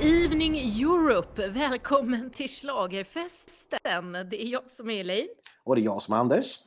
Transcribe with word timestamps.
evening 0.00 0.56
Europe! 0.58 1.48
Välkommen 1.48 2.30
till 2.30 2.48
Schlagerfesten! 2.50 4.12
Det 4.30 4.42
är 4.42 4.46
jag 4.46 4.70
som 4.70 4.90
är 4.90 5.00
Elaine. 5.00 5.28
Och 5.64 5.74
det 5.76 5.82
är 5.82 5.84
jag 5.84 6.02
som 6.02 6.14
är 6.14 6.18
Anders. 6.18 6.58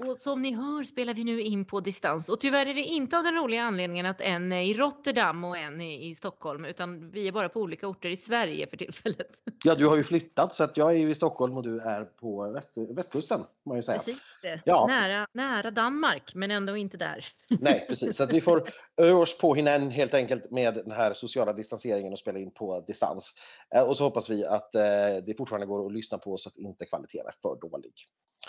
Och 0.00 0.18
som 0.18 0.42
ni 0.42 0.54
hör 0.54 0.84
spelar 0.84 1.14
vi 1.14 1.24
nu 1.24 1.40
in 1.40 1.64
på 1.64 1.80
distans 1.80 2.28
och 2.28 2.40
tyvärr 2.40 2.66
är 2.66 2.74
det 2.74 2.82
inte 2.82 3.18
av 3.18 3.24
den 3.24 3.34
roliga 3.34 3.62
anledningen 3.62 4.06
att 4.06 4.20
en 4.20 4.52
är 4.52 4.62
i 4.62 4.74
Rotterdam 4.74 5.44
och 5.44 5.56
en 5.56 5.80
är 5.80 5.98
i 5.98 6.14
Stockholm 6.14 6.64
utan 6.64 7.10
vi 7.10 7.28
är 7.28 7.32
bara 7.32 7.48
på 7.48 7.60
olika 7.60 7.88
orter 7.88 8.08
i 8.08 8.16
Sverige 8.16 8.66
för 8.66 8.76
tillfället. 8.76 9.42
Ja, 9.64 9.74
du 9.74 9.86
har 9.86 9.96
ju 9.96 10.04
flyttat 10.04 10.54
så 10.54 10.64
att 10.64 10.76
jag 10.76 10.90
är 10.90 10.96
ju 10.96 11.10
i 11.10 11.14
Stockholm 11.14 11.56
och 11.56 11.62
du 11.62 11.80
är 11.80 12.04
på 12.04 12.52
väst, 12.52 12.70
västkusten. 12.74 13.44
Man 13.64 13.76
ju 13.76 13.82
säga. 13.82 13.98
Precis, 13.98 14.22
ja. 14.64 14.86
nära, 14.86 15.26
nära 15.32 15.70
Danmark 15.70 16.34
men 16.34 16.50
ändå 16.50 16.76
inte 16.76 16.96
där. 16.96 17.26
Nej, 17.60 17.84
precis. 17.88 18.16
Så 18.16 18.24
att 18.24 18.32
vi 18.32 18.40
får 18.40 18.68
öva 18.96 19.18
oss 19.18 19.38
på 19.38 19.54
hinna 19.54 19.78
helt 19.78 20.14
enkelt 20.14 20.50
med 20.50 20.74
den 20.74 20.90
här 20.90 21.14
sociala 21.14 21.52
distanseringen 21.52 22.12
och 22.12 22.18
spela 22.18 22.38
in 22.38 22.50
på 22.50 22.84
distans. 22.86 23.34
Eh, 23.74 23.82
och 23.82 23.96
så 23.96 24.04
hoppas 24.04 24.30
vi 24.30 24.44
att 24.44 24.74
eh, 24.74 24.82
det 25.26 25.36
fortfarande 25.38 25.66
går 25.66 25.86
att 25.86 25.92
lyssna 25.92 26.18
på 26.18 26.36
så 26.36 26.48
att 26.48 26.56
inte 26.56 26.84
kvaliteten 26.84 27.26
är 27.26 27.34
för 27.42 27.56
dålig. 27.60 27.92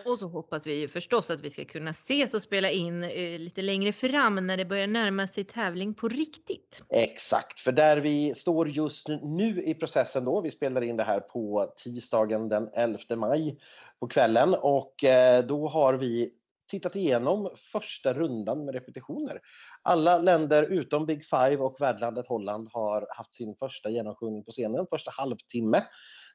Och 0.06 0.20
så 0.20 0.28
hoppas 0.28 0.68
vi 0.68 0.80
ju 0.80 0.88
förstås 0.88 1.32
att 1.32 1.42
vi 1.42 1.50
ska 1.50 1.66
kunna 1.66 1.90
ses 1.90 2.34
och 2.34 2.42
spela 2.42 2.72
in 2.72 3.04
eh, 3.04 3.40
lite 3.40 3.62
längre 3.62 3.94
fram 3.94 4.48
när 4.48 4.58
det 4.58 4.66
börjar 4.66 4.88
närma 4.88 5.28
sig 5.28 5.44
tävling 5.44 5.94
på 5.94 6.08
riktigt. 6.08 6.84
Exakt, 6.90 7.60
för 7.60 7.72
där 7.72 7.98
vi 7.98 8.36
står 8.36 8.70
just 8.70 9.08
nu 9.08 9.64
i 9.64 9.74
processen 9.74 10.26
då, 10.26 10.42
vi 10.42 10.52
spelar 10.52 10.82
in 10.82 10.98
det 10.98 11.04
här 11.04 11.20
på 11.20 11.74
tisdagen 11.84 12.50
den 12.50 12.70
11 12.74 13.00
maj 13.16 13.58
på 14.00 14.08
kvällen 14.08 14.54
och 14.54 15.04
eh, 15.04 15.46
då 15.46 15.68
har 15.68 15.94
vi 15.94 16.34
tittat 16.68 16.96
igenom 16.96 17.50
första 17.72 18.14
rundan 18.14 18.66
med 18.66 18.74
repetitioner. 18.74 19.40
Alla 19.82 20.18
länder 20.18 20.64
utom 20.64 21.06
Big 21.06 21.26
Five 21.26 21.58
och 21.58 21.82
värdlandet 21.82 22.28
Holland 22.28 22.70
har 22.72 23.08
haft 23.10 23.36
sin 23.36 23.56
första 23.56 23.90
genomsjungning 23.90 24.44
på 24.44 24.52
scenen, 24.52 24.88
första 24.90 25.12
halvtimme, 25.12 25.84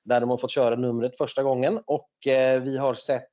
där 0.04 0.20
de 0.20 0.30
har 0.30 0.36
fått 0.36 0.50
köra 0.50 0.76
numret 0.76 1.16
första 1.18 1.42
gången 1.42 1.80
och 1.86 2.26
eh, 2.26 2.62
vi 2.62 2.76
har 2.78 2.94
sett 2.94 3.30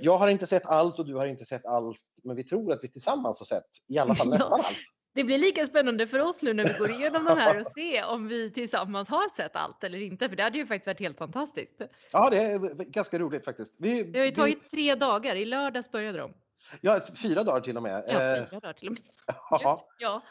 jag 0.00 0.18
har 0.18 0.28
inte 0.28 0.46
sett 0.46 0.66
allt 0.66 0.98
och 0.98 1.06
du 1.06 1.14
har 1.14 1.26
inte 1.26 1.44
sett 1.44 1.66
allt, 1.66 2.00
men 2.24 2.36
vi 2.36 2.44
tror 2.44 2.72
att 2.72 2.84
vi 2.84 2.88
tillsammans 2.88 3.38
har 3.38 3.46
sett 3.46 3.68
i 3.88 3.98
alla 3.98 4.14
fall 4.14 4.28
nästan 4.30 4.52
allt. 4.52 4.78
Det 5.14 5.24
blir 5.24 5.38
lika 5.38 5.66
spännande 5.66 6.06
för 6.06 6.18
oss 6.18 6.42
nu 6.42 6.54
när 6.54 6.64
vi 6.64 6.78
går 6.78 6.90
igenom 6.90 7.24
de 7.24 7.38
här 7.38 7.60
och 7.60 7.66
se 7.66 8.04
om 8.04 8.28
vi 8.28 8.50
tillsammans 8.50 9.08
har 9.08 9.28
sett 9.28 9.56
allt 9.56 9.84
eller 9.84 10.02
inte. 10.02 10.28
För 10.28 10.36
det 10.36 10.42
hade 10.42 10.58
ju 10.58 10.66
faktiskt 10.66 10.86
varit 10.86 11.00
helt 11.00 11.18
fantastiskt. 11.18 11.80
Ja, 12.12 12.30
det 12.30 12.42
är 12.42 12.58
ganska 12.84 13.18
roligt 13.18 13.44
faktiskt. 13.44 13.74
Vi, 13.78 14.02
det 14.02 14.18
har 14.18 14.26
ju 14.26 14.32
tagit 14.32 14.58
vi... 14.62 14.68
tre 14.68 14.94
dagar. 14.94 15.36
I 15.36 15.44
lördags 15.44 15.90
började 15.90 16.18
de. 16.18 16.34
Ja, 16.80 17.00
fyra 17.22 17.44
dagar 17.44 17.60
till 17.60 17.76
och 17.76 17.82
med. 17.82 18.04
Ja, 18.08 18.36
eh, 18.36 18.44
fyra 18.50 18.60
dagar 18.60 18.72
till 18.72 18.88
och 18.88 18.94
med. 18.94 19.02
Ja. 19.50 19.76
ja. 19.98 20.22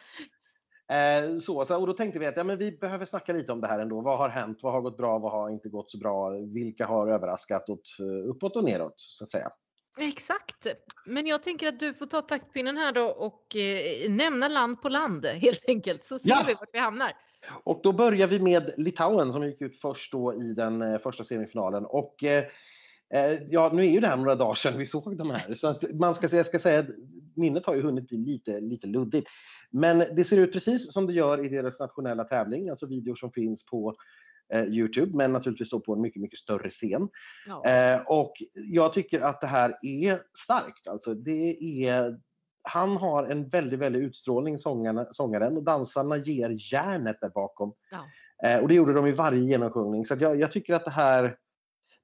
Eh, 0.90 1.40
så, 1.40 1.66
så, 1.66 1.80
och 1.80 1.88
då 1.88 1.94
tänkte 1.94 2.20
vi 2.20 2.26
att 2.26 2.38
ja, 2.38 2.44
men 2.44 2.58
vi 2.58 2.72
behöver 2.72 3.06
snacka 3.06 3.34
lite 3.34 3.52
om 3.52 3.62
det 3.62 3.68
här 3.68 3.80
ändå. 3.80 4.02
Vad 4.02 4.18
har 4.18 4.30
hänt? 4.30 4.59
Vad 4.62 4.73
har 4.73 4.82
gått 4.82 4.98
bra? 4.98 5.20
Vad 5.20 5.32
har 5.32 5.50
inte 5.50 5.70
gått 5.70 5.92
så 5.92 5.98
bra? 5.98 6.30
Vilka 6.30 6.86
har 6.86 7.08
överraskat 7.08 7.70
åt, 7.70 7.82
eh, 8.00 8.30
uppåt 8.30 8.56
och 8.56 8.64
neråt 8.64 8.94
så 8.98 9.23
att 9.23 9.32
säga? 9.32 9.52
Exakt. 10.00 10.67
Men 11.06 11.28
jag 11.28 11.44
tänker 11.44 11.67
att 11.67 11.80
du 11.80 11.94
får 11.94 12.06
ta 12.06 12.22
taktpinnen 12.22 12.78
här 12.78 12.92
då 12.92 13.06
och 13.06 13.56
eh, 13.56 14.12
nämna 14.12 14.48
land 14.48 14.82
på 14.82 14.90
land 14.90 15.26
helt 15.26 15.64
enkelt 15.67 16.06
så 16.06 16.20
ser 16.20 16.30
ja. 16.30 16.44
vi 16.48 16.54
vart 16.54 16.70
vi 16.73 16.80
hamnar. 16.80 17.14
Och 17.64 17.80
då 17.84 17.92
börjar 17.92 18.28
vi 18.28 18.40
med 18.40 18.73
Litauen 18.78 19.34
som 19.34 19.45
gick 19.45 19.62
ut 19.62 19.82
först 19.82 20.12
då 20.12 20.34
i 20.34 20.54
den 20.54 20.82
eh, 20.82 21.00
första 21.00 21.23
semifinalen. 21.23 21.86
Och 21.86 22.23
eh, 22.23 22.44
ja, 23.50 23.72
nu 23.74 23.82
är 23.86 23.90
ju 23.90 24.00
det 24.00 24.08
här 24.08 24.18
några 24.18 24.36
dagar 24.36 24.56
sedan 24.56 24.78
vi 24.78 24.86
såg 24.86 25.18
de 25.18 25.30
här 25.30 25.56
så 25.56 25.68
att 25.68 25.84
man 25.94 26.16
ska, 26.16 26.36
jag 26.36 26.46
ska 26.46 26.60
säga 26.60 26.80
att 26.80 26.90
minnet 27.36 27.66
har 27.66 27.76
ju 27.76 27.82
hunnit 27.82 28.08
bli 28.08 28.18
lite, 28.18 28.60
lite 28.60 28.88
luddigt. 28.88 29.30
Men 29.72 29.98
det 30.16 30.24
ser 30.24 30.38
ut 30.38 30.54
precis 30.54 30.94
som 30.94 31.08
det 31.08 31.14
gör 31.14 31.46
i 31.46 31.50
deras 31.50 31.80
nationella 31.80 32.24
tävling, 32.24 32.70
alltså 32.70 32.88
videor 32.88 33.16
som 33.16 33.32
finns 33.32 33.66
på 33.66 33.94
eh, 34.54 34.64
Youtube, 34.64 35.17
men 35.17 35.33
naturligtvis 35.33 35.70
då 35.70 35.80
på 35.80 35.94
en 35.94 36.02
mycket, 36.02 36.22
mycket 36.22 36.39
större 36.39 36.70
scen. 36.70 37.10
Ja. 37.48 37.66
Eh, 37.66 38.02
och 38.02 38.33
jag 38.54 38.94
tycker 38.94 39.22
att 39.22 39.42
det 39.42 39.48
här 39.48 39.78
är 39.82 40.20
starkt. 40.45 40.88
Alltså 40.88 41.14
det 41.14 41.58
är, 41.86 42.20
han 42.62 42.98
har 42.98 43.28
en 43.28 43.50
väldigt, 43.50 43.80
väldigt 43.80 44.02
utstrålning, 44.02 44.60
sångarna, 44.60 45.08
sångaren, 45.12 45.58
och 45.58 45.64
dansarna 45.64 46.17
ger 46.17 46.73
järnet 46.73 47.17
där 47.22 47.30
bakom. 47.30 47.73
Ja. 47.92 48.50
Eh, 48.50 48.60
och 48.60 48.67
det 48.67 48.76
gjorde 48.76 48.94
de 48.94 49.08
i 49.08 49.12
varje 49.12 49.44
genomsjungning. 49.44 50.06
Så 50.06 50.16
jag, 50.20 50.39
jag 50.39 50.52
tycker 50.52 50.73
att 50.73 50.86
det 50.86 50.92
här 50.92 51.38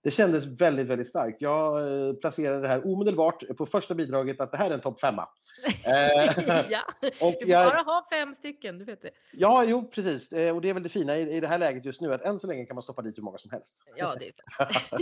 det 0.05 0.11
kändes 0.11 0.45
väldigt, 0.45 0.87
väldigt 0.87 1.07
starkt. 1.07 1.41
Jag 1.41 1.87
eh, 2.07 2.13
placerade 2.13 2.61
det 2.61 2.67
här 2.67 2.87
omedelbart 2.87 3.57
på 3.57 3.65
första 3.65 3.93
bidraget 3.93 4.41
att 4.41 4.51
det 4.51 4.57
här 4.57 4.69
är 4.69 4.73
en 4.73 4.81
topp 4.81 4.99
femma. 4.99 5.27
Eh, 5.85 6.65
ja, 6.69 6.81
du 7.01 7.11
får 7.11 7.35
jag, 7.45 7.71
bara 7.71 7.81
ha 7.81 8.07
fem 8.11 8.33
stycken, 8.33 8.79
du 8.79 8.85
vet 8.85 9.01
det. 9.01 9.09
Ja, 9.31 9.63
jo 9.63 9.89
precis. 9.89 10.31
Eh, 10.31 10.55
och 10.55 10.61
det 10.61 10.69
är 10.69 10.73
väl 10.73 10.83
det 10.83 10.89
fina 10.89 11.17
i, 11.17 11.35
i 11.35 11.39
det 11.39 11.47
här 11.47 11.57
läget 11.57 11.85
just 11.85 12.01
nu 12.01 12.13
att 12.13 12.21
än 12.21 12.39
så 12.39 12.47
länge 12.47 12.65
kan 12.65 12.75
man 12.75 12.83
stoppa 12.83 13.01
dit 13.01 13.17
hur 13.17 13.23
många 13.23 13.37
som 13.37 13.51
helst. 13.51 13.75
Ja, 13.95 14.15
det 14.19 14.27
är 14.27 14.31
så. 14.31 14.97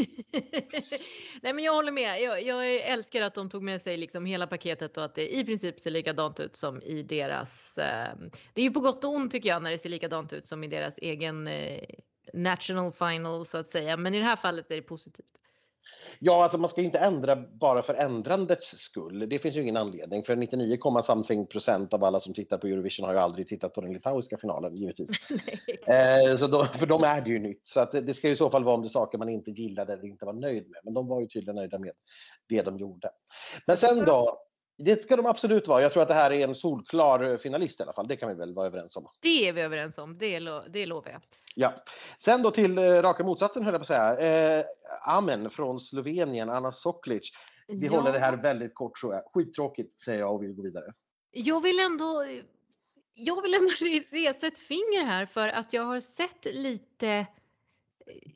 Nej, 1.41 1.53
men 1.53 1.63
jag 1.63 1.73
håller 1.73 1.91
med. 1.91 2.21
Jag, 2.21 2.43
jag, 2.43 2.75
älskar 2.75 3.21
att 3.21 3.33
de 3.33 3.49
tog 3.49 3.63
med 3.63 3.81
sig 3.81 3.97
liksom 3.97 4.25
hela 4.25 4.47
paketet 4.47 4.97
och 4.97 5.05
att 5.05 5.15
det 5.15 5.35
i 5.35 5.45
princip 5.45 5.79
ser 5.79 5.91
likadant 5.91 6.39
ut 6.39 6.55
som 6.55 6.81
i 6.81 7.03
deras. 7.03 7.77
Eh, 7.77 8.15
det 8.53 8.61
är 8.61 8.65
ju 8.65 8.71
på 8.71 8.79
gott 8.79 9.03
och 9.03 9.11
ont 9.11 9.31
tycker 9.31 9.49
jag 9.49 9.63
när 9.63 9.71
det 9.71 9.77
ser 9.77 9.89
likadant 9.89 10.33
ut 10.33 10.47
som 10.47 10.63
i 10.63 10.67
deras 10.67 10.97
egen 10.97 11.47
eh, 11.47 11.83
national 12.33 12.91
final 12.91 13.45
så 13.45 13.57
att 13.57 13.69
säga. 13.69 13.97
Men 13.97 14.15
i 14.15 14.19
det 14.19 14.25
här 14.25 14.35
fallet 14.35 14.71
är 14.71 14.75
det 14.75 14.81
positivt. 14.81 15.33
Ja, 16.19 16.43
alltså 16.43 16.57
man 16.57 16.69
ska 16.69 16.81
inte 16.81 16.99
ändra 16.99 17.35
bara 17.35 17.83
för 17.83 17.93
ändrandets 17.93 18.77
skull. 18.77 19.29
Det 19.29 19.39
finns 19.39 19.55
ju 19.55 19.61
ingen 19.61 19.77
anledning. 19.77 20.23
För 20.23 20.35
99, 20.35 21.01
something 21.03 21.47
procent 21.47 21.93
av 21.93 22.03
alla 22.03 22.19
som 22.19 22.33
tittar 22.33 22.57
på 22.57 22.67
Eurovision 22.67 23.05
har 23.05 23.13
ju 23.13 23.19
aldrig 23.19 23.47
tittat 23.47 23.73
på 23.73 23.81
den 23.81 23.93
litauiska 23.93 24.37
finalen, 24.37 24.75
givetvis. 24.75 25.09
Nej, 25.87 26.27
eh, 26.27 26.37
så 26.37 26.47
då, 26.47 26.65
för 26.65 26.85
dem 26.85 27.03
är 27.03 27.21
det 27.21 27.29
ju 27.29 27.39
nytt. 27.39 27.61
Så 27.63 27.79
att 27.79 27.91
det, 27.91 28.13
ska 28.13 28.27
ju 28.27 28.33
i 28.33 28.37
så 28.37 28.49
fall 28.49 28.63
vara 28.63 28.75
om 28.75 28.81
det 28.81 28.87
är 28.87 28.89
saker 28.89 29.17
man 29.17 29.29
inte 29.29 29.51
gillade 29.51 29.93
eller 29.93 30.05
inte 30.05 30.25
var 30.25 30.33
nöjd 30.33 30.69
med. 30.69 30.81
Men 30.83 30.93
de 30.93 31.07
var 31.07 31.21
ju 31.21 31.27
tydligen 31.27 31.55
nöjda 31.55 31.79
med 31.79 31.91
det 32.49 32.61
de 32.61 32.77
gjorde. 32.77 33.09
Men 33.67 33.77
sen 33.77 34.05
då, 34.05 34.37
det 34.77 35.03
ska 35.03 35.15
de 35.15 35.25
absolut 35.25 35.67
vara. 35.67 35.81
Jag 35.81 35.93
tror 35.93 36.03
att 36.03 36.09
det 36.09 36.13
här 36.13 36.31
är 36.31 36.47
en 36.47 36.55
solklar 36.55 37.37
finalist 37.37 37.79
i 37.79 37.83
alla 37.83 37.93
fall. 37.93 38.07
Det 38.07 38.15
kan 38.15 38.29
vi 38.29 38.35
väl 38.35 38.53
vara 38.53 38.67
överens 38.67 38.95
om. 38.95 39.07
Det 39.19 39.47
är 39.47 39.53
vi 39.53 39.61
överens 39.61 39.97
om. 39.97 40.17
Det, 40.17 40.39
lo 40.39 40.61
det 40.69 40.85
lovar 40.85 41.11
jag. 41.11 41.21
Ja. 41.55 41.73
Sen 42.17 42.41
då 42.41 42.51
till 42.51 42.77
eh, 42.77 42.83
raka 42.83 43.23
motsatsen 43.23 43.63
höll 43.63 43.73
jag 43.73 43.79
på 43.79 43.93
att 43.93 44.17
säga. 44.17 44.59
Eh, 44.59 44.65
Amen 45.07 45.49
från 45.49 45.79
Slovenien, 45.79 46.49
Anna 46.49 46.71
Soklic. 46.71 47.31
Vi 47.67 47.85
ja. 47.85 47.91
håller 47.91 48.13
det 48.13 48.19
här 48.19 48.37
väldigt 48.37 48.75
kort 48.75 48.99
tror 48.99 49.13
jag. 49.13 49.23
Skittråkigt 49.33 50.01
säger 50.01 50.19
jag 50.19 50.35
och 50.35 50.43
vill 50.43 50.53
gå 50.53 50.61
vidare. 50.61 50.85
Jag 51.31 51.61
vill 51.61 51.79
ändå 51.79 52.25
jag 53.15 53.41
vill 53.41 53.53
ändå 53.53 53.69
resa 54.09 54.47
ett 54.47 54.59
finger 54.59 55.03
här 55.03 55.25
för 55.25 55.47
att 55.47 55.73
jag 55.73 55.83
har 55.83 55.99
sett 55.99 56.45
lite 56.45 57.27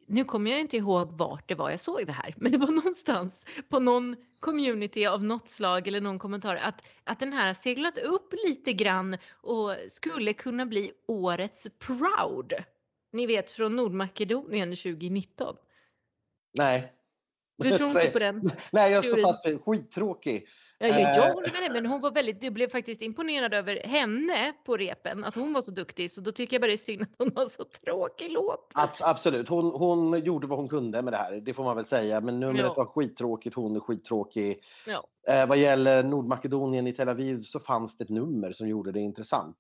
nu 0.06 0.24
kommer 0.24 0.52
jag 0.52 0.60
inte 0.60 0.78
ihåg 0.78 1.12
vart 1.12 1.48
det 1.48 1.56
var 1.56 1.70
jag 1.70 1.80
såg 1.80 2.06
det 2.06 2.12
här, 2.12 2.34
men 2.38 2.52
det 2.52 2.58
var 2.58 2.72
någonstans 2.72 3.46
på 3.70 3.80
någon 3.80 4.16
community 4.40 5.06
av 5.06 5.24
något 5.24 5.48
slag 5.48 5.88
eller 5.88 6.02
någon 6.02 6.20
kommentar 6.20 6.56
att, 6.56 6.82
att 7.04 7.20
den 7.20 7.34
här 7.34 7.48
har 7.48 7.54
seglat 7.54 7.98
upp 7.98 8.34
lite 8.48 8.74
grann 8.74 9.18
och 9.32 9.76
skulle 9.90 10.34
kunna 10.34 10.66
bli 10.66 10.92
årets 11.08 11.68
Proud. 11.80 12.54
Ni 13.12 13.28
vet 13.28 13.52
från 13.52 13.76
Nordmakedonien 13.76 14.70
2019. 14.70 15.56
Nej. 16.58 16.94
Du 17.58 17.78
tror 17.78 17.90
inte 17.90 18.08
på 18.08 18.20
den? 18.20 18.52
Nej, 18.72 18.92
jag 18.92 19.06
står 19.06 19.22
fast 19.22 19.46
vid 19.46 19.62
skittråkig. 19.62 20.48
Ja, 20.80 20.88
jag, 20.88 21.02
jag 21.02 21.30
eh. 21.30 21.34
håller 21.34 21.52
med 21.52 21.62
dig, 21.62 21.70
men 21.70 21.86
hon 21.86 22.02
var 22.02 22.12
väldigt, 22.12 22.44
jag 22.44 22.54
blev 22.54 22.70
faktiskt 22.70 23.02
imponerad 23.02 23.54
över 23.54 23.88
henne 23.88 24.54
på 24.66 24.78
repen, 24.78 25.24
att 25.24 25.36
hon 25.36 25.54
var 25.54 25.62
så 25.62 25.72
duktig. 25.72 26.12
Så 26.12 26.22
då 26.22 26.32
tycker 26.32 26.56
jag 26.56 26.62
bara 26.62 26.68
det 26.68 26.74
är 26.74 26.78
synd 26.78 27.02
att 27.02 27.10
hon 27.18 27.32
har 27.36 27.46
så 27.46 27.64
tråkig 27.64 28.32
låt. 28.32 28.72
absolut, 29.02 29.50
hon, 29.50 29.72
hon 29.72 30.20
gjorde 30.24 30.48
vad 30.48 30.60
hon 30.60 30.70
kunde 30.70 31.02
med 31.02 31.14
det 31.14 31.18
här, 31.18 31.42
det 31.46 31.54
får 31.54 31.64
man 31.64 31.76
väl 31.76 31.86
säga. 31.86 32.22
Men 32.22 32.40
numret 32.40 32.66
ja. 32.66 32.74
var 32.74 32.86
skittråkigt, 32.86 33.56
hon 33.56 33.76
är 33.76 33.80
skittråkig. 33.80 34.60
Ja. 34.88 35.04
Eh, 35.34 35.48
vad 35.48 35.58
gäller 35.58 36.04
Nordmakedonien 36.04 36.88
i 36.88 36.94
Tel 36.94 37.10
Aviv 37.10 37.44
så 37.44 37.60
fanns 37.60 37.98
det 37.98 38.04
ett 38.04 38.10
nummer 38.10 38.52
som 38.52 38.68
gjorde 38.68 38.92
det 38.92 39.00
intressant. 39.00 39.58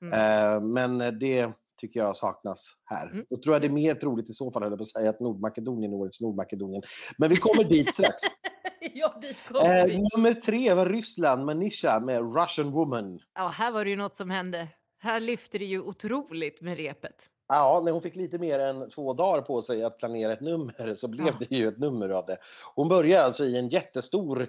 Mm. 0.00 0.12
Mm. 0.12 0.54
Eh, 0.54 0.60
men 0.60 1.18
det 1.18 1.52
tycker 1.80 2.00
jag 2.00 2.16
saknas 2.16 2.66
här. 2.84 3.10
Mm. 3.10 3.26
Då 3.30 3.36
tror 3.36 3.54
jag 3.54 3.62
det 3.62 3.66
är 3.66 3.70
mer 3.70 3.94
troligt 3.94 4.30
i 4.30 4.32
så 4.32 4.50
fall, 4.52 4.76
på 4.76 4.82
att 4.82 4.88
säga, 4.88 5.10
att 5.10 5.20
Nordmakedonien 5.20 5.92
är 5.92 5.96
årets 5.96 6.20
Nordmakedonien. 6.20 6.82
Men 7.18 7.30
vi 7.30 7.36
kommer 7.36 7.64
dit 7.64 7.94
strax. 7.94 8.22
ja, 8.94 9.18
dit 9.20 9.36
kommer 9.48 9.90
eh, 9.90 10.00
Nummer 10.14 10.34
tre 10.34 10.74
var 10.74 10.86
Ryssland, 10.86 11.44
Manisha 11.44 12.00
med 12.00 12.36
Russian 12.36 12.70
Woman. 12.70 13.20
Ja, 13.34 13.48
här 13.48 13.70
var 13.70 13.84
det 13.84 13.90
ju 13.90 13.96
något 13.96 14.16
som 14.16 14.30
hände. 14.30 14.68
Här 14.98 15.20
lyfte 15.20 15.58
det 15.58 15.64
ju 15.64 15.80
otroligt 15.80 16.60
med 16.60 16.76
repet. 16.76 17.26
Ja, 17.48 17.82
när 17.84 17.92
hon 17.92 18.02
fick 18.02 18.16
lite 18.16 18.38
mer 18.38 18.58
än 18.58 18.90
två 18.90 19.14
dagar 19.14 19.42
på 19.42 19.62
sig 19.62 19.84
att 19.84 19.98
planera 19.98 20.32
ett 20.32 20.40
nummer 20.40 20.94
så 20.94 21.08
blev 21.08 21.26
ja. 21.26 21.32
det 21.48 21.56
ju 21.56 21.68
ett 21.68 21.78
nummer 21.78 22.08
av 22.08 22.26
det. 22.26 22.36
Hon 22.74 22.88
börjar 22.88 23.22
alltså 23.22 23.44
i 23.44 23.56
en 23.56 23.68
jättestor 23.68 24.48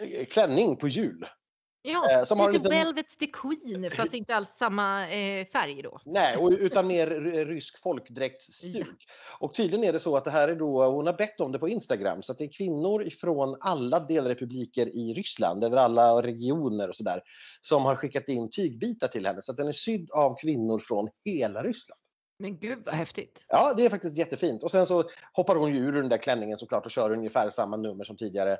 eh, 0.00 0.24
klänning 0.24 0.76
på 0.76 0.88
jul. 0.88 1.26
Ja, 1.92 2.10
eh, 2.10 2.24
som 2.24 2.38
lite 2.38 2.46
har 2.46 2.52
liten... 2.52 2.72
Velvet's 2.72 3.18
the 3.18 3.26
Queen 3.26 3.90
fast 3.90 4.14
inte 4.14 4.36
alls 4.36 4.50
samma 4.50 5.10
eh, 5.10 5.46
färg 5.46 5.82
då. 5.82 6.00
Nej, 6.04 6.36
och, 6.36 6.52
utan 6.58 6.86
mer 6.86 7.06
rysk 7.46 7.82
folkdräktsstuk. 7.82 8.74
Ja. 8.74 9.36
Och 9.40 9.54
tydligen 9.54 9.84
är 9.84 9.92
det 9.92 10.00
så 10.00 10.16
att 10.16 10.24
det 10.24 10.30
här 10.30 10.48
är 10.48 10.56
då, 10.56 10.84
hon 10.84 11.06
har 11.06 11.12
bett 11.12 11.40
om 11.40 11.52
det 11.52 11.58
på 11.58 11.68
Instagram, 11.68 12.22
så 12.22 12.32
att 12.32 12.38
det 12.38 12.44
är 12.44 12.52
kvinnor 12.52 13.08
från 13.20 13.56
alla 13.60 14.00
delrepubliker 14.00 14.96
i 14.96 15.14
Ryssland, 15.14 15.64
eller 15.64 15.76
alla 15.76 16.22
regioner 16.22 16.88
och 16.88 16.96
sådär, 16.96 17.22
som 17.60 17.84
har 17.84 17.96
skickat 17.96 18.28
in 18.28 18.50
tygbitar 18.50 19.08
till 19.08 19.26
henne. 19.26 19.42
Så 19.42 19.52
att 19.52 19.58
den 19.58 19.68
är 19.68 19.72
sydd 19.72 20.10
av 20.10 20.36
kvinnor 20.40 20.78
från 20.78 21.08
hela 21.24 21.62
Ryssland. 21.62 22.00
Men 22.40 22.58
gud 22.58 22.82
vad 22.86 22.94
häftigt. 22.94 23.44
Ja, 23.48 23.74
det 23.74 23.84
är 23.84 23.90
faktiskt 23.90 24.16
jättefint. 24.16 24.62
Och 24.62 24.70
sen 24.70 24.86
så 24.86 25.04
hoppar 25.32 25.56
hon 25.56 25.74
ju 25.74 25.80
ur 25.80 25.92
den 25.92 26.08
där 26.08 26.18
klänningen 26.18 26.58
såklart 26.58 26.84
och 26.86 26.90
kör 26.90 27.10
ungefär 27.12 27.50
samma 27.50 27.76
nummer 27.76 28.04
som 28.04 28.16
tidigare. 28.16 28.52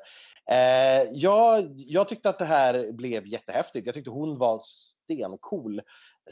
Eh, 0.51 1.03
jag, 1.11 1.73
jag 1.75 2.07
tyckte 2.07 2.29
att 2.29 2.39
det 2.39 2.45
här 2.45 2.91
blev 2.91 3.27
jättehäftigt. 3.27 3.85
Jag 3.85 3.95
tyckte 3.95 4.09
hon 4.09 4.37
var 4.37 4.61
stencool. 4.63 5.81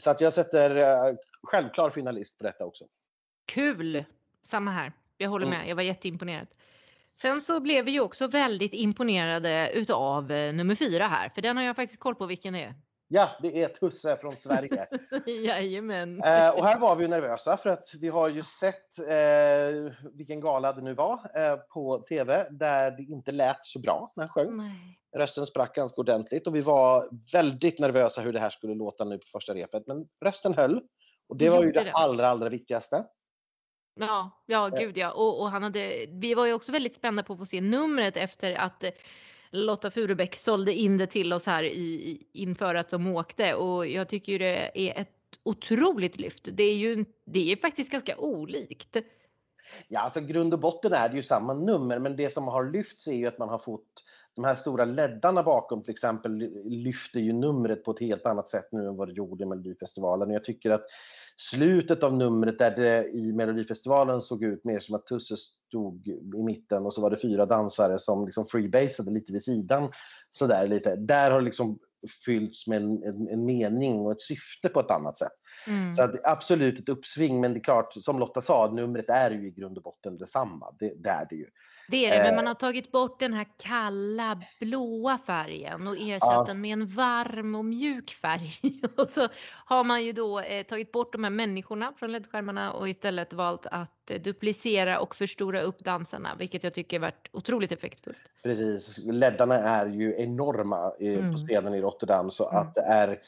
Så 0.00 0.10
att 0.10 0.20
jag 0.20 0.32
sätter 0.34 0.76
eh, 0.76 1.14
självklar 1.42 1.90
finalist 1.90 2.38
på 2.38 2.44
detta 2.44 2.64
också. 2.64 2.84
Kul! 3.46 4.04
Samma 4.42 4.70
här. 4.70 4.92
Jag 5.18 5.30
håller 5.30 5.46
Mm. 5.46 5.58
med. 5.58 5.68
Jag 5.68 5.76
var 5.76 5.82
jätteimponerad. 5.82 6.46
Sen 7.14 7.40
så 7.40 7.60
blev 7.60 7.84
vi 7.84 7.90
ju 7.90 8.00
också 8.00 8.26
väldigt 8.28 8.74
imponerade 8.74 9.70
utav 9.74 10.32
eh, 10.32 10.52
nummer 10.54 10.74
fyra 10.74 11.06
här, 11.06 11.28
för 11.28 11.42
den 11.42 11.56
har 11.56 11.64
jag 11.64 11.76
faktiskt 11.76 12.00
koll 12.00 12.14
på 12.14 12.26
vilken 12.26 12.52
det 12.54 12.62
är. 12.64 12.74
Ja, 13.10 13.30
det 13.42 13.62
är 13.62 13.68
Tusse 13.68 14.16
från 14.16 14.36
Sverige. 14.36 14.86
Jajamän. 15.26 16.22
Eh, 16.22 16.48
och 16.50 16.64
här 16.64 16.78
var 16.78 16.96
vi 16.96 17.04
ju 17.04 17.08
nervösa 17.10 17.56
för 17.56 17.70
att 17.70 17.88
vi 18.00 18.08
har 18.08 18.28
ju 18.28 18.42
sett 18.42 18.98
eh, 18.98 19.92
vilken 20.14 20.40
gala 20.40 20.72
det 20.72 20.82
nu 20.82 20.94
var 20.94 21.30
eh, 21.34 21.56
på 21.56 21.98
tv 22.08 22.46
där 22.50 22.90
det 22.90 23.02
inte 23.02 23.32
lät 23.32 23.58
så 23.66 23.78
bra 23.78 24.12
när 24.16 24.24
han 24.24 24.28
sjöng. 24.30 24.56
Nej. 24.56 24.98
Rösten 25.16 25.46
sprack 25.46 25.74
ganska 25.74 26.00
ordentligt 26.00 26.46
och 26.46 26.56
vi 26.56 26.60
var 26.60 27.08
väldigt 27.32 27.78
nervösa 27.78 28.20
hur 28.20 28.32
det 28.32 28.40
här 28.40 28.50
skulle 28.50 28.74
låta 28.74 29.04
nu 29.04 29.18
på 29.18 29.26
första 29.32 29.54
repet. 29.54 29.82
Men 29.86 30.06
rösten 30.24 30.54
höll 30.54 30.80
och 31.28 31.36
det 31.36 31.44
Det 31.44 31.50
var 31.50 31.64
ju 31.64 31.72
det 31.72 31.84
det. 31.84 31.92
allra, 31.92 32.28
allra 32.28 32.48
viktigaste. 32.48 33.04
Ja, 34.00 34.30
ja 34.46 34.68
Eh. 34.68 34.78
gud 34.78 34.96
ja. 34.98 35.10
Och, 35.10 35.40
och 35.40 35.50
han 35.50 35.62
hade, 35.62 36.06
vi 36.08 36.34
var 36.34 36.46
ju 36.46 36.52
också 36.52 36.72
väldigt 36.72 36.94
spända 36.94 37.22
på 37.22 37.32
att 37.32 37.38
få 37.38 37.44
se 37.44 37.60
numret 37.60 38.16
efter 38.16 38.54
att 38.54 38.84
Lotta 39.50 39.90
Furubäck 39.90 40.34
sålde 40.36 40.74
in 40.74 40.98
det 40.98 41.06
till 41.06 41.32
oss 41.32 41.46
här 41.46 41.62
i, 41.62 41.68
i- 42.10 42.26
inför 42.32 42.74
att 42.74 42.88
de 42.88 43.06
åkte 43.16 43.54
och 43.54 43.86
jag 43.86 44.08
tycker 44.08 44.32
ju 44.32 44.38
det 44.38 44.70
är 44.90 45.00
ett 45.00 45.08
otroligt 45.42 46.18
lyft. 46.18 46.48
Det 46.52 46.62
är 46.62 46.74
ju 46.76 47.04
det 47.24 47.52
är 47.52 47.56
faktiskt 47.56 47.92
ganska 47.92 48.16
olikt. 48.16 48.96
Ja, 49.88 50.00
alltså 50.00 50.20
grund 50.20 50.54
och 50.54 50.60
botten 50.60 50.92
är 50.92 51.08
det 51.08 51.16
ju 51.16 51.22
samma 51.22 51.54
nummer, 51.54 51.98
men 51.98 52.16
det 52.16 52.32
som 52.32 52.48
har 52.48 52.70
lyfts 52.70 53.06
är 53.08 53.12
ju 53.12 53.26
att 53.26 53.38
man 53.38 53.48
har 53.48 53.58
fått 53.58 54.04
de 54.38 54.44
här 54.44 54.56
stora 54.56 54.84
leddarna 54.84 55.42
bakom 55.42 55.82
till 55.82 55.90
exempel 55.90 56.36
lyfter 56.64 57.20
ju 57.20 57.32
numret 57.32 57.84
på 57.84 57.90
ett 57.90 58.00
helt 58.00 58.26
annat 58.26 58.48
sätt 58.48 58.68
nu 58.72 58.86
än 58.86 58.96
vad 58.96 59.08
det 59.08 59.14
gjorde 59.14 59.44
i 59.44 59.46
Melodifestivalen. 59.46 60.28
Och 60.28 60.34
jag 60.34 60.44
tycker 60.44 60.70
att 60.70 60.84
slutet 61.36 62.02
av 62.02 62.16
numret 62.16 62.58
där 62.58 62.76
det 62.76 63.08
i 63.08 63.32
Melodifestivalen 63.32 64.22
såg 64.22 64.44
ut 64.44 64.64
mer 64.64 64.80
som 64.80 64.94
att 64.94 65.06
Tusse 65.06 65.36
stod 65.36 66.08
i 66.08 66.42
mitten 66.42 66.86
och 66.86 66.94
så 66.94 67.02
var 67.02 67.10
det 67.10 67.20
fyra 67.22 67.46
dansare 67.46 67.98
som 67.98 68.26
liksom 68.26 68.46
freebasade 68.46 69.10
lite 69.10 69.32
vid 69.32 69.42
sidan. 69.42 69.92
Sådär 70.30 70.66
lite. 70.66 70.96
Där 70.96 71.30
har 71.30 71.38
det 71.38 71.44
liksom 71.44 71.78
fyllts 72.24 72.66
med 72.66 72.82
en, 72.82 73.02
en, 73.02 73.28
en 73.28 73.44
mening 73.44 74.06
och 74.06 74.12
ett 74.12 74.20
syfte 74.20 74.68
på 74.68 74.80
ett 74.80 74.90
annat 74.90 75.18
sätt. 75.18 75.32
Mm. 75.66 75.94
Så 75.94 76.02
att 76.02 76.26
absolut 76.26 76.78
ett 76.78 76.88
uppsving, 76.88 77.40
men 77.40 77.52
det 77.52 77.58
är 77.58 77.64
klart, 77.64 77.94
som 77.94 78.18
Lotta 78.18 78.42
sa, 78.42 78.70
numret 78.72 79.08
är 79.08 79.30
ju 79.30 79.46
i 79.46 79.50
grund 79.50 79.76
och 79.76 79.82
botten 79.82 80.18
detsamma. 80.18 80.74
Det, 80.78 80.94
det 80.96 81.10
är 81.10 81.26
det 81.30 81.36
ju. 81.36 81.46
Det 81.90 82.06
är 82.06 82.10
det, 82.10 82.18
men 82.18 82.28
Eh. 82.30 82.34
man 82.36 82.46
har 82.46 82.54
tagit 82.54 82.92
bort 82.92 83.20
den 83.20 83.32
här 83.34 83.46
kalla 83.62 84.40
blåa 84.60 85.18
färgen 85.18 85.86
och 85.86 85.96
ersatt 85.96 86.30
Ja. 86.32 86.44
den 86.46 86.60
med 86.60 86.72
en 86.72 86.86
varm 86.86 87.54
och 87.54 87.64
mjuk 87.64 88.10
färg. 88.10 88.50
och 88.96 89.06
så 89.06 89.28
har 89.64 89.84
man 89.84 90.04
ju 90.04 90.12
då 90.12 90.40
eh, 90.40 90.62
tagit 90.66 90.92
bort 90.92 91.12
de 91.12 91.24
här 91.24 91.30
människorna 91.30 91.92
från 91.96 92.12
ledskärmarna 92.12 92.72
och 92.72 92.88
istället 92.88 93.32
valt 93.32 93.66
att 93.66 94.10
eh, 94.10 94.20
duplicera 94.20 95.00
och 95.00 95.16
förstora 95.16 95.60
upp 95.60 95.84
dansarna, 95.84 96.28
vilket 96.38 96.64
jag 96.64 96.74
tycker 96.74 96.98
varit 96.98 97.28
otroligt 97.32 97.72
effektfullt. 97.72 98.18
Precis. 98.42 98.98
Leddarna 98.98 99.54
är 99.54 99.86
ju 99.86 100.14
enorma 100.18 100.92
eh, 101.00 101.12
Mm. 101.18 101.32
på 101.32 101.38
scenen 101.38 101.74
i 101.74 101.80
Rotterdam 101.80 102.30
så 102.30 102.48
Mm. 102.50 102.62
att 102.62 102.74
det 102.74 102.80
är 102.82 103.18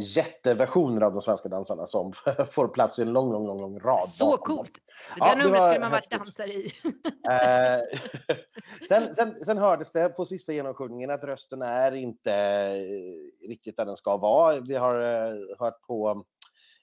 jätteversioner 0.00 1.02
av 1.02 1.12
de 1.12 1.22
svenska 1.22 1.48
dansarna 1.48 1.86
som 1.86 2.12
får 2.52 2.68
plats 2.68 2.98
i 2.98 3.02
en 3.02 3.12
lång, 3.12 3.32
lång, 3.32 3.46
lång, 3.46 3.60
lång 3.60 3.78
rad. 3.78 4.08
Så 4.08 4.26
bakom 4.26 4.56
coolt! 4.56 4.78
Det 5.14 5.20
där 5.20 5.36
numret 5.36 5.64
skulle 5.64 5.80
man 5.80 5.90
varit 5.90 6.10
dansare 6.10 6.48
i. 6.48 6.72
Eh, 7.30 7.98
sen, 8.88 9.14
sen, 9.14 9.44
sen 9.44 9.58
hördes 9.58 9.92
det 9.92 10.08
på 10.08 10.24
sista 10.24 10.52
genomsjungningen 10.52 11.10
att 11.10 11.24
rösten 11.24 11.62
är 11.62 11.92
inte 11.92 12.32
eh, 12.34 13.48
riktigt 13.48 13.76
där 13.76 13.84
den 13.84 13.96
ska 13.96 14.16
vara. 14.16 14.60
Vi 14.60 14.74
har 14.74 15.00
eh, 15.00 15.34
hört 15.58 15.82
på 15.82 16.24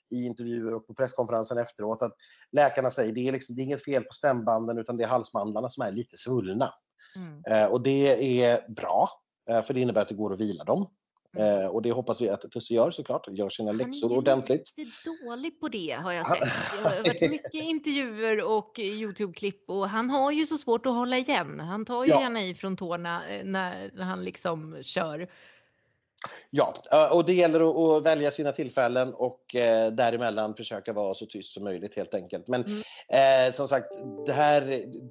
i 0.09 0.25
intervjuer 0.25 0.73
och 0.73 0.87
på 0.87 0.93
presskonferensen 0.93 1.57
efteråt 1.57 2.01
att 2.01 2.13
läkarna 2.51 2.91
säger 2.91 3.13
det 3.13 3.27
är, 3.27 3.31
liksom, 3.31 3.55
det 3.55 3.61
är 3.61 3.63
inget 3.63 3.83
fel 3.83 4.03
på 4.03 4.13
stämbanden 4.13 4.77
utan 4.77 4.97
det 4.97 5.03
är 5.03 5.07
halsmandlarna 5.07 5.69
som 5.69 5.85
är 5.85 5.91
lite 5.91 6.17
svullna. 6.17 6.69
Mm. 7.15 7.71
Och 7.71 7.81
det 7.81 8.43
är 8.43 8.69
bra, 8.69 9.09
för 9.47 9.73
det 9.73 9.79
innebär 9.79 10.01
att 10.01 10.07
det 10.07 10.15
går 10.15 10.33
att 10.33 10.39
vila 10.39 10.63
dem. 10.63 10.87
Eh, 11.37 11.67
och 11.67 11.81
det 11.81 11.91
hoppas 11.91 12.21
vi 12.21 12.29
att 12.29 12.51
Tusse 12.51 12.73
gör 12.73 12.91
såklart, 12.91 13.27
gör 13.31 13.49
sina 13.49 13.69
Han 13.71 13.81
är 13.81 13.85
läxor 13.85 14.17
ordentligt. 14.17 14.73
lite 14.77 14.91
dålig 15.25 15.59
på 15.59 15.67
det 15.67 15.91
har 16.01 16.11
jag 16.11 16.23
Han- 16.23 16.37
sett. 16.37 16.49
Det 16.83 16.89
har 16.89 17.03
varit 17.03 17.21
mycket 17.31 17.53
intervjuer 17.53 18.41
och 18.41 18.79
Youtube-klipp 18.79 19.69
och 19.69 19.89
han 19.89 20.09
har 20.09 20.31
ju 20.31 20.45
så 20.45 20.57
svårt 20.57 20.85
att 20.85 20.93
hålla 20.93 21.17
igen. 21.17 21.59
Han 21.59 21.85
tar 21.85 22.03
ju 22.05 22.09
Ja. 22.09 22.21
gärna 22.21 22.41
i 22.41 22.55
från 22.55 22.77
tårna 22.77 23.27
eh, 23.29 23.45
när, 23.45 24.01
han 24.01 24.23
liksom 24.23 24.83
kör. 24.83 25.27
Ja, 26.49 26.73
eh, 26.91 27.11
och 27.11 27.25
det 27.25 27.33
gäller 27.33 27.59
att, 27.69 27.97
att 27.97 28.03
välja 28.05 28.31
sina 28.31 28.51
tillfällen 28.51 29.13
och 29.13 29.55
eh, 29.55 29.91
däremellan 29.91 30.55
försöka 30.55 30.93
vara 30.93 31.13
så 31.13 31.25
tyst 31.25 31.53
som 31.53 31.63
möjligt 31.63 31.95
helt 31.95 32.13
enkelt. 32.13 32.47
Men 32.47 32.63
Mm. 33.09 33.47
eh, 33.49 33.53
som 33.53 33.67
sagt, 33.67 33.87
det 34.25 34.33
här 34.33 34.61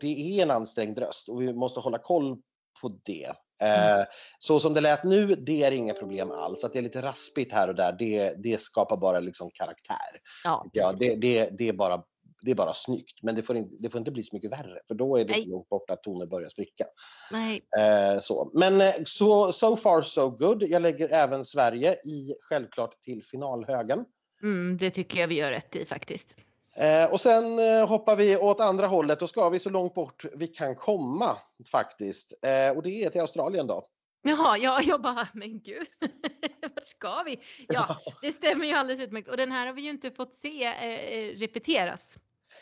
det 0.01 0.39
är 0.39 0.43
en 0.43 0.51
ansträngd 0.51 0.99
röst 0.99 1.29
och 1.29 1.43
vi 1.43 1.53
måste 1.53 1.81
hålla 1.81 1.99
koll 1.99 2.37
på 2.81 2.89
det. 3.05 3.33
Eh, 3.61 3.95
Mm. 3.95 4.07
Så 4.39 4.61
som 4.61 4.75
det 4.75 4.81
lät 4.81 5.05
nu, 5.05 5.35
det 5.35 5.63
är 5.63 5.71
inga 5.71 5.95
problem 5.95 6.31
alls. 6.31 6.65
Att 6.65 6.73
det 6.73 6.79
är 6.79 6.83
lite 6.83 7.03
raspigt 7.03 7.53
här 7.53 7.69
och 7.69 7.75
där, 7.75 7.93
det, 7.93 8.35
det 8.43 8.61
skapar 8.61 8.97
bara 8.97 9.21
liksom 9.21 9.51
karaktär. 9.55 10.21
Ja, 10.45 10.67
Ja, 10.73 10.93
det, 10.93 11.15
det, 11.21 11.49
det, 11.59 11.69
är 11.69 11.73
bara, 11.73 12.03
det 12.43 12.51
är 12.51 12.55
bara 12.55 12.75
snyggt, 12.75 13.23
men 13.23 13.35
det 13.35 13.43
får, 13.43 13.57
inte, 13.57 13.77
det 13.81 13.91
får 13.91 13.99
inte 13.99 14.11
bli 14.11 14.23
så 14.23 14.37
mycket 14.37 14.53
värre, 14.53 14.81
för 14.89 14.95
då 14.95 15.17
är 15.17 15.25
det 15.25 15.33
Nej. 15.33 15.47
långt 15.47 15.69
bort 15.69 15.91
att 15.91 16.03
toner 16.03 16.27
börjar 16.27 16.49
spricka. 16.49 16.85
Nej, 17.31 17.61
Eh, 17.79 18.21
så. 18.21 18.51
Men 18.55 18.81
eh, 18.81 18.95
så 19.07 19.53
so 19.53 19.77
far 19.77 20.03
so 20.03 20.31
good. 20.31 20.63
Jag 20.63 20.83
lägger 20.83 21.09
även 21.09 21.45
Sverige 21.45 21.93
i 21.95 22.35
självklart 22.41 23.03
till 23.03 23.25
finalhögen. 23.25 24.05
mm, 24.43 24.77
det 24.77 24.91
tycker 24.91 25.21
jag 25.21 25.29
vi 25.29 25.35
gör 25.35 25.51
rätt 25.51 25.77
i 25.77 25.85
faktiskt. 25.87 26.37
Eh, 26.77 27.13
och 27.13 27.21
sen 27.21 27.59
eh, 27.59 27.89
hoppar 27.89 28.17
vi 28.17 28.37
åt 28.37 28.61
andra 28.61 28.87
hållet 28.87 29.23
och 29.23 29.29
ska 29.29 29.49
vi 29.49 29.59
så 29.59 29.71
långt 29.71 29.95
bort 29.95 30.25
vi 30.35 30.47
kan 30.47 30.75
komma 30.75 31.37
faktiskt. 31.71 32.33
Eh, 32.43 32.77
och 32.77 32.83
det 32.83 33.05
är 33.05 33.11
till 33.11 33.21
Australien 33.21 33.67
då. 33.67 33.85
Jaha, 34.23 34.59
ja, 34.59 34.81
jag 34.83 35.03
bara, 35.03 35.29
men 35.33 35.61
gud, 35.61 35.83
vart 36.75 36.85
ska 36.85 37.23
vi? 37.23 37.41
Ja, 37.69 37.97
det 38.23 38.33
stämmer 38.33 38.67
ju 38.67 38.73
alldeles 38.73 39.01
utmärkt. 39.03 39.29
Och 39.29 39.37
den 39.37 39.53
här 39.53 39.67
har 39.67 39.73
vi 39.73 39.83
ju 39.83 39.91
inte 39.91 40.11
fått 40.11 40.35
se 40.35 40.65
eh, 40.65 41.37
repeteras. 41.37 42.17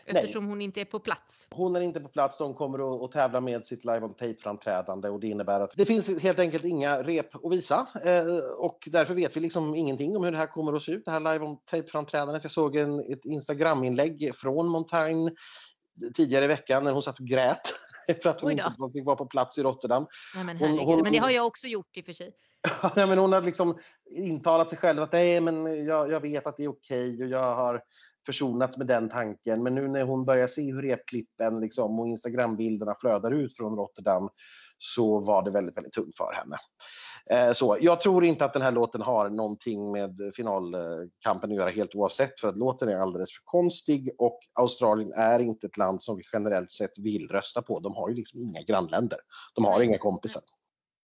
Eftersom 0.05 0.47
hon 0.47 0.61
inte 0.61 0.81
är 0.81 0.85
på 0.85 0.99
plats. 0.99 1.49
Hon 1.51 1.77
är 1.77 1.81
inte 1.81 2.01
på 2.01 2.09
plats, 2.09 2.39
de 2.39 2.55
kommer 2.55 3.05
att, 3.05 3.13
tävla 3.13 3.41
med 3.41 3.67
sitt 3.67 3.85
live 3.85 4.01
on 4.01 4.15
tape-framträdande 4.15 5.09
och 5.09 5.21
det 5.21 5.27
innebär 5.27 5.61
att 5.61 5.73
det 5.77 5.85
finns 5.85 6.23
helt 6.23 6.39
enkelt 6.39 6.65
inga 6.65 7.03
rep 7.03 7.45
att 7.45 7.53
visa 7.53 7.87
eh, 8.05 8.45
och 8.59 8.89
därför 8.93 9.15
vet 9.15 9.37
vi 9.37 9.41
liksom 9.41 9.75
ingenting 9.75 10.17
om 10.17 10.25
hur 10.25 10.33
det 10.33 10.39
här 10.39 10.47
kommer 10.47 10.73
att 10.73 10.83
se 10.83 10.93
ut, 10.93 11.05
det 11.05 11.11
här 11.11 11.21
live 11.21 11.45
on 11.45 11.57
tape-framträdandet. 11.57 12.43
Jag 12.43 12.53
såg 12.53 12.77
en, 12.77 13.01
ett 13.13 13.25
Instagram-inlägg 13.25 14.33
från 14.35 14.69
Montaigne 14.69 15.31
tidigare 16.15 16.45
i 16.45 16.49
veckan 16.49 16.85
när 16.85 16.93
hon 16.93 17.03
satt 17.03 17.21
och 17.21 17.27
grät 17.27 17.75
för 18.23 18.29
att 18.29 18.41
hon 18.41 18.51
inte 18.51 18.73
fick 18.93 19.07
vara 19.07 19.17
på 19.17 19.27
plats 19.27 19.59
i 19.59 19.63
Rotterdam. 19.63 20.07
Nej, 20.35 20.45
men 20.45 20.57
Hon- 20.57 20.79
hon- 20.79 21.03
men 21.03 21.13
det 21.13 21.19
har 21.19 21.31
jag 21.31 21.47
också 21.47 21.67
gjort 21.67 21.97
i 21.97 22.01
och 22.01 22.05
för 22.05 22.13
sig. 22.13 22.33
Nej, 22.97 23.07
men 23.07 23.19
hon 23.19 23.33
har 23.33 23.43
liksom 23.43 23.79
intalat 24.11 24.69
sig 24.69 24.79
själv 24.79 25.03
att 25.03 25.13
nej, 25.13 25.41
men 25.41 25.85
jag, 25.85 26.11
jag 26.11 26.21
vet 26.21 26.47
att 26.47 26.57
det 26.57 26.65
är 26.65 26.69
okej 26.69 27.23
och 27.23 27.29
jag 27.29 27.55
har 27.55 27.83
försonats 28.27 28.77
med 28.77 28.87
den 28.87 29.09
tanken. 29.09 29.63
Men 29.63 29.75
nu 29.75 29.89
när 29.89 30.03
hon 30.03 30.25
börjar 30.25 30.47
se 30.47 30.73
hur 30.73 30.83
repklippen 30.83 31.61
liksom, 31.61 32.01
och 32.01 32.09
Instagrambilderna 32.09 32.95
flödar 33.01 33.31
ut 33.31 33.57
från 33.57 33.77
Rotterdam 33.77 34.29
så 34.79 35.21
var 35.21 35.43
det 35.43 35.51
väldigt, 35.51 35.77
väldigt 35.77 35.93
tungt 35.93 36.17
för 36.17 36.33
henne. 36.33 36.57
Eh, 37.31 37.53
så, 37.53 37.79
jag 37.81 38.01
tror 38.01 38.25
inte 38.25 38.45
att 38.45 38.53
den 38.53 38.63
här 38.63 38.73
låten 38.73 39.03
har 39.03 39.29
någonting 39.29 39.93
med 39.93 40.33
finalkampen 40.37 41.51
att 41.51 41.57
göra 41.57 41.71
helt 41.71 41.95
oavsett 41.95 42.41
för 42.41 42.49
att 42.49 42.57
låten 42.57 42.89
är 42.89 42.97
alldeles 42.97 43.33
för 43.33 43.43
konstig 43.45 44.11
och 44.19 44.39
Australien 44.53 45.13
är 45.13 45.41
inte 45.41 45.67
ett 45.67 45.77
land 45.77 46.03
som 46.03 46.17
vi 46.17 46.23
generellt 46.33 46.73
sett 46.73 46.99
vill 46.99 47.29
rösta 47.29 47.63
på. 47.63 47.81
De 47.81 47.95
har 47.95 48.09
ju 48.09 48.15
liksom 48.15 48.41
inga 48.41 48.63
grannländer. 48.63 49.19
De 49.55 49.65
har 49.65 49.81
inga 49.83 49.99
kompisar. 49.99 50.43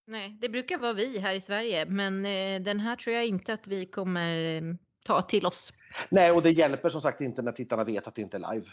Nej, 0.06 0.38
det 0.40 0.48
brukar 0.48 0.78
vara 0.78 0.92
vi 0.92 1.18
här 1.18 1.34
i 1.34 1.40
Sverige, 1.40 1.86
men 1.86 2.26
eh, 2.26 2.60
den 2.62 2.80
här 2.80 2.96
tror 2.96 3.16
jag 3.16 3.26
inte 3.26 3.52
att 3.52 3.66
vi 3.66 3.86
kommer 3.86 4.56
eh, 4.56 4.62
ta 5.04 5.22
till 5.22 5.46
oss. 5.46 5.72
Nej, 6.08 6.32
och 6.32 6.42
det 6.42 6.50
hjälper 6.50 6.88
som 6.88 7.00
sagt 7.00 7.20
inte 7.20 7.42
när 7.42 7.52
tittarna 7.52 7.84
vet 7.84 8.06
att 8.06 8.14
det 8.14 8.22
inte 8.22 8.36
är 8.36 8.54
live. 8.54 8.66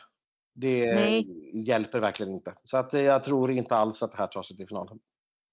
Det 0.53 0.95
Nej. 0.95 1.25
hjälper 1.67 1.99
verkligen 1.99 2.33
inte. 2.33 2.53
Så 2.63 2.77
att 2.77 2.93
eh, 2.93 3.01
jag 3.01 3.23
tror 3.23 3.51
inte 3.51 3.75
alls 3.75 4.03
att 4.03 4.11
det 4.11 4.17
här 4.17 4.27
tar 4.27 4.43
sig 4.43 4.57
till 4.57 4.67
finalen. 4.67 4.99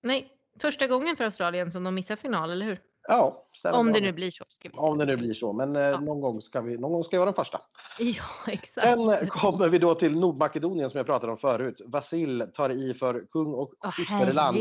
Nej, 0.02 0.32
första 0.60 0.86
gången 0.86 1.16
för 1.16 1.24
Australien 1.24 1.70
som 1.70 1.84
de 1.84 1.94
missar 1.94 2.16
final, 2.16 2.50
eller 2.50 2.66
hur? 2.66 2.78
Ja, 3.08 3.46
Om 3.72 3.92
det 3.92 4.00
nu 4.00 4.12
blir 4.12 4.30
så. 4.30 4.44
Om 4.72 4.98
det 4.98 5.04
nu 5.04 5.16
blir 5.16 5.34
så. 5.34 5.52
Men 5.52 5.76
eh, 5.76 5.82
Ja. 5.82 6.00
någon, 6.00 6.20
gång 6.20 6.40
ska 6.40 6.60
vi, 6.60 6.78
någon 6.78 6.92
gång 6.92 7.04
ska 7.04 7.16
jag 7.16 7.20
vara 7.20 7.30
den 7.30 7.44
första. 7.44 7.58
Ja, 7.98 8.24
exakt. 8.52 8.86
Sen 8.86 9.10
eh, 9.10 9.26
kommer 9.28 9.68
vi 9.68 9.78
då 9.78 9.94
till 9.94 10.18
Nordmakedonien 10.18 10.90
som 10.90 10.98
jag 10.98 11.06
pratade 11.06 11.32
om 11.32 11.38
förut. 11.38 11.80
Vasil 11.86 12.44
tar 12.54 12.70
i 12.70 12.94
för 12.94 13.26
kung 13.30 13.54
och 13.54 13.74
fosterland 14.08 14.56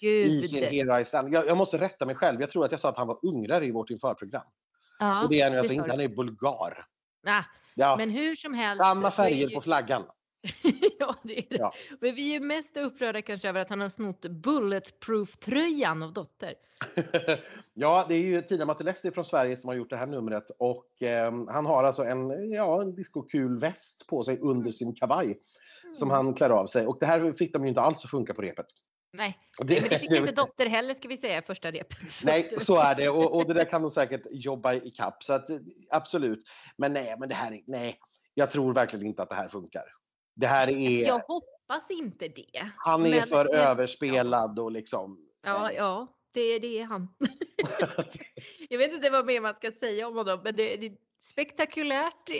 i 0.00 0.48
sin. 0.48 0.64
Here 0.64 1.00
I 1.00 1.04
Stand. 1.04 1.34
Jag, 1.34 1.46
jag 1.46 1.56
måste 1.56 1.78
rätta 1.78 2.06
mig 2.06 2.14
själv. 2.14 2.40
Jag 2.40 2.50
tror 2.50 2.64
att 2.64 2.70
jag 2.70 2.80
sa 2.80 2.88
att 2.88 2.96
han 2.96 3.06
var 3.06 3.18
ungrare 3.22 3.66
i 3.66 3.70
vårt 3.70 3.90
införprogram. 3.90 4.46
Ja, 4.98 5.22
och 5.22 5.28
det 5.30 5.40
är 5.40 5.50
han 5.50 5.58
alltså 5.58 5.72
inte. 5.72 5.90
Han 5.90 6.00
är 6.00 6.08
bulgar. 6.08 6.86
Ah, 7.26 7.42
ja. 7.74 7.96
Men 7.96 8.10
hur 8.10 8.36
som 8.36 8.54
helst. 8.54 8.82
Samma 8.82 9.10
färger 9.10 9.48
ju... 9.48 9.54
på 9.54 9.60
flaggan. 9.60 10.02
ja, 10.98 11.14
det 11.22 11.38
är 11.38 11.44
det. 11.48 11.56
Ja. 11.56 11.72
Men 12.00 12.14
vi 12.14 12.34
är 12.34 12.40
mest 12.40 12.76
upprörda 12.76 13.22
kanske 13.22 13.48
över 13.48 13.60
att 13.60 13.70
han 13.70 13.80
har 13.80 13.88
snott 13.88 14.24
Bulletproof-tröjan 14.24 16.02
av 16.02 16.12
Dotter. 16.12 16.54
ja, 17.74 18.06
det 18.08 18.14
är 18.14 18.22
ju 18.22 18.42
Tina 18.42 18.64
Matelessi 18.64 19.10
från 19.10 19.24
Sverige 19.24 19.56
som 19.56 19.68
har 19.68 19.74
gjort 19.74 19.90
det 19.90 19.96
här 19.96 20.06
numret 20.06 20.50
och 20.58 21.02
eh, 21.02 21.32
han 21.48 21.66
har 21.66 21.84
alltså 21.84 22.04
en, 22.04 22.52
ja, 22.52 22.82
en 22.82 22.94
diskokul 22.94 23.58
väst 23.58 24.06
på 24.06 24.24
sig 24.24 24.38
under 24.38 24.70
sin 24.70 24.94
kavaj 24.94 25.26
mm. 25.26 25.94
som 25.94 26.10
han 26.10 26.34
klär 26.34 26.50
av 26.50 26.66
sig 26.66 26.86
och 26.86 26.96
det 27.00 27.06
här 27.06 27.32
fick 27.32 27.52
de 27.52 27.62
ju 27.62 27.68
inte 27.68 27.80
alls 27.80 28.04
att 28.04 28.10
funka 28.10 28.34
på 28.34 28.42
repet. 28.42 28.66
Nej, 29.16 29.38
det, 29.58 29.80
men 29.80 29.90
det 29.90 29.98
fick 29.98 30.12
inte 30.14 30.32
Dotter 30.32 30.66
heller 30.66 30.94
ska 30.94 31.08
vi 31.08 31.16
säga 31.16 31.42
första 31.42 31.70
repet. 31.70 31.98
Nej, 32.24 32.54
så 32.58 32.76
är 32.76 32.94
det 32.94 33.08
och, 33.08 33.36
och 33.36 33.46
det 33.46 33.54
där 33.54 33.64
kan 33.64 33.82
de 33.82 33.90
säkert 33.90 34.22
jobba 34.30 34.74
i 34.74 34.90
kapp 34.90 35.22
så 35.22 35.32
att 35.32 35.48
absolut. 35.90 36.48
Men 36.76 36.92
nej, 36.92 37.16
men 37.18 37.28
det 37.28 37.34
här 37.34 37.52
är, 37.52 37.60
nej, 37.66 37.98
jag 38.34 38.50
tror 38.50 38.74
verkligen 38.74 39.06
inte 39.06 39.22
att 39.22 39.30
det 39.30 39.36
här 39.36 39.48
funkar. 39.48 39.84
Det 40.34 40.46
här 40.46 40.66
alltså, 40.66 40.80
är... 40.80 41.06
jag 41.06 41.18
hoppas 41.18 41.90
inte 41.90 42.28
det. 42.28 42.70
Han 42.76 43.06
är 43.06 43.10
men, 43.10 43.28
för 43.28 43.44
men, 43.44 43.54
överspelad 43.54 44.58
och 44.58 44.72
liksom... 44.72 45.18
Ja, 45.42 45.72
ja, 45.72 46.06
det, 46.32 46.58
det 46.58 46.78
är 46.80 46.84
han. 46.84 47.08
jag 48.68 48.78
vet 48.78 48.92
inte 48.92 49.10
vad 49.10 49.26
mer 49.26 49.40
man 49.40 49.54
ska 49.54 49.72
säga 49.72 50.08
om 50.08 50.16
honom, 50.16 50.40
men 50.44 50.56
det, 50.56 50.76
det 50.76 50.96
spektakulärt, 51.20 52.30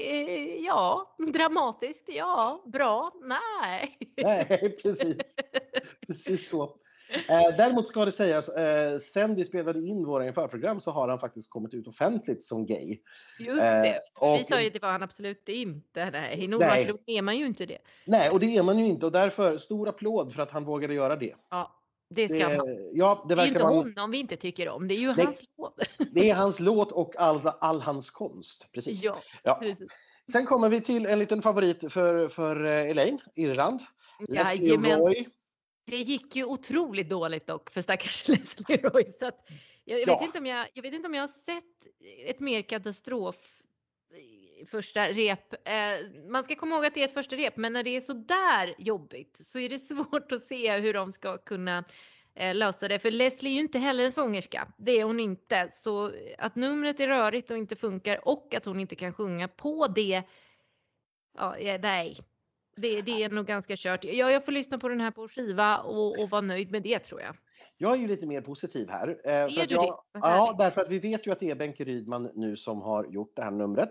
ja, 0.64 1.16
dramatiskt, 1.32 2.08
ja, 2.08 2.64
bra, 2.66 3.12
nej. 3.22 3.98
nej, 4.16 4.76
precis. 4.82 5.16
Precis 6.06 6.48
så. 6.48 6.76
Eh, 7.08 7.56
däremot 7.56 7.86
ska 7.86 8.04
det 8.04 8.12
sägas, 8.12 8.48
eh, 8.48 8.98
sen 8.98 9.34
vi 9.34 9.44
spelade 9.44 9.78
in 9.78 10.04
våra 10.04 10.26
införprogram 10.26 10.80
så 10.80 10.90
har 10.90 11.08
han 11.08 11.20
faktiskt 11.20 11.50
kommit 11.50 11.74
ut 11.74 11.86
offentligt 11.86 12.44
som 12.44 12.66
gay. 12.66 12.98
Just 13.38 13.60
det. 13.60 13.88
Eh, 13.88 14.00
och, 14.14 14.38
vi 14.38 14.44
sa 14.44 14.60
ju 14.60 14.66
att 14.66 14.72
det 14.72 14.82
var 14.82 14.92
han 14.92 15.02
absolut 15.02 15.48
inte. 15.48 16.10
Nej, 16.10 16.44
i 16.44 16.48
Nordmark 16.48 16.90
är 17.06 17.22
man 17.22 17.38
ju 17.38 17.46
inte 17.46 17.66
det. 17.66 17.78
Nej, 18.04 18.30
och 18.30 18.40
det 18.40 18.56
är 18.56 18.62
man 18.62 18.78
ju 18.78 18.86
inte 18.86 19.06
och 19.06 19.12
därför 19.12 19.58
stor 19.58 19.88
applåd 19.88 20.34
för 20.34 20.42
att 20.42 20.50
han 20.50 20.64
vågade 20.64 20.94
göra 20.94 21.16
det. 21.16 21.34
Ja. 21.50 21.72
Det 22.08 22.28
ska 22.28 22.48
det, 22.48 22.56
man. 22.56 22.66
Ja, 22.92 23.24
det, 23.28 23.34
det 23.34 23.42
är 23.42 23.46
ju 23.46 23.52
inte 23.52 23.62
man... 23.62 23.74
honom 23.74 24.10
vi 24.10 24.18
inte 24.18 24.36
tycker 24.36 24.68
om, 24.68 24.88
det 24.88 24.94
är 24.94 24.98
ju 24.98 25.14
Nej, 25.14 25.24
hans 25.24 25.44
låt. 25.58 25.80
det 26.12 26.30
är 26.30 26.34
hans 26.34 26.60
låt 26.60 26.92
och 26.92 27.16
all, 27.16 27.50
all 27.60 27.80
hans 27.80 28.10
konst. 28.10 28.72
Precis. 28.72 29.02
Ja, 29.02 29.16
ja, 29.42 29.58
precis. 29.62 29.90
Sen 30.32 30.46
kommer 30.46 30.68
vi 30.68 30.80
till 30.80 31.06
en 31.06 31.18
liten 31.18 31.42
favorit 31.42 31.92
för, 31.92 32.28
för 32.28 32.64
Elaine, 32.64 33.18
Irland. 33.34 33.80
Jajamän. 34.28 34.98
Roy 34.98 35.28
det 35.86 35.96
gick 35.96 36.36
ju 36.36 36.44
otroligt 36.44 37.08
dåligt 37.08 37.46
dock 37.46 37.70
för 37.70 37.80
stackars 37.80 38.28
Leslie 38.28 38.76
Roy. 38.76 39.12
Så 39.18 39.26
att 39.26 39.44
jag, 39.84 40.00
jag 40.00 40.08
ja. 40.08 40.18
vet 40.18 40.26
inte 40.26 40.38
om 40.38 40.46
jag, 40.46 40.68
jag 40.74 40.82
vet 40.82 40.94
inte 40.94 41.08
om 41.08 41.14
jag 41.14 41.22
har 41.22 41.28
sett 41.28 41.64
ett 42.26 42.40
mer 42.40 42.62
katastrof 42.62 43.36
första 44.70 45.08
rep. 45.08 45.68
Eh, 45.68 46.28
man 46.30 46.44
ska 46.44 46.54
komma 46.54 46.74
ihåg 46.74 46.86
att 46.86 46.94
det 46.94 47.00
är 47.00 47.04
ett 47.04 47.14
första 47.14 47.36
rep, 47.36 47.56
men 47.56 47.72
när 47.72 47.82
det 47.82 47.96
är 47.96 48.00
så 48.00 48.12
där 48.12 48.74
jobbigt 48.78 49.36
så 49.36 49.58
är 49.58 49.68
det 49.68 49.78
svårt 49.78 50.32
att 50.32 50.42
se 50.42 50.78
hur 50.78 50.94
de 50.94 51.12
ska 51.12 51.38
kunna 51.38 51.84
eh, 52.34 52.54
lösa 52.54 52.88
det. 52.88 52.98
För 52.98 53.10
Leslie 53.10 53.52
är 53.52 53.54
ju 53.54 53.60
inte 53.60 53.78
heller 53.78 54.04
en 54.04 54.12
sångerska. 54.12 54.72
Det 54.76 55.00
är 55.00 55.04
hon 55.04 55.20
inte. 55.20 55.68
Så 55.72 56.12
att 56.38 56.56
numret 56.56 57.00
är 57.00 57.08
rörigt 57.08 57.50
och 57.50 57.56
inte 57.56 57.76
funkar 57.76 58.28
och 58.28 58.54
att 58.54 58.64
hon 58.64 58.80
inte 58.80 58.94
kan 58.96 59.12
sjunga 59.12 59.48
på 59.48 59.86
det. 59.86 60.22
Ja, 61.38 61.56
nej, 61.82 62.18
det, 62.76 63.02
det, 63.02 63.22
är 63.22 63.30
nog 63.30 63.46
ganska 63.46 63.74
kört. 63.76 64.04
Ja, 64.04 64.30
jag 64.30 64.44
får 64.44 64.52
lyssna 64.52 64.78
på 64.78 64.88
den 64.88 65.00
här 65.00 65.10
på 65.10 65.28
skiva 65.28 65.78
och, 65.78 66.18
och 66.18 66.30
vara 66.30 66.40
nöjd 66.40 66.70
med 66.70 66.82
det 66.82 66.98
tror 66.98 67.20
jag. 67.20 67.36
Jag 67.78 67.92
är 67.92 67.96
ju 67.96 68.06
lite 68.06 68.26
mer 68.26 68.40
positiv 68.40 68.88
här. 68.90 69.20
Eh, 69.24 69.32
är 69.32 69.66
du 69.66 69.74
jag, 69.74 69.84
det? 69.84 70.18
Ja, 70.20 70.54
därför 70.58 70.80
att 70.80 70.88
vi 70.88 70.98
vet 70.98 71.26
ju 71.26 71.32
att 71.32 71.40
det 71.40 71.50
är 71.50 71.54
Benke 71.54 71.84
Rydman 71.84 72.30
nu 72.34 72.56
som 72.56 72.82
har 72.82 73.04
gjort 73.04 73.32
det 73.36 73.42
här 73.42 73.50
numret. 73.50 73.90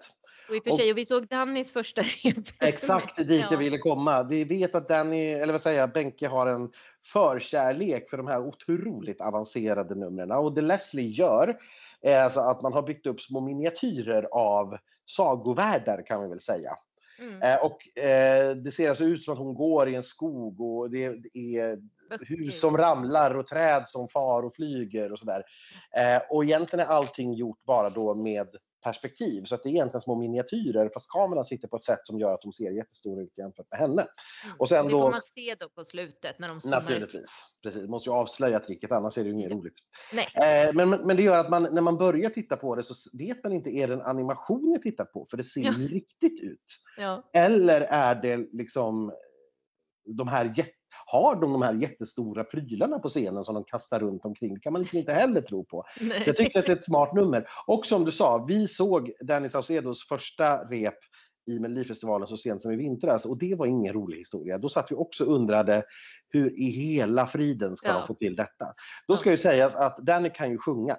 Och 0.49 0.55
i 0.55 0.59
och 0.59 0.63
för 0.63 0.71
sig, 0.71 0.91
och 0.91 0.97
vi 0.97 1.05
såg 1.05 1.27
Dannys 1.27 1.71
första 1.71 2.01
rep. 2.23 2.37
Exakt 2.59 3.17
dit 3.17 3.41
ja. 3.41 3.47
jag 3.51 3.57
ville 3.57 3.77
komma. 3.77 4.23
Vi 4.23 4.43
vet 4.43 4.75
att 4.75 4.89
Danny, 4.89 5.29
eller 5.29 5.53
vad 5.53 5.61
säger 5.61 5.79
jag, 5.79 5.91
Benke 5.91 6.27
har 6.27 6.47
en 6.47 6.71
förkärlek 7.13 8.09
för 8.09 8.17
de 8.17 8.27
här 8.27 8.39
otroligt 8.39 9.21
avancerade 9.21 9.95
numren. 9.95 10.31
Och 10.31 10.53
det 10.53 10.61
Leslie 10.61 11.09
gör 11.09 11.57
är 12.01 12.19
alltså 12.19 12.39
att 12.39 12.61
man 12.61 12.73
har 12.73 12.81
byggt 12.81 13.05
upp 13.05 13.21
små 13.21 13.41
miniatyrer 13.41 14.27
av 14.31 14.77
sagovärldar 15.05 16.05
kan 16.05 16.23
vi 16.23 16.29
väl 16.29 16.41
säga. 16.41 16.71
Mm. 17.19 17.41
Eh, 17.41 17.63
och 17.63 17.97
eh, 18.03 18.55
det 18.55 18.71
ser 18.71 18.89
alltså 18.89 19.03
ut 19.03 19.23
som 19.23 19.33
att 19.33 19.39
hon 19.39 19.53
går 19.53 19.89
i 19.89 19.95
en 19.95 20.03
skog 20.03 20.61
och 20.61 20.89
det, 20.89 21.09
det 21.09 21.57
är 21.57 21.77
hus 22.21 22.59
som 22.59 22.77
ramlar 22.77 23.35
och 23.35 23.47
träd 23.47 23.83
som 23.87 24.07
far 24.07 24.43
och 24.43 24.55
flyger 24.55 25.11
och 25.11 25.19
sådär. 25.19 25.43
Eh, 25.97 26.21
och 26.29 26.43
egentligen 26.43 26.85
är 26.85 26.91
allting 26.91 27.33
gjort 27.33 27.63
bara 27.63 27.89
då 27.89 28.15
med 28.15 28.47
perspektiv. 28.85 29.43
Så 29.45 29.55
att 29.55 29.63
det 29.63 29.69
är 29.69 29.71
egentligen 29.71 30.01
små 30.01 30.15
miniatyrer 30.15 30.89
fast 30.93 31.09
kameran 31.09 31.45
sitter 31.45 31.67
på 31.67 31.77
ett 31.77 31.83
sätt 31.83 31.99
som 32.03 32.19
gör 32.19 32.33
att 32.33 32.41
de 32.41 32.53
ser 32.53 32.71
jättestora 32.71 33.21
ut 33.21 33.37
jämfört 33.37 33.71
med 33.71 33.79
henne. 33.79 34.01
Mm. 34.01 34.55
Och 34.59 34.69
sen 34.69 34.85
det 34.85 34.91
får 34.91 34.97
då, 34.97 35.03
man 35.03 35.21
se 35.21 35.55
då 35.59 35.69
på 35.69 35.85
slutet 35.85 36.39
när 36.39 36.47
de 36.47 36.61
zoomar 36.61 36.81
Naturligtvis. 36.81 37.29
Precis. 37.63 37.81
Det 37.81 37.87
måste 37.87 38.09
ju 38.09 38.13
avslöja 38.13 38.59
tricket 38.59 38.91
annars 38.91 39.17
är 39.17 39.23
det 39.23 39.29
ju 39.29 39.35
inget 39.35 39.51
roligt. 39.51 39.73
Nej. 40.13 40.67
Eh, 40.67 40.73
men, 40.73 40.89
men 40.89 41.15
det 41.15 41.23
gör 41.23 41.39
att 41.39 41.49
man 41.49 41.63
när 41.63 41.81
man 41.81 41.97
börjar 41.97 42.29
titta 42.29 42.57
på 42.57 42.75
det 42.75 42.83
så 42.83 42.93
vet 43.17 43.43
man 43.43 43.53
inte 43.53 43.69
är 43.69 43.87
det 43.87 43.93
en 43.93 44.01
animation 44.01 44.71
jag 44.71 44.81
tittar 44.81 45.05
på 45.05 45.27
för 45.29 45.37
det 45.37 45.43
ser 45.43 45.61
ja. 45.61 45.73
ju 45.77 45.87
riktigt 45.87 46.43
ut. 46.43 46.65
Ja. 46.97 47.29
Eller 47.33 47.81
är 47.81 48.15
det 48.15 48.37
liksom 48.37 49.13
de 50.05 50.27
här 50.27 50.53
jätte 50.55 50.71
har 51.05 51.35
de 51.35 51.51
de 51.51 51.61
här 51.61 51.73
jättestora 51.73 52.43
prylarna 52.43 52.99
på 52.99 53.09
scenen 53.09 53.45
som 53.45 53.55
de 53.55 53.63
kastar 53.63 53.99
runt 53.99 54.25
omkring? 54.25 54.53
Det 54.53 54.59
kan 54.59 54.73
man 54.73 54.81
liksom 54.81 54.99
inte 54.99 55.13
heller 55.13 55.41
tro 55.41 55.65
på. 55.65 55.83
Nej. 56.01 56.23
Så 56.23 56.29
jag 56.29 56.37
tyckte 56.37 56.59
att 56.59 56.65
det 56.65 56.71
är 56.71 56.75
ett 56.75 56.85
smart 56.85 57.13
nummer. 57.13 57.47
Och 57.67 57.85
som 57.85 58.05
du 58.05 58.11
sa, 58.11 58.45
vi 58.47 58.67
såg 58.67 59.11
Danny 59.21 59.49
Saucedos 59.49 60.07
första 60.07 60.57
rep 60.57 60.97
i 61.47 61.59
Melodifestivalen 61.59 62.27
så 62.27 62.37
sent 62.37 62.61
som 62.61 62.71
i 62.71 62.75
vintras 62.75 63.25
och 63.25 63.37
det 63.37 63.55
var 63.55 63.65
ingen 63.65 63.93
rolig 63.93 64.17
historia. 64.17 64.57
Då 64.57 64.69
satt 64.69 64.91
vi 64.91 64.95
också 64.95 65.25
och 65.25 65.35
undrade 65.35 65.83
hur 66.29 66.59
i 66.59 66.69
hela 66.69 67.27
friden 67.27 67.75
ska 67.75 67.87
ja. 67.87 67.93
de 67.93 68.07
få 68.07 68.13
till 68.13 68.35
detta? 68.35 68.73
Då 69.07 69.17
ska 69.17 69.31
ju 69.31 69.37
sägas 69.37 69.75
att 69.75 69.97
Danny 69.97 70.29
kan 70.29 70.51
ju 70.51 70.57
sjunga. 70.57 70.97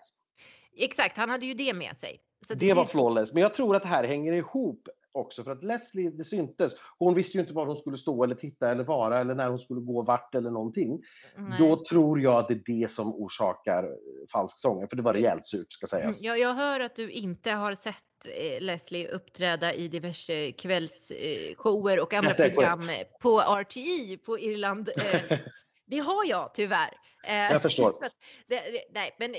Exakt, 0.76 1.16
han 1.16 1.30
hade 1.30 1.46
ju 1.46 1.54
det 1.54 1.74
med 1.74 1.96
sig. 1.96 2.20
Så 2.46 2.54
det, 2.54 2.66
det 2.66 2.74
var 2.74 2.84
flawless, 2.84 3.32
men 3.32 3.42
jag 3.42 3.54
tror 3.54 3.76
att 3.76 3.82
det 3.82 3.88
här 3.88 4.04
hänger 4.04 4.32
ihop 4.32 4.88
också 5.16 5.44
för 5.44 5.50
att 5.50 5.64
Leslie, 5.64 6.10
det 6.10 6.24
syntes, 6.24 6.72
hon 6.98 7.14
visste 7.14 7.38
ju 7.38 7.40
inte 7.40 7.54
var 7.54 7.66
hon 7.66 7.76
skulle 7.76 7.98
stå 7.98 8.24
eller 8.24 8.34
titta 8.34 8.70
eller 8.70 8.84
vara 8.84 9.20
eller 9.20 9.34
när 9.34 9.48
hon 9.48 9.58
skulle 9.58 9.80
gå 9.80 10.02
vart 10.02 10.34
eller 10.34 10.50
någonting. 10.50 11.02
Nej. 11.36 11.58
Då 11.58 11.84
tror 11.84 12.20
jag 12.20 12.38
att 12.38 12.48
det 12.48 12.54
är 12.54 12.80
det 12.80 12.90
som 12.90 13.14
orsakar 13.14 13.84
eh, 13.84 13.90
falsk 14.32 14.58
sång, 14.58 14.88
för 14.88 14.96
det 14.96 15.02
var 15.02 15.14
rejält 15.14 15.46
surt 15.46 15.72
ska 15.72 15.86
sägas. 15.86 16.04
Mm, 16.04 16.16
ja, 16.20 16.36
jag 16.36 16.54
hör 16.54 16.80
att 16.80 16.96
du 16.96 17.10
inte 17.10 17.50
har 17.50 17.74
sett 17.74 17.96
eh, 18.28 18.60
Leslie 18.60 19.08
uppträda 19.08 19.74
i 19.74 19.88
diverse 19.88 20.52
kvällsshower 20.52 22.00
och 22.00 22.14
andra 22.14 22.34
program 22.34 22.80
på 23.20 23.40
RTI 23.40 24.16
på 24.16 24.38
Irland. 24.38 24.88
Eh, 24.88 25.38
det 25.86 25.98
har 25.98 26.24
jag 26.24 26.54
tyvärr. 26.54 26.90
Jag 27.28 27.62
förstår. 27.62 27.92
det, 28.48 28.62
nej, 28.90 29.16
men 29.18 29.34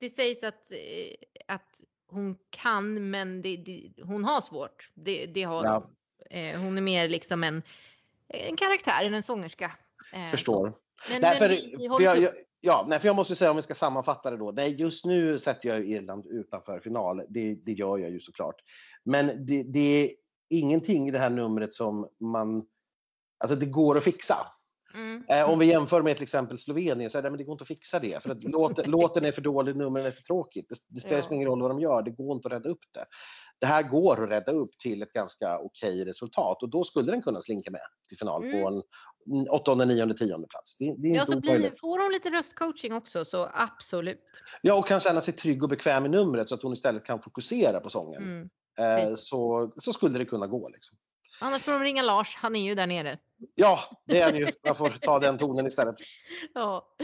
det 0.00 0.10
sägs 0.10 0.42
att, 0.42 0.72
att 1.48 1.70
hon 2.12 2.36
kan 2.50 3.10
men 3.10 3.42
det, 3.42 3.56
det, 3.56 3.92
hon 4.02 4.24
har 4.24 4.40
svårt. 4.40 4.90
Det, 4.94 5.26
det 5.26 5.42
har 5.42 5.64
ja. 5.64 5.84
eh, 6.30 6.60
hon. 6.60 6.78
är 6.78 6.82
mer 6.82 7.08
liksom 7.08 7.44
en, 7.44 7.62
en 8.28 8.56
karaktär 8.56 9.04
än 9.04 9.14
en 9.14 9.22
sångerska. 9.22 9.72
Eh, 10.12 10.30
Förstår. 10.30 10.72
Men, 11.10 11.20
Därför, 11.20 11.48
men 11.48 11.96
för 11.96 12.04
jag, 12.04 12.22
jag, 12.22 12.32
ja, 12.60 12.84
nej, 12.88 13.00
för 13.00 13.06
jag 13.06 13.16
måste 13.16 13.36
säga 13.36 13.50
om 13.50 13.56
vi 13.56 13.62
ska 13.62 13.74
sammanfatta 13.74 14.30
det 14.30 14.36
då. 14.36 14.52
Nej, 14.52 14.74
just 14.74 15.04
nu 15.04 15.38
sätter 15.38 15.68
jag 15.68 15.84
Irland 15.84 16.26
utanför 16.26 16.80
final. 16.80 17.22
Det, 17.28 17.54
det 17.54 17.72
gör 17.72 17.98
jag 17.98 18.10
ju 18.10 18.20
såklart. 18.20 18.56
Men 19.04 19.46
det, 19.46 19.62
det 19.62 19.78
är 19.78 20.10
ingenting 20.48 21.08
i 21.08 21.10
det 21.10 21.18
här 21.18 21.30
numret 21.30 21.74
som 21.74 22.08
man... 22.20 22.66
Alltså 23.38 23.56
det 23.56 23.66
går 23.66 23.98
att 23.98 24.04
fixa. 24.04 24.36
Mm. 24.94 25.24
Eh, 25.28 25.50
om 25.50 25.58
vi 25.58 25.66
jämför 25.66 26.02
med 26.02 26.16
till 26.16 26.22
exempel 26.22 26.58
Slovenien 26.58 27.10
så 27.10 27.18
är 27.18 27.22
det, 27.22 27.30
men 27.30 27.38
det 27.38 27.44
går 27.44 27.52
inte 27.52 27.62
att 27.62 27.68
fixa 27.68 27.98
det. 27.98 28.22
För 28.22 28.30
att 28.30 28.42
låt, 28.44 28.86
låten 28.86 29.24
är 29.24 29.32
för 29.32 29.42
dålig, 29.42 29.76
numren 29.76 30.06
är 30.06 30.10
för 30.10 30.22
tråkigt. 30.22 30.68
Det, 30.68 30.76
det 30.88 31.00
spelar 31.00 31.18
ja. 31.18 31.34
ingen 31.34 31.48
roll 31.48 31.62
vad 31.62 31.70
de 31.70 31.80
gör, 31.80 32.02
det 32.02 32.10
går 32.10 32.36
inte 32.36 32.48
att 32.48 32.54
rädda 32.54 32.68
upp 32.68 32.84
det. 32.94 33.04
Det 33.60 33.66
här 33.66 33.82
går 33.82 34.24
att 34.24 34.30
rädda 34.30 34.52
upp 34.52 34.78
till 34.78 35.02
ett 35.02 35.12
ganska 35.12 35.58
okej 35.58 36.04
resultat 36.04 36.62
och 36.62 36.68
då 36.68 36.84
skulle 36.84 37.12
den 37.12 37.22
kunna 37.22 37.40
slinka 37.40 37.70
med 37.70 37.80
till 38.08 38.18
final 38.18 38.44
mm. 38.44 38.62
på 38.62 38.68
en 38.68 38.82
åttonde, 39.48 39.84
nionde, 39.84 40.14
tionde 40.14 40.46
plats. 40.48 40.76
Det, 40.78 40.94
det 40.98 41.08
är 41.08 41.14
ja, 41.14 41.24
så 41.24 41.40
blir, 41.40 41.74
får 41.80 41.98
hon 41.98 42.12
lite 42.12 42.30
röstcoaching 42.30 42.92
också 42.92 43.24
så 43.24 43.50
absolut. 43.54 44.42
Ja, 44.62 44.74
och 44.74 44.86
kan 44.86 45.00
känna 45.00 45.20
sig 45.20 45.34
trygg 45.34 45.62
och 45.62 45.68
bekväm 45.68 46.06
i 46.06 46.08
numret 46.08 46.48
så 46.48 46.54
att 46.54 46.62
hon 46.62 46.72
istället 46.72 47.04
kan 47.04 47.22
fokusera 47.22 47.80
på 47.80 47.90
sången. 47.90 48.22
Mm. 48.22 48.50
Eh, 48.78 49.14
så, 49.16 49.72
så 49.76 49.92
skulle 49.92 50.18
det 50.18 50.24
kunna 50.24 50.46
gå. 50.46 50.68
Liksom. 50.68 50.98
Annars 51.40 51.62
får 51.62 51.72
de 51.72 51.82
ringa 51.82 52.02
Lars, 52.02 52.36
han 52.36 52.56
är 52.56 52.64
ju 52.64 52.74
där 52.74 52.86
nere. 52.86 53.18
Ja, 53.54 53.80
det 54.06 54.20
är 54.20 54.24
han 54.24 54.36
ju. 54.36 54.52
Man 54.66 54.76
får 54.76 54.90
ta 54.90 55.18
den 55.18 55.38
tonen 55.38 55.66
istället. 55.66 55.96
Ja. 56.54 56.96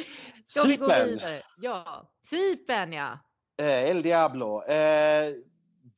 Ska 0.47 0.61
Cypern. 0.61 0.71
vi 0.71 0.77
gå 0.77 1.05
vidare? 1.05 1.43
Ja, 1.61 2.13
Cypern 2.31 2.93
ja. 2.93 3.19
Eh, 3.61 3.91
El 3.91 4.03
Diablo. 4.03 4.63
Eh, 4.65 5.35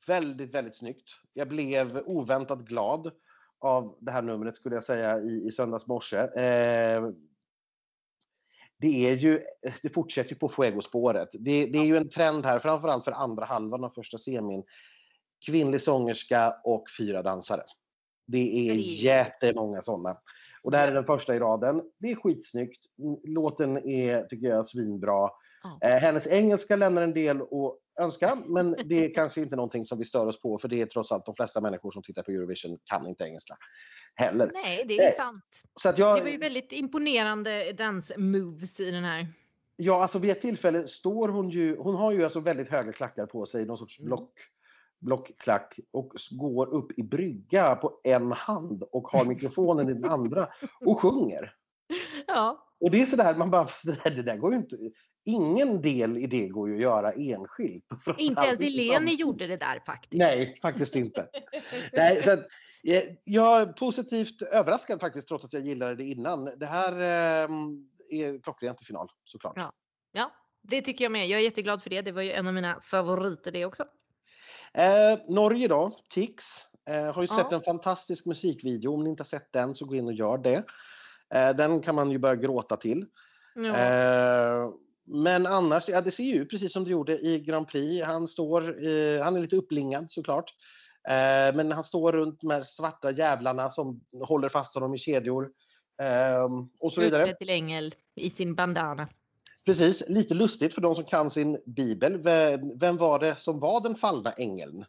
väldigt, 0.06 0.54
väldigt 0.54 0.76
snyggt. 0.76 1.10
Jag 1.32 1.48
blev 1.48 2.02
oväntat 2.06 2.60
glad 2.60 3.12
av 3.60 3.98
det 4.00 4.12
här 4.12 4.22
numret 4.22 4.56
skulle 4.56 4.76
jag 4.76 4.84
säga 4.84 5.20
i, 5.20 5.46
i 5.48 5.52
söndags 5.52 5.86
morse. 5.86 6.16
Eh, 6.16 7.10
det 8.76 9.08
är 9.10 9.16
ju, 9.16 9.40
det 9.82 9.88
fortsätter 9.88 10.30
ju 10.30 10.36
på 10.36 10.48
Fuego-spåret. 10.48 11.28
Det, 11.32 11.66
det, 11.66 11.78
är 11.78 11.84
ju 11.84 11.96
en 11.96 12.08
trend 12.08 12.46
här, 12.46 12.58
framförallt 12.58 13.04
för 13.04 13.12
andra 13.12 13.44
halvan 13.44 13.84
av 13.84 13.90
första 13.90 14.18
semin 14.18 14.64
kvinnlig 15.46 15.82
sångerska 15.82 16.56
och 16.64 16.84
fyra 16.98 17.22
dansare. 17.22 17.62
Det 18.30 18.70
är 18.70 18.74
Det 18.74 18.80
jättemånga 18.80 19.82
sådana. 19.82 20.16
Och 20.62 20.70
det 20.70 20.76
här 20.76 20.88
är 20.88 20.94
den 20.94 21.04
första 21.04 21.36
i 21.36 21.38
raden. 21.38 21.82
Det 21.98 22.10
är 22.10 22.14
skitsnyggt. 22.14 22.80
Låten 23.24 23.76
är, 23.76 24.24
tycker 24.24 24.46
jag, 24.48 24.66
svinbra. 24.66 25.28
Ja. 25.62 25.88
Eh, 25.88 25.96
hennes 25.96 26.26
engelska 26.26 26.76
lämnar 26.76 27.02
en 27.02 27.12
del 27.14 27.40
att 27.40 27.78
önska, 28.00 28.38
men 28.46 28.76
det 28.84 29.04
är 29.04 29.14
kanske 29.14 29.40
inte 29.40 29.56
någonting 29.56 29.84
som 29.84 29.98
vi 29.98 30.04
stör 30.04 30.26
oss 30.26 30.40
på, 30.40 30.58
för 30.58 30.68
det 30.68 30.80
är 30.80 30.86
trots 30.86 31.12
allt 31.12 31.26
de 31.26 31.34
flesta 31.34 31.60
människor 31.60 31.90
som 31.90 32.02
tittar 32.02 32.22
på 32.22 32.30
Eurovision 32.30 32.78
kan 32.84 33.06
inte 33.06 33.24
engelska 33.24 33.56
heller. 34.14 34.50
Nej, 34.54 34.84
det 34.88 34.94
är 34.98 35.02
Nej. 35.02 35.14
sant. 35.16 35.62
Så 35.82 35.88
att 35.88 35.96
Det 35.96 36.02
jag, 36.02 36.20
var 36.20 36.28
ju 36.28 36.38
väldigt 36.38 36.72
imponerande 36.72 37.72
dance-moves 37.72 38.80
i 38.80 38.90
den 38.90 39.04
här. 39.04 39.26
Ja, 39.76 40.02
alltså 40.02 40.18
vid 40.18 40.30
ett 40.30 40.40
tillfälle 40.40 40.88
står 40.88 41.28
hon 41.28 41.50
ju, 41.50 41.76
hon 41.76 41.94
har 41.94 42.12
ju 42.12 42.24
alltså 42.24 42.40
väldigt 42.40 42.68
höga 42.68 42.92
klackar 42.92 43.26
på 43.26 43.46
sig, 43.46 43.66
någon 43.66 43.78
sorts 43.78 44.00
Mm. 44.00 44.10
Block, 45.00 45.26
blockklack 45.26 45.78
och 45.90 46.12
går 46.30 46.74
upp 46.74 46.98
i 46.98 47.02
brygga 47.02 47.76
på 47.76 48.00
en 48.04 48.32
hand 48.32 48.82
och 48.82 49.08
har 49.08 49.24
mikrofonen 49.24 49.88
i 49.88 49.94
den 49.94 50.10
andra 50.10 50.48
och 50.80 51.00
sjunger. 51.00 51.54
Ja, 52.26 52.68
Och 52.80 52.90
det 52.90 53.02
är 53.02 53.06
sådär, 53.06 53.34
man 53.34 53.50
bara, 53.50 53.68
det 54.04 54.22
där, 54.22 54.36
går 54.36 54.52
ju 54.52 54.58
inte, 54.58 54.76
ingen 55.24 55.82
del 55.82 56.18
i 56.18 56.26
det 56.26 56.48
går 56.48 56.68
ju 56.68 56.74
att 56.74 56.80
göra 56.80 57.12
enskilt. 57.12 57.84
inte 58.18 58.42
ens 58.42 58.60
Eleni 58.60 59.14
gjorde 59.14 59.46
det 59.46 59.56
där 59.56 59.82
faktiskt. 59.86 60.18
Nej, 60.18 60.54
faktiskt 60.62 60.96
inte. 60.96 61.28
Nej, 61.92 62.22
så 62.22 62.30
att, 62.30 62.46
jag 63.24 63.62
är 63.62 63.66
positivt 63.66 64.42
överraskad 64.42 65.00
faktiskt, 65.00 65.28
trots 65.28 65.44
att 65.44 65.52
jag 65.52 65.62
gillade 65.62 65.94
det 65.94 66.04
innan. 66.04 66.44
Det 66.44 66.66
här 66.66 66.92
eh, 66.92 67.50
är 68.10 68.42
klockrent 68.42 68.82
i 68.82 68.84
final, 68.84 69.08
såklart. 69.24 69.54
Ja. 69.56 69.72
Ja, 70.12 70.32
det 70.62 70.82
tycker 70.82 71.04
jag 71.04 71.12
med. 71.12 71.28
Jag 71.28 71.40
är 71.40 71.44
jätteglad 71.44 71.82
för 71.82 71.90
det. 71.90 72.02
Det 72.02 72.12
var 72.12 72.22
ju 72.22 72.32
en 72.32 72.46
av 72.46 72.54
mina 72.54 72.80
favoriter 72.80 73.52
det 73.52 73.64
också. 73.64 73.84
Eh, 74.78 75.18
Norge 75.28 75.68
då, 75.68 75.92
Tix, 76.10 76.44
eh, 76.90 77.14
har 77.14 77.22
ju 77.22 77.28
släppt 77.28 77.52
Ja. 77.52 77.56
en 77.56 77.62
fantastisk 77.62 78.26
musikvideo. 78.26 78.94
Om 78.94 79.04
ni 79.04 79.10
inte 79.10 79.20
har 79.20 79.26
sett 79.26 79.52
den 79.52 79.74
så 79.74 79.84
gå 79.84 79.94
in 79.94 80.06
och 80.06 80.12
gör 80.12 80.38
det. 80.38 80.64
Eh, 81.34 81.56
den 81.56 81.80
kan 81.80 81.94
man 81.94 82.10
ju 82.10 82.18
börja 82.18 82.36
gråta 82.36 82.76
till. 82.76 83.06
Ja. 83.54 83.76
Eh, 83.76 84.70
men 85.04 85.46
annars, 85.46 85.88
ja 85.88 86.00
det 86.00 86.10
ser 86.10 86.22
ju 86.24 86.34
ut 86.34 86.50
precis 86.50 86.72
som 86.72 86.84
det 86.84 86.90
gjorde 86.90 87.18
i 87.18 87.40
Grand 87.40 87.68
Prix. 87.68 88.04
Han 88.06 88.28
står, 88.28 88.62
han 89.22 89.36
är 89.36 89.40
lite 89.40 89.56
upplingad 89.56 90.06
såklart. 90.10 90.54
Eh, 91.08 91.56
men 91.56 91.72
han 91.72 91.84
står 91.84 92.12
runt 92.12 92.40
de 92.40 92.50
här 92.50 92.62
svarta 92.62 93.10
jävlarna 93.10 93.70
som 93.70 94.00
håller 94.22 94.48
fast 94.48 94.74
honom 94.74 94.94
i 94.94 94.98
kedjor. 94.98 95.50
Eh, 96.02 96.44
och 96.80 96.92
så 96.92 97.00
vidare. 97.00 97.22
Utklädd 97.22 97.38
till 97.38 97.50
ängel 97.50 97.94
i 98.14 98.30
sin 98.30 98.54
bandana. 98.54 99.08
Precis, 99.70 100.02
lite 100.08 100.34
lustigt 100.34 100.74
för 100.74 100.80
de 100.80 100.94
som 100.94 101.04
kan 101.04 101.30
sin 101.30 101.58
bibel. 101.66 102.22
Vem, 102.80 102.96
var 102.96 103.18
det 103.18 103.36
som 103.36 103.60
var 103.60 103.80
den 103.80 103.94
fallna 103.94 104.32
ängeln? 104.32 104.84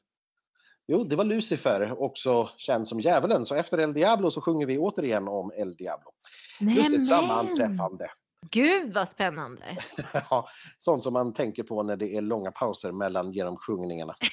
Jo, 0.87 1.03
det 1.03 1.15
var 1.15 1.23
Lucifer, 1.23 2.01
också 2.01 2.49
känd 2.57 2.87
som 2.87 2.99
djävulen. 2.99 3.45
Så 3.45 3.55
efter 3.55 3.77
El 3.77 3.93
Diablo 3.93 4.31
så 4.31 4.41
sjunger 4.41 4.65
vi 4.65 4.77
återigen 4.77 5.27
om 5.27 5.51
El 5.55 5.75
Diablo. 5.75 6.11
Just 6.59 6.93
ett 6.93 7.07
sammanträffande. 7.07 8.09
Gud 8.51 8.93
vad 8.93 9.09
spännande! 9.09 9.63
Ja, 10.29 10.47
Sånt 10.77 11.03
som 11.03 11.13
man 11.13 11.33
tänker 11.33 11.63
på 11.63 11.83
när 11.83 11.95
det 11.95 12.15
är 12.15 12.21
långa 12.21 12.51
pauser 12.51 12.91
mellan 12.91 13.31
genomsjungningarna. 13.31 14.15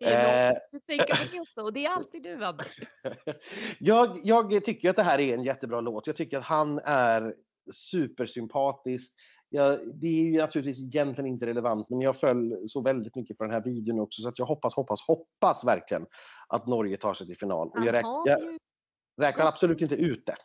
Eh. 0.00 0.52
Och 1.56 1.72
det 1.72 1.86
är 1.86 1.90
alltid 1.90 2.22
du 2.22 2.44
Anders. 2.44 2.80
jag, 3.78 4.20
jag 4.22 4.64
tycker 4.64 4.90
att 4.90 4.96
det 4.96 5.02
här 5.02 5.18
är 5.18 5.34
en 5.34 5.42
jättebra 5.42 5.80
låt. 5.80 6.06
Jag 6.06 6.16
tycker 6.16 6.38
att 6.38 6.44
han 6.44 6.78
är 6.84 7.34
supersympatisk. 7.72 9.12
Ja, 9.48 9.78
det 9.94 10.06
är 10.06 10.22
ju 10.22 10.38
naturligtvis 10.38 10.84
egentligen 10.84 11.26
inte 11.26 11.46
relevant, 11.46 11.90
men 11.90 12.00
jag 12.00 12.20
föll 12.20 12.68
så 12.68 12.80
väldigt 12.80 13.16
mycket 13.16 13.38
på 13.38 13.44
den 13.44 13.52
här 13.52 13.64
videon 13.64 14.00
också, 14.00 14.22
så 14.22 14.28
att 14.28 14.38
jag 14.38 14.46
hoppas, 14.46 14.74
hoppas, 14.74 15.00
hoppas 15.00 15.64
verkligen 15.64 16.06
att 16.48 16.66
Norge 16.66 16.96
tar 16.96 17.14
sig 17.14 17.26
till 17.26 17.38
final. 17.38 17.68
Och 17.68 17.86
jag, 17.86 17.92
räk, 17.92 18.04
jag 18.24 18.58
räknar 19.22 19.46
absolut 19.46 19.80
inte 19.82 19.94
ut 19.94 20.26
det. 20.26 20.36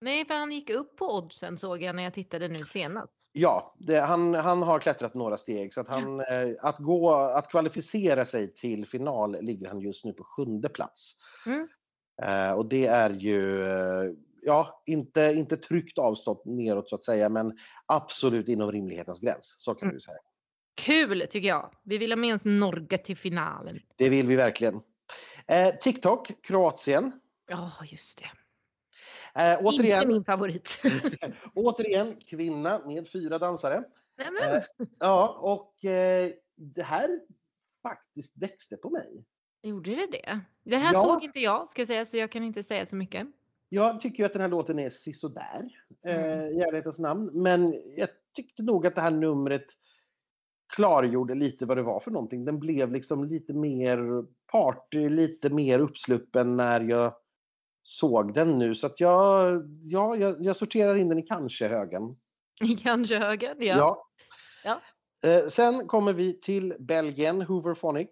Nej, 0.00 0.26
för 0.26 0.34
han 0.34 0.52
gick 0.52 0.70
upp 0.70 0.96
på 0.96 1.16
oddsen 1.16 1.58
såg 1.58 1.82
jag 1.82 1.96
när 1.96 2.02
jag 2.02 2.14
tittade 2.14 2.48
nu 2.48 2.64
senast. 2.64 3.30
Ja, 3.32 3.74
det, 3.78 4.00
han, 4.00 4.34
han 4.34 4.62
har 4.62 4.78
klättrat 4.78 5.14
några 5.14 5.36
steg, 5.36 5.74
så 5.74 5.80
att, 5.80 5.88
han, 5.88 6.20
eh, 6.20 6.54
att, 6.60 6.78
gå, 6.78 7.10
att 7.10 7.50
kvalificera 7.50 8.24
sig 8.24 8.54
till 8.54 8.86
final 8.86 9.36
ligger 9.40 9.68
han 9.68 9.80
just 9.80 10.04
nu 10.04 10.12
på 10.12 10.24
sjunde 10.24 10.68
plats. 10.68 11.12
Mm. 11.46 11.68
Eh, 12.22 12.52
och 12.52 12.66
det 12.66 12.86
är 12.86 13.10
ju, 13.10 13.66
eh, 13.68 14.12
ja, 14.46 14.82
inte, 14.86 15.20
inte 15.36 15.56
tryckt 15.56 15.98
avstått 15.98 16.44
neråt 16.44 16.88
så 16.88 16.96
att 16.96 17.04
säga, 17.04 17.28
men 17.28 17.58
absolut 17.86 18.48
inom 18.48 18.72
rimlighetens 18.72 19.20
gräns. 19.20 19.54
Så 19.58 19.74
kan 19.74 19.86
Mm. 19.86 19.94
vi 19.94 20.00
säga. 20.00 20.18
Kul 20.74 21.26
tycker 21.30 21.48
jag. 21.48 21.70
Vi 21.82 21.98
vill 21.98 22.12
ha 22.12 22.16
med 22.16 22.34
oss 22.34 22.44
Norge 22.44 22.98
till 22.98 23.16
finalen. 23.16 23.80
Det 23.96 24.08
vill 24.08 24.26
vi 24.26 24.36
verkligen. 24.36 24.80
Eh, 25.46 25.74
TikTok, 25.80 26.32
Kroatien. 26.42 27.20
Ja, 27.48 27.72
just 27.84 28.18
det. 28.18 28.30
Eh, 29.40 29.52
Inte 29.52 29.64
återigen, 29.64 30.08
min 30.08 30.24
favorit. 30.24 30.82
återigen, 31.54 32.16
kvinna 32.20 32.86
med 32.86 33.08
fyra 33.08 33.38
dansare. 33.38 33.84
Eh, 34.42 34.62
ja, 34.98 35.28
och 35.40 35.84
eh, 35.84 36.30
det 36.56 36.82
här 36.82 37.20
faktiskt 37.82 38.32
växte 38.36 38.76
på 38.76 38.90
mig. 38.90 39.24
Gjorde 39.62 39.90
det 39.90 40.06
det? 40.12 40.40
Det 40.64 40.76
här 40.76 40.94
Ja. 40.94 41.02
såg 41.02 41.24
inte 41.24 41.40
jag 41.40 41.68
ska 41.68 41.80
jag 41.80 41.88
säga 41.88 42.06
så 42.06 42.16
jag 42.16 42.30
kan 42.30 42.42
inte 42.44 42.62
säga 42.62 42.86
så 42.86 42.96
mycket. 42.96 43.26
Jag 43.68 44.00
tycker 44.00 44.18
ju 44.22 44.26
att 44.26 44.32
den 44.32 44.42
här 44.42 44.48
låten 44.48 44.78
är 44.78 44.90
sisådär, 44.90 45.68
eh, 46.06 46.32
Mm. 46.32 46.58
i 46.58 46.60
ärlighetens 46.62 46.98
namn. 46.98 47.30
Men 47.42 47.82
jag 47.96 48.08
tyckte 48.36 48.62
nog 48.62 48.86
att 48.86 48.94
det 48.94 49.00
här 49.00 49.10
numret 49.10 49.64
klargjorde 50.74 51.34
lite 51.34 51.66
vad 51.66 51.76
det 51.76 51.82
var 51.82 52.00
för 52.00 52.10
någonting. 52.10 52.44
Den 52.44 52.58
blev 52.58 52.92
liksom 52.92 53.24
lite 53.24 53.52
mer 53.52 54.24
party, 54.52 55.08
lite 55.08 55.50
mer 55.50 55.78
uppsluppen 55.78 56.56
när 56.56 56.80
jag 56.80 57.14
såg 57.82 58.34
den 58.34 58.58
nu. 58.58 58.74
Så 58.74 58.86
att 58.86 59.00
jag, 59.00 59.62
ja, 59.82 60.16
jag, 60.16 60.36
jag 60.44 60.56
sorterar 60.56 60.94
in 60.94 61.08
den 61.08 61.18
i 61.18 61.22
kanske-högen. 61.22 62.16
I 62.62 62.76
kanske 62.76 63.18
högen, 63.18 63.56
ja. 63.58 63.76
Ja. 63.76 64.06
Ja. 64.64 64.80
Eh, 65.30 65.46
sen 65.46 65.86
kommer 65.86 66.12
vi 66.12 66.40
till 66.40 66.74
Belgien, 66.78 67.42
Hooverphonic. 67.42 68.08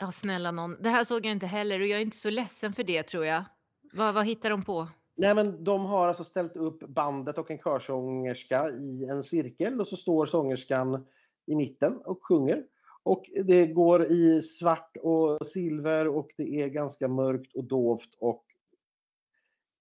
Ja, 0.00 0.12
snälla 0.12 0.50
någon. 0.50 0.82
Det 0.82 0.88
här 0.88 1.04
såg 1.04 1.26
jag 1.26 1.32
inte 1.32 1.46
heller 1.46 1.80
och 1.80 1.86
jag 1.86 1.98
är 1.98 2.02
inte 2.02 2.16
så 2.16 2.30
ledsen 2.30 2.72
för 2.72 2.84
det 2.84 3.02
tror 3.02 3.24
jag. 3.24 3.44
Vad, 3.92 4.14
vad 4.14 4.26
hittar 4.26 4.50
de 4.50 4.64
på? 4.64 4.88
Nej, 5.16 5.34
men 5.34 5.64
de 5.64 5.84
har 5.84 6.08
alltså 6.08 6.24
ställt 6.24 6.56
upp 6.56 6.78
bandet 6.80 7.38
och 7.38 7.50
en 7.50 7.58
körsångerska 7.58 8.70
i 8.70 9.04
en 9.04 9.22
cirkel 9.22 9.80
och 9.80 9.88
så 9.88 9.96
står 9.96 10.26
sångerskan 10.26 11.06
i 11.46 11.54
mitten 11.54 11.96
och 11.96 12.26
sjunger. 12.26 12.64
Och 13.02 13.30
det 13.44 13.66
går 13.66 14.06
i 14.06 14.42
svart 14.42 14.96
och 15.02 15.46
silver 15.46 16.08
och 16.08 16.30
det 16.36 16.62
är 16.62 16.68
ganska 16.68 17.08
mörkt 17.08 17.54
och 17.54 17.64
dovt 17.64 18.14
och 18.18 18.44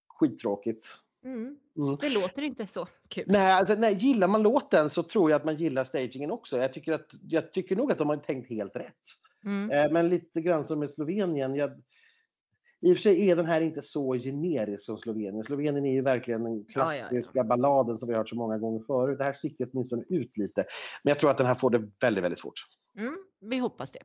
skittråkigt. 0.08 0.86
Mm. 1.24 1.58
Mm. 1.78 1.98
Det 2.02 2.10
låter 2.10 2.42
inte 2.42 2.68
så 2.68 2.88
kul. 3.08 3.24
Nej, 3.28 3.52
alltså, 3.52 3.76
nej, 3.76 3.94
gillar 3.94 4.28
man 4.28 4.44
låten 4.44 4.90
så 4.90 5.04
tror 5.04 5.32
jag 5.32 5.40
att 5.40 5.46
man 5.46 5.58
gillar 5.58 5.84
stagingen 5.84 6.32
också. 6.32 6.58
Jag 6.58 6.74
tycker, 6.74 6.94
att, 6.94 7.14
jag 7.22 7.52
tycker 7.52 7.76
nog 7.76 7.92
att 7.92 7.98
de 7.98 8.10
har 8.10 8.18
tänkt 8.18 8.50
helt 8.50 8.76
rätt. 8.76 8.94
Mm. 9.46 9.72
Eh, 9.72 9.92
men 9.92 10.10
lite 10.10 10.42
grann 10.42 10.66
som 10.66 10.80
med 10.80 10.90
Slovenien. 10.90 11.56
Jag, 11.56 11.72
I 12.82 12.92
och 12.94 12.96
för 12.98 13.02
sig 13.02 13.30
är 13.30 13.36
den 13.36 13.46
här 13.46 13.62
inte 13.62 13.82
så 13.82 14.14
generisk 14.14 14.86
som 14.86 14.98
Slovenien. 14.98 15.44
Slovenien 15.44 15.86
är 15.86 15.94
ju 15.94 16.02
verkligen 16.02 16.44
den 16.44 16.54
Ja, 16.54 16.64
ja, 16.76 16.96
ja. 16.96 17.08
klassiska 17.08 17.44
balladen 17.44 17.98
som 17.98 18.08
vi 18.08 18.14
har 18.14 18.20
hört 18.20 18.30
så 18.30 18.36
många 18.36 18.58
gånger 18.58 18.84
förut. 18.88 19.18
Det 19.18 19.24
här 19.24 19.34
sticker 19.34 19.68
åtminstone 19.74 20.04
ut 20.10 20.38
lite. 20.38 20.66
Men 21.04 21.12
jag 21.12 21.20
tror 21.20 21.30
att 21.30 21.38
den 21.38 21.48
här 21.48 21.56
får 21.56 21.70
det 21.70 21.90
väldigt, 22.02 22.24
väldigt 22.24 22.40
svårt. 22.40 22.66
Mm. 22.98 23.18
Vi 23.42 23.58
hoppas 23.58 23.92
det. 23.92 24.00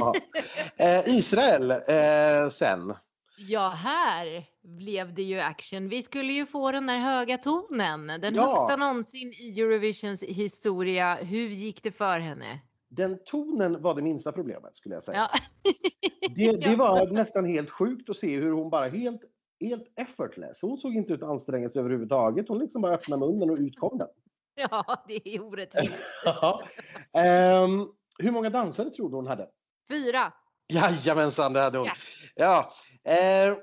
Ja. 0.00 0.14
Eh, 0.76 1.08
Israel 1.18 1.70
eh, 1.70 2.50
sen. 2.50 2.94
Ja, 3.38 3.68
här 3.68 4.44
blev 4.62 5.14
det 5.14 5.22
ju 5.22 5.40
action. 5.40 5.88
Vi 5.88 6.02
skulle 6.02 6.32
ju 6.32 6.46
få 6.46 6.72
den 6.72 6.86
där 6.86 6.98
höga 6.98 7.38
tonen. 7.38 8.06
Den 8.06 8.34
Ja. 8.34 8.46
högsta 8.46 8.76
någonsin 8.76 9.32
i 9.32 9.60
Eurovisions 9.60 10.22
historia. 10.22 11.14
Hur 11.14 11.48
gick 11.48 11.82
det 11.82 11.92
för 11.92 12.20
henne? 12.20 12.60
Den 12.88 13.18
tonen 13.24 13.82
var 13.82 13.94
det 13.94 14.02
minsta 14.02 14.32
problemet 14.32 14.76
skulle 14.76 14.94
jag 14.94 15.04
säga. 15.04 15.30
Ja. 15.32 15.38
Det, 16.36 16.52
det 16.52 16.76
var 16.76 17.06
nästan 17.06 17.44
helt 17.44 17.70
sjukt 17.70 18.10
att 18.10 18.16
se 18.16 18.36
hur 18.36 18.52
hon 18.52 18.70
bara 18.70 18.88
helt, 18.88 19.20
helt 19.60 19.92
effortless. 19.96 20.58
Hon 20.62 20.78
såg 20.78 20.94
inte 20.94 21.12
ut 21.12 21.22
att 21.22 21.28
anstränga 21.28 21.68
sig 21.68 21.80
överhuvudtaget. 21.80 22.48
Hon 22.48 22.58
liksom 22.58 22.82
bara 22.82 22.94
öppnade 22.94 23.26
munnen 23.26 23.50
och 23.50 23.58
ut 23.58 23.78
kom 23.78 23.98
den. 23.98 24.08
ja, 24.70 25.04
det 25.08 25.28
är 25.28 25.44
orättvist. 25.44 25.94
Ja. 26.24 26.62
Ehm, 27.12 27.86
hur 28.18 28.30
många 28.30 28.50
dansare 28.50 28.90
tror 28.90 29.10
du 29.10 29.16
hon 29.16 29.26
hade? 29.26 29.48
Fyra. 29.88 30.32
Jajamensan, 30.68 31.52
det 31.52 31.60
hade 31.60 31.78
hon. 31.78 31.86
Yes. 31.86 31.98
Ja. 32.36 32.70
Eh, 33.04 33.56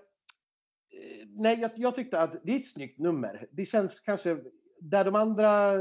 nej, 1.28 1.60
jag, 1.60 1.72
jag 1.76 1.96
tyckte 1.96 2.20
att 2.22 2.36
det 2.44 2.52
är 2.52 2.60
ett 2.60 2.68
snyggt 2.68 3.00
nummer. 3.00 3.48
Det 3.52 3.66
känns 3.66 4.00
kanske 4.00 4.38
där 4.80 5.06
de 5.06 5.16
andra, 5.16 5.78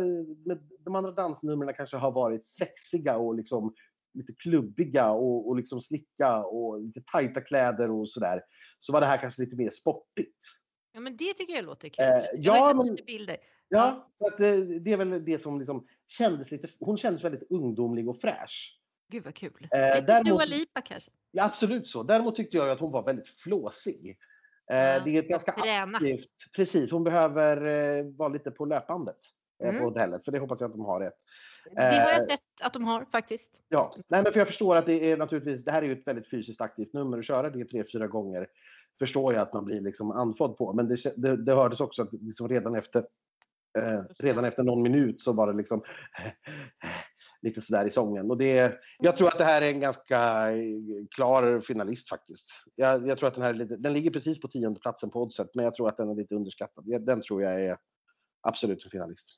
de 0.84 0.94
andra 0.94 1.10
dansnumren 1.10 1.74
kanske 1.74 1.96
har 1.96 2.10
varit 2.12 2.46
sexiga 2.46 3.16
och 3.16 3.34
liksom 3.34 3.74
lite 4.14 4.32
klubbiga 4.32 5.10
och, 5.10 5.48
och 5.48 5.56
liksom 5.56 5.80
slicka 5.82 6.38
och 6.44 6.80
lite 6.80 7.00
tajta 7.12 7.40
kläder 7.40 7.90
och 7.90 8.08
sådär. 8.08 8.42
Så 8.78 8.92
var 8.92 9.00
det 9.00 9.06
här 9.06 9.16
kanske 9.18 9.42
lite 9.42 9.56
mer 9.56 9.70
sportigt. 9.70 10.38
Ja, 10.92 11.00
men 11.00 11.16
det 11.16 11.34
tycker 11.34 11.54
jag 11.54 11.64
låter 11.64 11.88
kul. 11.88 12.04
Eh, 12.04 12.24
ja, 12.34 12.72
men- 12.76 12.86
lite 12.86 13.02
bilder. 13.02 13.36
Ja, 13.68 14.10
så 14.18 14.26
att 14.26 14.38
det, 14.38 14.78
det 14.78 14.92
är 14.92 14.96
väl 14.96 15.24
det 15.24 15.42
som 15.42 15.58
liksom 15.58 15.86
kändes 16.06 16.50
lite, 16.50 16.68
hon 16.80 16.96
kändes 16.98 17.24
väldigt 17.24 17.50
ungdomlig 17.50 18.08
och 18.08 18.20
fräsch. 18.20 18.80
Gud 19.12 19.24
vad 19.24 19.34
kul. 19.34 19.68
Eh, 19.70 19.78
Lite 19.94 20.00
däremot- 20.00 20.26
Dua 20.38 20.44
Lipa 20.44 20.80
kanske? 20.80 21.10
Ja, 21.30 21.44
absolut 21.44 21.88
så. 21.88 22.02
Däremot 22.02 22.36
tyckte 22.36 22.56
jag 22.56 22.70
att 22.70 22.80
hon 22.80 22.92
var 22.92 23.02
väldigt 23.02 23.28
flåsig. 23.28 24.16
Eh, 24.70 24.76
Ja, 24.76 25.00
det 25.00 25.16
är 25.16 25.22
ett 25.22 25.28
ganska 25.28 25.52
träna. 25.52 25.96
aktivt. 25.98 26.28
Precis, 26.56 26.90
hon 26.90 27.04
behöver 27.04 27.56
eh, 27.98 28.04
vara 28.04 28.28
lite 28.28 28.50
på 28.50 28.64
löpbandet 28.64 29.16
eh, 29.62 29.68
Mm. 29.68 29.80
på 29.80 29.88
hotellet. 29.88 30.24
För 30.24 30.32
det 30.32 30.38
hoppas 30.38 30.60
jag 30.60 30.68
att 30.68 30.76
de 30.76 30.84
har 30.84 31.00
rätt. 31.00 31.14
Det 31.74 31.82
har 31.82 32.10
jag 32.12 32.22
sett 32.22 32.40
att 32.62 32.72
de 32.72 32.84
har 32.84 33.04
faktiskt. 33.04 33.50
Ja, 33.68 33.94
nej, 34.08 34.22
men 34.22 34.32
för 34.32 34.40
jag 34.40 34.46
förstår 34.48 34.76
att 34.76 34.86
det 34.86 35.12
är 35.12 35.16
naturligtvis, 35.16 35.64
det 35.64 35.70
här 35.72 35.82
är 35.82 35.86
ju 35.86 35.92
ett 35.92 36.06
väldigt 36.06 36.30
fysiskt 36.30 36.60
aktivt 36.60 36.92
nummer 36.92 37.18
att 37.18 37.26
köra 37.26 37.50
det 37.50 37.64
tre, 37.64 37.84
fyra 37.92 38.06
gånger. 38.06 38.46
Förstår 38.98 39.34
jag 39.34 39.42
att 39.42 39.52
man 39.52 39.64
blir 39.64 39.80
liksom 39.80 40.10
andfådd 40.10 40.56
på, 40.56 40.72
men 40.72 40.88
det, 40.88 40.96
det, 41.16 41.36
det 41.44 41.54
hördes 41.54 41.80
också 41.80 42.02
att 42.02 42.12
liksom 42.12 42.48
redan 42.48 42.74
efter 42.74 43.06
eh, 43.78 44.02
redan 44.18 44.44
efter 44.44 44.62
någon 44.62 44.82
minut 44.82 45.20
så 45.20 45.32
var 45.32 45.46
det 45.46 45.52
liksom 45.52 45.82
lite 47.44 47.60
sådär 47.60 47.86
i 47.86 47.90
sången. 47.90 48.30
Och 48.30 48.38
det, 48.38 48.80
jag 48.98 49.16
tror 49.16 49.28
att 49.28 49.38
det 49.38 49.44
här 49.44 49.62
är 49.62 49.70
en 49.70 49.80
ganska 49.80 50.50
eh, 50.52 51.06
klar 51.14 51.60
finalist 51.60 52.08
faktiskt. 52.08 52.50
Jag, 52.74 53.08
jag 53.08 53.18
tror 53.18 53.28
att 53.28 53.34
den 53.34 53.42
här 53.42 53.50
är 53.50 53.54
lite, 53.54 53.76
den 53.76 53.92
ligger 53.92 54.10
precis 54.10 54.40
på 54.40 54.48
tionde 54.48 54.80
platsen 54.80 55.10
på 55.10 55.22
oddset, 55.22 55.54
men 55.54 55.64
jag 55.64 55.74
tror 55.74 55.88
att 55.88 55.96
den 55.96 56.10
är 56.10 56.14
lite 56.14 56.34
underskattad. 56.34 56.84
Den 57.06 57.22
tror 57.22 57.42
jag 57.42 57.64
är 57.64 57.76
absolut 58.40 58.84
en 58.84 58.90
finalist. 58.90 59.28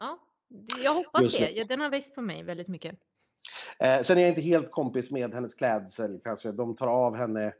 Ja, 0.00 0.18
jag 0.82 0.94
hoppas 0.94 1.32
det. 1.32 1.64
den 1.68 1.80
har 1.80 1.90
växt 1.90 2.14
på 2.14 2.22
mig 2.22 2.42
väldigt 2.42 2.68
mycket. 2.68 2.98
Eh, 3.78 4.02
sen 4.02 4.18
är 4.18 4.22
jag 4.22 4.30
inte 4.30 4.40
helt 4.40 4.70
kompis 4.70 5.10
med 5.10 5.34
hennes 5.34 5.54
klädsel 5.54 6.20
kanske. 6.24 6.52
De 6.52 6.76
tar 6.76 6.86
av 6.86 7.16
henne 7.16 7.52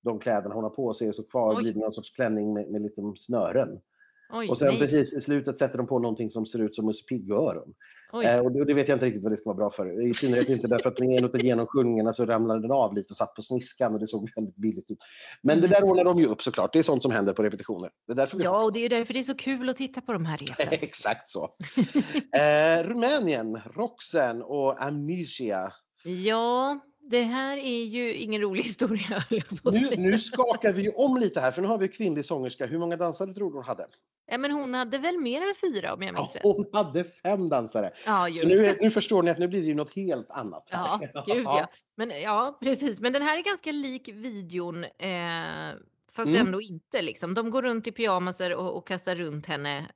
de 0.00 0.18
kläderna 0.18 0.54
hon 0.54 0.64
har 0.64 0.70
på 0.70 0.94
sig 0.94 1.08
och 1.08 1.14
så 1.14 1.22
kvar 1.22 1.56
blir 1.60 1.72
det 1.72 1.80
någon 1.80 1.92
sorts 1.92 2.10
klänning 2.10 2.52
med, 2.52 2.70
med 2.70 2.82
lite 2.82 3.02
snören. 3.16 3.80
Oj, 4.32 4.48
Och 4.48 4.58
sen 4.58 4.68
nej. 4.68 4.78
precis 4.78 5.12
i 5.14 5.20
slutet 5.20 5.58
sätter 5.58 5.78
de 5.78 5.86
på 5.86 5.98
någonting 5.98 6.30
som 6.30 6.46
ser 6.46 6.58
ut 6.58 6.74
som 6.74 6.86
Musse 6.86 7.04
Pigg-öron. 7.04 7.74
Eh, 8.24 8.38
och 8.38 8.52
det, 8.52 8.64
det 8.64 8.74
vet 8.74 8.88
jag 8.88 8.96
inte 8.96 9.06
riktigt 9.06 9.22
vad 9.22 9.32
det 9.32 9.36
ska 9.36 9.44
vara 9.50 9.56
bra 9.56 9.70
för. 9.70 10.08
I 10.10 10.14
synnerhet 10.14 10.48
inte 10.48 10.66
därför 10.66 10.88
att 10.88 11.00
en 11.00 11.24
av 11.24 11.40
genomsjungarna 11.44 12.12
så 12.12 12.26
ramlade 12.26 12.60
den 12.62 12.70
av 12.72 12.94
lite 12.94 13.10
och 13.10 13.16
satt 13.16 13.34
på 13.34 13.42
sniskan 13.42 13.94
och 13.94 14.00
det 14.00 14.06
såg 14.06 14.30
väldigt 14.36 14.56
billigt 14.56 14.90
ut. 14.90 14.98
Men 15.42 15.60
det 15.60 15.66
Mm. 15.66 15.70
där 15.80 15.90
ordnar 15.90 16.04
de 16.04 16.18
ju 16.18 16.26
upp 16.26 16.42
såklart. 16.42 16.72
Det 16.72 16.78
är 16.78 16.82
sånt 16.82 17.02
som 17.02 17.10
händer 17.12 17.32
på 17.32 17.42
repetitioner. 17.42 17.90
Det 18.06 18.12
är 18.12 18.16
därför 18.16 18.42
Ja, 18.44 18.64
och 18.64 18.72
det 18.72 18.80
är 18.84 18.88
därför 18.88 19.12
det 19.14 19.20
är 19.20 19.22
så 19.22 19.34
kul 19.36 19.68
att 19.68 19.76
titta 19.76 20.00
på 20.00 20.12
de 20.12 20.26
här 20.26 20.36
repen. 20.58 20.68
Exakt 20.70 21.28
så. 21.28 21.48
Eh, 22.38 22.82
Rumänien, 22.84 23.60
Roxen 23.74 24.42
och 24.42 24.82
Amnesia. 24.84 25.72
Ja, 26.04 26.78
det 27.10 27.22
här 27.22 27.56
är 27.56 27.84
ju 27.84 28.14
ingen 28.14 28.40
rolig 28.40 28.62
historia. 28.68 29.24
Nu, 29.64 29.96
nu 29.96 30.18
skakar 30.18 30.72
vi 30.72 30.82
ju 30.82 30.90
om 30.90 31.16
lite 31.16 31.40
här 31.40 31.52
för 31.52 31.62
nu 31.62 31.68
har 31.68 31.78
vi 31.78 31.88
kvinnlig 31.88 32.24
sångerska. 32.24 32.66
Hur 32.66 32.78
många 32.78 32.96
dansare 32.96 33.34
tror 33.34 33.50
du 33.50 33.56
hon 33.56 33.64
hade? 33.64 33.86
Ja, 34.30 34.38
men 34.38 34.50
hon 34.50 34.74
hade 34.74 34.98
väl 34.98 35.18
mer 35.18 35.42
än 35.42 35.54
fyra 35.60 35.94
om 35.94 36.02
jag 36.02 36.14
Ja, 36.14 36.20
minns 36.20 36.34
rätt. 36.34 36.42
hon 36.42 36.66
hade 36.72 37.04
fem 37.04 37.48
dansare. 37.48 37.90
Ja, 38.06 38.28
just 38.28 38.40
Så 38.40 38.46
nu, 38.48 38.76
nu 38.80 38.90
förstår 38.90 39.22
ni 39.22 39.30
att 39.30 39.38
nu 39.38 39.48
blir 39.48 39.60
det 39.60 39.66
ju 39.66 39.74
något 39.74 39.94
helt 39.94 40.30
annat. 40.30 40.68
Ja, 40.70 41.00
gud 41.26 41.42
ja. 41.44 41.68
Men 41.96 42.20
ja, 42.22 42.58
precis. 42.62 43.00
Men 43.00 43.12
den 43.12 43.22
här 43.22 43.38
är 43.38 43.42
ganska 43.42 43.72
lik 43.72 44.08
videon. 44.08 44.84
Eh, 44.84 45.74
fast 46.12 46.28
Mm. 46.28 46.46
ändå 46.46 46.60
inte 46.60 47.02
liksom. 47.02 47.34
De 47.34 47.50
går 47.50 47.62
runt 47.62 47.86
i 47.86 47.92
pyjamaser 47.92 48.54
och, 48.54 48.76
och 48.76 48.86
kastar 48.86 49.16
runt 49.16 49.46
henne. 49.46 49.86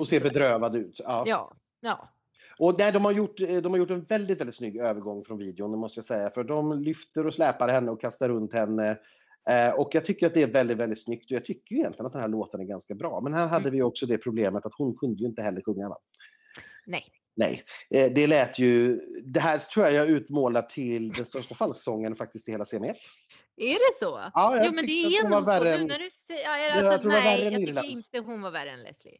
Och 0.00 0.08
ser 0.08 0.18
så. 0.18 0.24
bedrövad 0.24 0.76
ut. 0.76 1.00
Ja. 1.04 1.24
Ja, 1.26 1.52
ja. 1.80 2.08
Och 2.60 2.78
där 2.78 2.92
de, 2.92 3.04
har 3.04 3.12
gjort, 3.12 3.40
eh, 3.40 3.56
de 3.56 3.72
har 3.72 3.78
gjort 3.78 3.90
en 3.90 4.04
väldigt, 4.04 4.40
väldigt 4.40 4.56
snygg 4.56 4.76
övergång 4.76 5.24
från 5.24 5.38
videon, 5.38 5.70
det 5.70 5.76
måste 5.78 5.98
jag 5.98 6.04
säga. 6.04 6.30
För 6.30 6.44
de 6.44 6.82
lyfter 6.82 7.26
och 7.26 7.34
släpar 7.34 7.68
henne 7.68 7.90
och 7.90 8.00
kastar 8.00 8.28
runt 8.28 8.52
henne. 8.52 8.98
Eh, 9.50 9.70
och 9.70 9.94
jag 9.94 10.04
tycker 10.04 10.26
att 10.26 10.34
det 10.34 10.42
är 10.42 10.46
väldigt, 10.46 10.76
väldigt 10.76 11.04
snyggt. 11.04 11.24
Och 11.30 11.36
jag 11.36 11.44
tycker 11.44 11.74
ju 11.74 11.80
egentligen 11.80 12.06
att 12.06 12.12
den 12.12 12.20
här 12.22 12.28
låten 12.28 12.60
är 12.60 12.64
ganska 12.64 12.94
bra. 12.94 13.20
Men 13.20 13.34
här 13.34 13.46
hade 13.46 13.62
Mm. 13.68 13.72
vi 13.72 13.82
också 13.82 14.06
det 14.06 14.18
problemet 14.18 14.66
att 14.66 14.74
hon 14.78 14.96
kunde 14.96 15.22
ju 15.22 15.26
inte 15.28 15.42
heller 15.42 15.62
sjunga. 15.62 15.88
Va? 15.88 15.98
Nej. 16.86 17.04
Nej, 17.36 17.62
eh, 17.90 18.12
det 18.12 18.26
lät 18.26 18.58
ju... 18.58 19.00
Det 19.24 19.40
här 19.40 19.58
tror 19.58 19.86
jag 19.86 19.94
jag 19.94 20.08
utmålar 20.08 20.62
till 20.62 21.12
den 21.12 21.24
största 21.24 21.54
falsksången 21.54 22.16
faktiskt 22.16 22.48
i 22.48 22.52
hela 22.52 22.64
CM1. 22.64 22.94
Är 23.56 23.74
det 23.74 23.98
så? 23.98 24.20
Ja, 24.34 24.56
jag 24.56 24.66
jo, 24.66 24.72
men 24.72 24.86
det 24.86 24.92
är 24.92 25.28
nog 25.28 25.38
så. 25.38 25.50
värre 25.50 25.64
Nu 25.76 25.82
än- 25.82 25.86
när 25.86 25.98
du 25.98 26.10
säger, 26.10 26.44
ja, 26.44 26.58
jag 26.58 26.86
alltså, 26.86 27.08
värre 27.08 27.20
nej, 27.20 27.46
än 27.46 27.52
jag 27.52 27.66
tycker 27.66 27.84
inte 27.90 28.18
hon 28.18 28.42
var 28.42 28.50
värre 28.50 28.70
än 28.70 28.82
Leslie. 28.82 29.18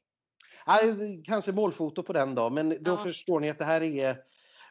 Kanske 1.25 1.53
målfoto 1.53 2.03
på 2.03 2.12
den 2.12 2.35
då, 2.35 2.51
men 2.51 2.68
då 2.68 2.90
Ja. 2.90 2.96
förstår 3.05 3.40
ni 3.40 3.51
att 3.51 3.59
det 3.59 3.64
här 3.64 3.83
är... 3.83 4.16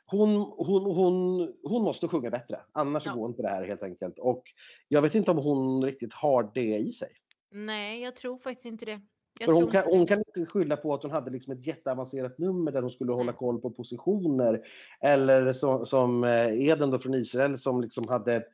Hon, 0.06 0.36
hon, 0.58 0.96
hon, 0.96 1.54
hon 1.64 1.84
måste 1.84 2.08
sjunga 2.08 2.30
bättre, 2.30 2.60
annars 2.72 3.06
Ja. 3.06 3.14
går 3.14 3.30
inte 3.30 3.42
det 3.42 3.50
här 3.50 3.64
helt 3.64 3.84
enkelt. 3.84 4.20
Och 4.20 4.44
jag 4.88 5.02
vet 5.02 5.16
inte 5.16 5.32
om 5.32 5.38
hon 5.38 5.86
riktigt 5.86 6.14
har 6.14 6.52
det 6.54 6.78
i 6.78 6.94
sig. 6.94 7.10
Nej, 7.52 8.02
jag 8.04 8.16
tror 8.16 8.38
faktiskt 8.38 8.66
inte 8.66 8.86
det. 8.86 9.02
Hon 9.46 9.68
kan, 9.68 9.84
hon 9.86 10.06
kan 10.06 10.18
inte 10.18 10.52
skylla 10.52 10.78
på 10.78 10.94
att 10.94 11.04
hon 11.04 11.12
hade 11.12 11.32
liksom 11.32 11.54
ett 11.54 11.68
jätteavancerat 11.68 12.38
nummer 12.38 12.72
där 12.72 12.82
hon 12.82 12.92
skulle 12.92 13.12
hålla 13.12 13.34
koll 13.34 13.62
på 13.62 13.70
positioner. 13.72 14.62
Eller 15.02 15.54
som, 15.54 15.86
som 15.86 16.24
eh, 16.24 16.68
Eden 16.68 16.92
då 16.92 17.00
från 17.00 17.14
Israel 17.14 17.58
som 17.58 17.82
liksom 17.82 18.08
hade 18.08 18.36
ett 18.36 18.48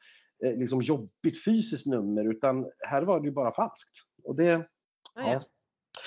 eh, 0.46 0.58
liksom 0.58 0.82
jobbigt 0.82 1.44
fysiskt 1.46 1.86
nummer. 1.86 2.30
Utan 2.32 2.72
här 2.80 3.02
var 3.02 3.20
det 3.20 3.26
ju 3.26 3.32
bara 3.32 3.52
falskt. 3.52 3.98
Och 4.24 4.36
det, 4.36 4.68
ja. 5.16 5.34
ja. 5.34 5.42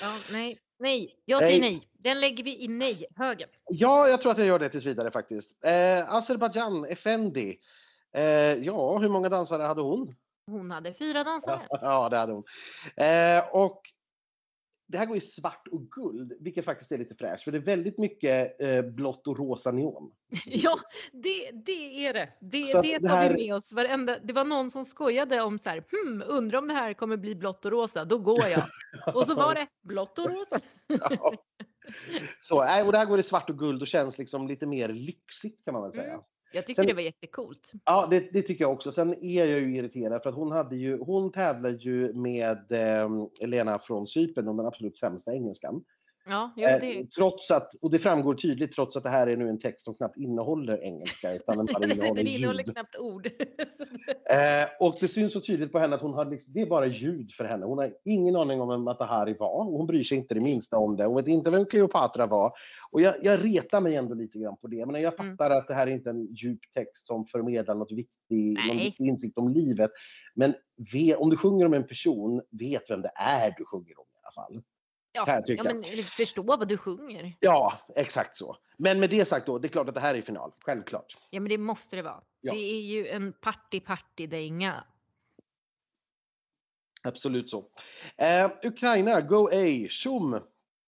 Ja, 0.01 0.15
nej, 0.31 0.57
nej, 0.79 1.15
jag 1.25 1.41
säger 1.41 1.59
Nej. 1.59 1.71
nej. 1.71 1.81
Den 1.93 2.19
lägger 2.19 2.43
vi 2.43 2.63
i 2.63 2.67
nej-högen. 2.67 3.49
Ja, 3.69 4.07
jag 4.09 4.21
tror 4.21 4.31
att 4.31 4.37
jag 4.37 4.47
gör 4.47 4.59
det 4.59 4.69
tills 4.69 4.85
vidare 4.85 5.11
faktiskt. 5.11 5.65
Eh, 5.65 6.13
Azerbaijan, 6.13 6.85
Effendi. 6.85 7.59
Eh, 8.13 8.23
ja, 8.53 8.97
hur 8.97 9.09
många 9.09 9.29
dansare 9.29 9.63
hade 9.63 9.81
hon? 9.81 10.15
Hon 10.45 10.71
hade 10.71 10.93
fyra 10.93 11.23
dansare. 11.23 11.61
Ja, 11.81 12.09
det 12.09 12.17
hade 12.17 12.33
hon. 12.33 12.43
Eh, 12.95 13.47
och 13.51 13.81
det 14.91 14.97
här 14.97 15.05
går 15.05 15.17
i 15.17 15.21
svart 15.21 15.67
och 15.71 15.91
guld, 15.91 16.33
vilket 16.39 16.65
faktiskt 16.65 16.91
är 16.91 16.97
lite 16.97 17.15
fräscht. 17.15 17.43
För 17.43 17.51
det 17.51 17.57
är 17.57 17.61
väldigt 17.61 17.97
mycket 17.97 18.61
eh, 18.61 18.81
blått 18.81 19.27
och 19.27 19.37
rosa 19.37 19.71
neon. 19.71 20.11
Ja, 20.45 20.79
det, 21.11 21.51
det 21.51 22.05
är 22.07 22.13
det. 22.13 22.29
Det, 22.41 22.67
Så 22.67 22.81
det 22.81 22.97
det 22.97 23.07
tar 23.07 23.15
här- 23.15 23.29
vi 23.33 23.47
med 23.47 23.55
oss 23.55 23.73
varenda. 23.73 24.19
Det 24.19 24.33
var 24.33 24.45
någon 24.45 24.71
som 24.71 24.85
skojade 24.85 25.41
om 25.41 25.59
så 25.59 25.69
här, 25.69 25.83
hmm, 25.91 26.23
undrar 26.27 26.59
om 26.59 26.67
det 26.67 26.73
här 26.73 26.93
kommer 26.93 27.17
bli 27.17 27.35
blått 27.35 27.65
och 27.65 27.71
rosa, 27.71 28.05
då 28.05 28.17
går 28.19 28.47
jag. 28.47 28.63
Och 29.15 29.25
så 29.25 29.35
var 29.35 29.55
det 29.55 29.67
blått 29.81 30.19
och 30.19 30.29
rosa. 30.29 30.59
Ja. 30.87 31.33
Så, 32.39 32.57
och 32.85 32.91
det 32.91 32.97
här 32.97 33.05
går 33.05 33.19
i 33.19 33.23
svart 33.23 33.49
och 33.49 33.59
guld 33.59 33.81
och 33.81 33.87
känns 33.87 34.17
liksom 34.17 34.47
lite 34.47 34.65
mer 34.65 34.89
lyxigt 34.89 35.65
kan 35.65 35.73
man 35.73 35.83
väl 35.83 35.93
säga. 35.93 36.13
Mm. 36.13 36.21
Jag 36.53 36.65
tyckte 36.65 36.81
Sen- 36.81 36.87
det 36.87 36.93
var 36.93 37.01
jättecoolt. 37.01 37.71
Ja, 37.85 38.07
det, 38.09 38.19
det 38.33 38.41
tycker 38.41 38.63
jag 38.63 38.71
också. 38.71 38.91
Sen 38.91 39.23
är 39.23 39.45
jag 39.45 39.59
ju 39.59 39.75
irriterad 39.75 40.23
för 40.23 40.29
att 40.29 40.35
hon 40.35 40.51
hade 40.51 40.75
ju, 40.75 40.97
hon 40.99 41.31
tävlar 41.31 41.69
ju 41.69 42.13
med 42.13 42.71
eh, 42.71 43.09
Elena 43.41 43.79
från 43.79 44.07
Cypern 44.07 44.47
om 44.47 44.57
den 44.57 44.65
absolut 44.65 44.97
sämsta 44.97 45.33
engelskan. 45.33 45.83
Ja, 46.27 46.53
jo, 46.57 46.67
Eh, 46.67 46.79
det, 46.79 47.11
trots 47.11 47.51
att, 47.51 47.71
och 47.81 47.91
det 47.91 47.99
framgår 47.99 48.33
tydligt 48.35 48.73
trots 48.73 48.97
att 48.97 49.03
det 49.03 49.09
här 49.09 49.27
är 49.27 49.37
nu 49.37 49.49
en 49.49 49.59
text 49.59 49.85
som 49.85 49.95
knappt 49.95 50.17
innehåller 50.17 50.83
engelska 50.83 51.33
utan 51.33 51.57
den 51.57 51.65
bara 51.65 51.79
den 51.79 51.91
innehåller 51.91 52.21
innehåller 52.27 52.63
ljud. 52.63 52.73
knappt 52.75 52.97
ord. 52.99 53.29
Eh, 54.29 54.67
och 54.79 54.95
det 54.99 55.07
syns 55.07 55.33
så 55.33 55.41
tydligt 55.41 55.71
på 55.71 55.79
henne 55.79 55.95
att 55.95 56.01
hon 56.01 56.13
har 56.13 56.25
liksom, 56.25 56.53
det 56.53 56.61
är 56.61 56.65
bara 56.65 56.87
ljud 56.87 57.31
för 57.31 57.43
henne. 57.43 57.65
Hon 57.65 57.77
har 57.77 57.93
ingen 58.05 58.35
aning 58.35 58.61
om 58.61 58.69
vem 58.69 58.81
Matahari 58.83 59.35
var 59.39 59.53
och 59.59 59.65
hon 59.65 59.87
bryr 59.87 60.03
sig 60.03 60.17
inte 60.17 60.33
det 60.33 60.39
minsta 60.41 60.77
om 60.77 60.97
det. 60.97 61.05
Hon 61.05 61.15
vet 61.15 61.27
inte 61.27 61.51
vem 61.51 61.65
Kleopatra 61.65 62.25
var. 62.27 62.51
Och 62.91 63.01
jag, 63.01 63.15
jag 63.23 63.45
retar 63.45 63.81
mig 63.81 63.95
ändå 63.95 64.13
lite 64.15 64.39
grann 64.39 64.57
på 64.57 64.67
det. 64.67 64.85
Men 64.85 65.01
jag 65.01 65.19
Mm. 65.19 65.37
fattar 65.37 65.51
att 65.51 65.67
det 65.67 65.73
här 65.73 65.87
är 65.87 65.91
inte 65.91 66.09
en 66.09 66.33
djup 66.35 66.59
text 66.73 67.05
som 67.07 67.25
förmedlar 67.25 67.75
något 67.75 67.91
viktig, 67.91 68.57
någon 68.67 68.77
viktig 68.77 69.05
insikt 69.07 69.37
om 69.37 69.49
livet. 69.49 69.91
Men 70.35 70.53
ve, 70.93 71.15
om 71.15 71.29
du 71.29 71.37
sjunger 71.37 71.65
om 71.65 71.73
en 71.73 71.87
person, 71.87 72.41
vet 72.51 72.89
vem 72.89 73.01
det 73.01 73.11
är 73.15 73.55
du 73.57 73.65
sjunger 73.65 73.99
om 73.99 74.05
i 74.05 74.17
alla 74.23 74.45
fall. 74.45 74.61
Kan 75.11 75.23
Ja, 75.27 75.33
jag 75.33 75.45
tycka. 75.45 75.63
ja, 75.65 75.73
men 75.73 76.03
förstå 76.03 76.41
vad 76.43 76.67
du 76.67 76.77
sjunger. 76.77 77.35
Ja, 77.39 77.73
exakt 77.95 78.37
så. 78.37 78.57
Men 78.77 78.99
med 78.99 79.09
det 79.09 79.25
sagt 79.25 79.45
då, 79.45 79.59
det 79.59 79.67
är 79.67 79.69
klart 79.69 79.87
att 79.89 79.95
det 79.95 79.99
här 80.01 80.15
är 80.15 80.21
final. 80.21 80.51
Självklart. 80.65 81.17
Ja, 81.29 81.39
men 81.39 81.49
det 81.49 81.57
måste 81.57 81.95
det 81.95 82.01
vara. 82.01 82.21
Ja. 82.41 82.53
Det 82.53 82.59
är 82.59 82.81
ju 82.81 83.07
en 83.07 83.33
party-party-dänga. 83.33 84.83
Absolut 87.03 87.49
så. 87.49 87.65
Eh, 88.17 88.51
Ukraina, 88.63 89.21
Go 89.21 89.47
A, 89.47 89.87
Tjom. 89.89 90.39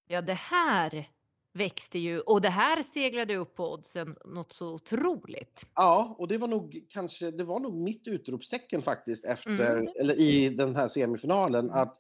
Ja, 0.08 0.22
det 0.22 0.34
här 0.34 1.10
växte 1.54 2.00
ju 2.00 2.20
och 2.20 2.42
det 2.42 2.50
här 2.50 2.84
seglade 2.84 3.36
upp 3.36 3.56
på 3.56 3.72
oddsen 3.74 4.16
något 4.26 4.54
så 4.54 4.74
otroligt. 4.74 5.66
Ja, 5.76 6.16
och 6.18 6.28
det 6.28 6.38
var 6.38 6.48
nog 6.48 6.86
kanske, 6.90 7.32
det 7.32 7.44
var 7.44 7.60
nog 7.60 7.74
mitt 7.76 8.08
utropstecken 8.08 8.82
faktiskt 8.82 9.26
efter, 9.26 9.78
Mm. 9.78 9.94
eller 10.00 10.20
i 10.20 10.50
den 10.50 10.76
här 10.76 10.88
semifinalen 10.90 11.66
Mm. 11.66 11.78
att 11.78 11.98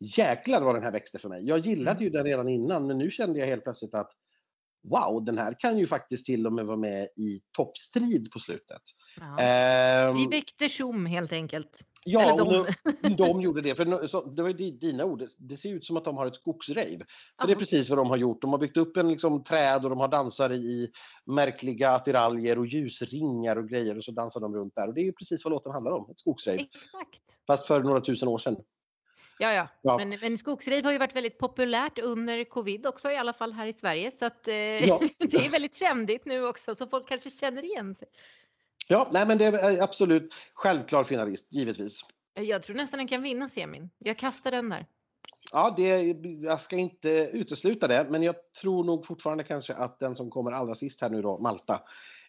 jäklar 0.00 0.60
vad 0.62 0.74
den 0.74 0.82
här 0.84 0.92
växte 0.92 1.18
för 1.18 1.28
mig. 1.28 1.44
Jag 1.46 1.58
gillade 1.58 1.90
Mm. 1.90 2.02
ju 2.04 2.10
den 2.10 2.24
redan 2.24 2.48
innan, 2.48 2.86
men 2.86 2.98
nu 2.98 3.10
kände 3.10 3.38
jag 3.38 3.46
helt 3.46 3.64
plötsligt 3.64 3.94
att 3.94 4.10
wow, 4.88 5.24
den 5.24 5.38
här 5.38 5.56
kan 5.58 5.78
ju 5.78 5.86
faktiskt 5.86 6.26
till 6.26 6.46
och 6.46 6.52
med 6.52 6.66
vara 6.66 6.76
med 6.76 7.02
i 7.16 7.40
toppstrid 7.56 8.30
på 8.32 8.38
slutet. 8.38 8.82
Ja. 9.20 9.38
Ehm, 9.42 10.16
Vi 10.16 10.26
väckte 10.26 10.68
tjom 10.68 11.06
helt 11.06 11.32
enkelt. 11.32 11.78
ja, 12.04 12.22
Eller 12.22 12.44
de. 12.44 12.66
de, 13.02 13.16
de 13.16 13.40
gjorde 13.40 13.60
det. 13.62 13.74
För 13.74 14.06
så, 14.06 14.24
det 14.24 14.42
var 14.42 14.48
ju 14.48 14.54
di- 14.56 14.70
dina 14.78 15.04
ord. 15.04 15.22
Det 15.38 15.56
ser 15.56 15.68
ut 15.68 15.84
som 15.84 15.96
att 15.96 16.04
de 16.04 16.16
har 16.16 16.26
ett 16.26 16.34
skogsrave. 16.34 16.98
För 17.40 17.46
det 17.46 17.52
är 17.52 17.56
precis 17.56 17.88
vad 17.88 17.98
de 17.98 18.10
har 18.10 18.16
gjort. 18.16 18.42
De 18.42 18.50
har 18.52 18.58
byggt 18.58 18.76
upp 18.76 18.96
en 18.96 19.08
liksom, 19.08 19.44
träd 19.44 19.84
och 19.84 19.90
de 19.90 20.00
har 20.00 20.08
dansare 20.08 20.54
i 20.54 20.90
märkliga 21.26 21.90
attiraljer 21.90 22.58
och 22.58 22.66
ljusringar 22.66 23.56
och 23.56 23.68
grejer 23.68 23.96
och 23.96 24.04
så 24.04 24.12
dansar 24.12 24.40
de 24.40 24.54
runt 24.54 24.74
där. 24.74 24.88
Och 24.88 24.94
det 24.94 25.00
är 25.00 25.04
ju 25.04 25.12
precis 25.12 25.44
vad 25.44 25.50
låten 25.52 25.72
handlar 25.72 25.92
om. 25.92 26.10
Ett 26.10 26.18
skogsrave. 26.18 26.58
Exakt. 26.58 27.22
Fast 27.46 27.66
för 27.66 27.82
några 27.82 28.00
tusen 28.00 28.28
år 28.28 28.38
sedan. 28.38 28.56
Ja, 29.38 29.52
ja. 29.52 29.68
Ja. 29.82 29.98
Men, 29.98 30.18
men 30.20 30.38
skogsrave 30.38 30.82
har 30.84 30.92
ju 30.92 30.98
varit 30.98 31.16
väldigt 31.16 31.38
populärt 31.38 31.98
under 31.98 32.44
covid 32.44 32.86
också, 32.86 33.10
i 33.10 33.16
alla 33.16 33.32
fall 33.32 33.52
här 33.52 33.66
i 33.66 33.72
Sverige. 33.72 34.10
Så 34.10 34.26
att, 34.26 34.48
eh, 34.48 34.54
Ja. 34.54 35.00
det 35.18 35.46
är 35.46 35.50
väldigt 35.50 35.72
trendigt 35.72 36.24
nu 36.24 36.46
också, 36.46 36.74
så 36.74 36.86
folk 36.86 37.08
kanske 37.08 37.30
känner 37.30 37.64
igen 37.64 37.94
sig. 37.94 38.08
Ja, 38.88 39.08
nej 39.12 39.26
men 39.26 39.38
det 39.38 39.44
är 39.44 39.82
absolut 39.82 40.34
självklar 40.54 41.04
finalist, 41.04 41.46
givetvis. 41.50 42.00
Jag 42.34 42.62
tror 42.62 42.76
nästan 42.76 42.98
den 42.98 43.08
kan 43.08 43.22
vinna 43.22 43.48
semin. 43.48 43.90
Jag 43.98 44.18
kastar 44.18 44.50
den 44.50 44.68
där. 44.68 44.86
Ja, 45.52 45.74
det, 45.76 46.16
jag 46.42 46.60
ska 46.60 46.76
inte 46.76 47.30
utesluta 47.32 47.88
det, 47.88 48.06
men 48.10 48.22
jag 48.22 48.34
tror 48.60 48.84
nog 48.84 49.06
fortfarande 49.06 49.44
kanske 49.44 49.74
att 49.74 50.00
den 50.00 50.16
som 50.16 50.30
kommer 50.30 50.52
allra 50.52 50.74
sist 50.74 51.00
här 51.00 51.10
nu 51.10 51.22
då, 51.22 51.38
Malta, 51.38 51.82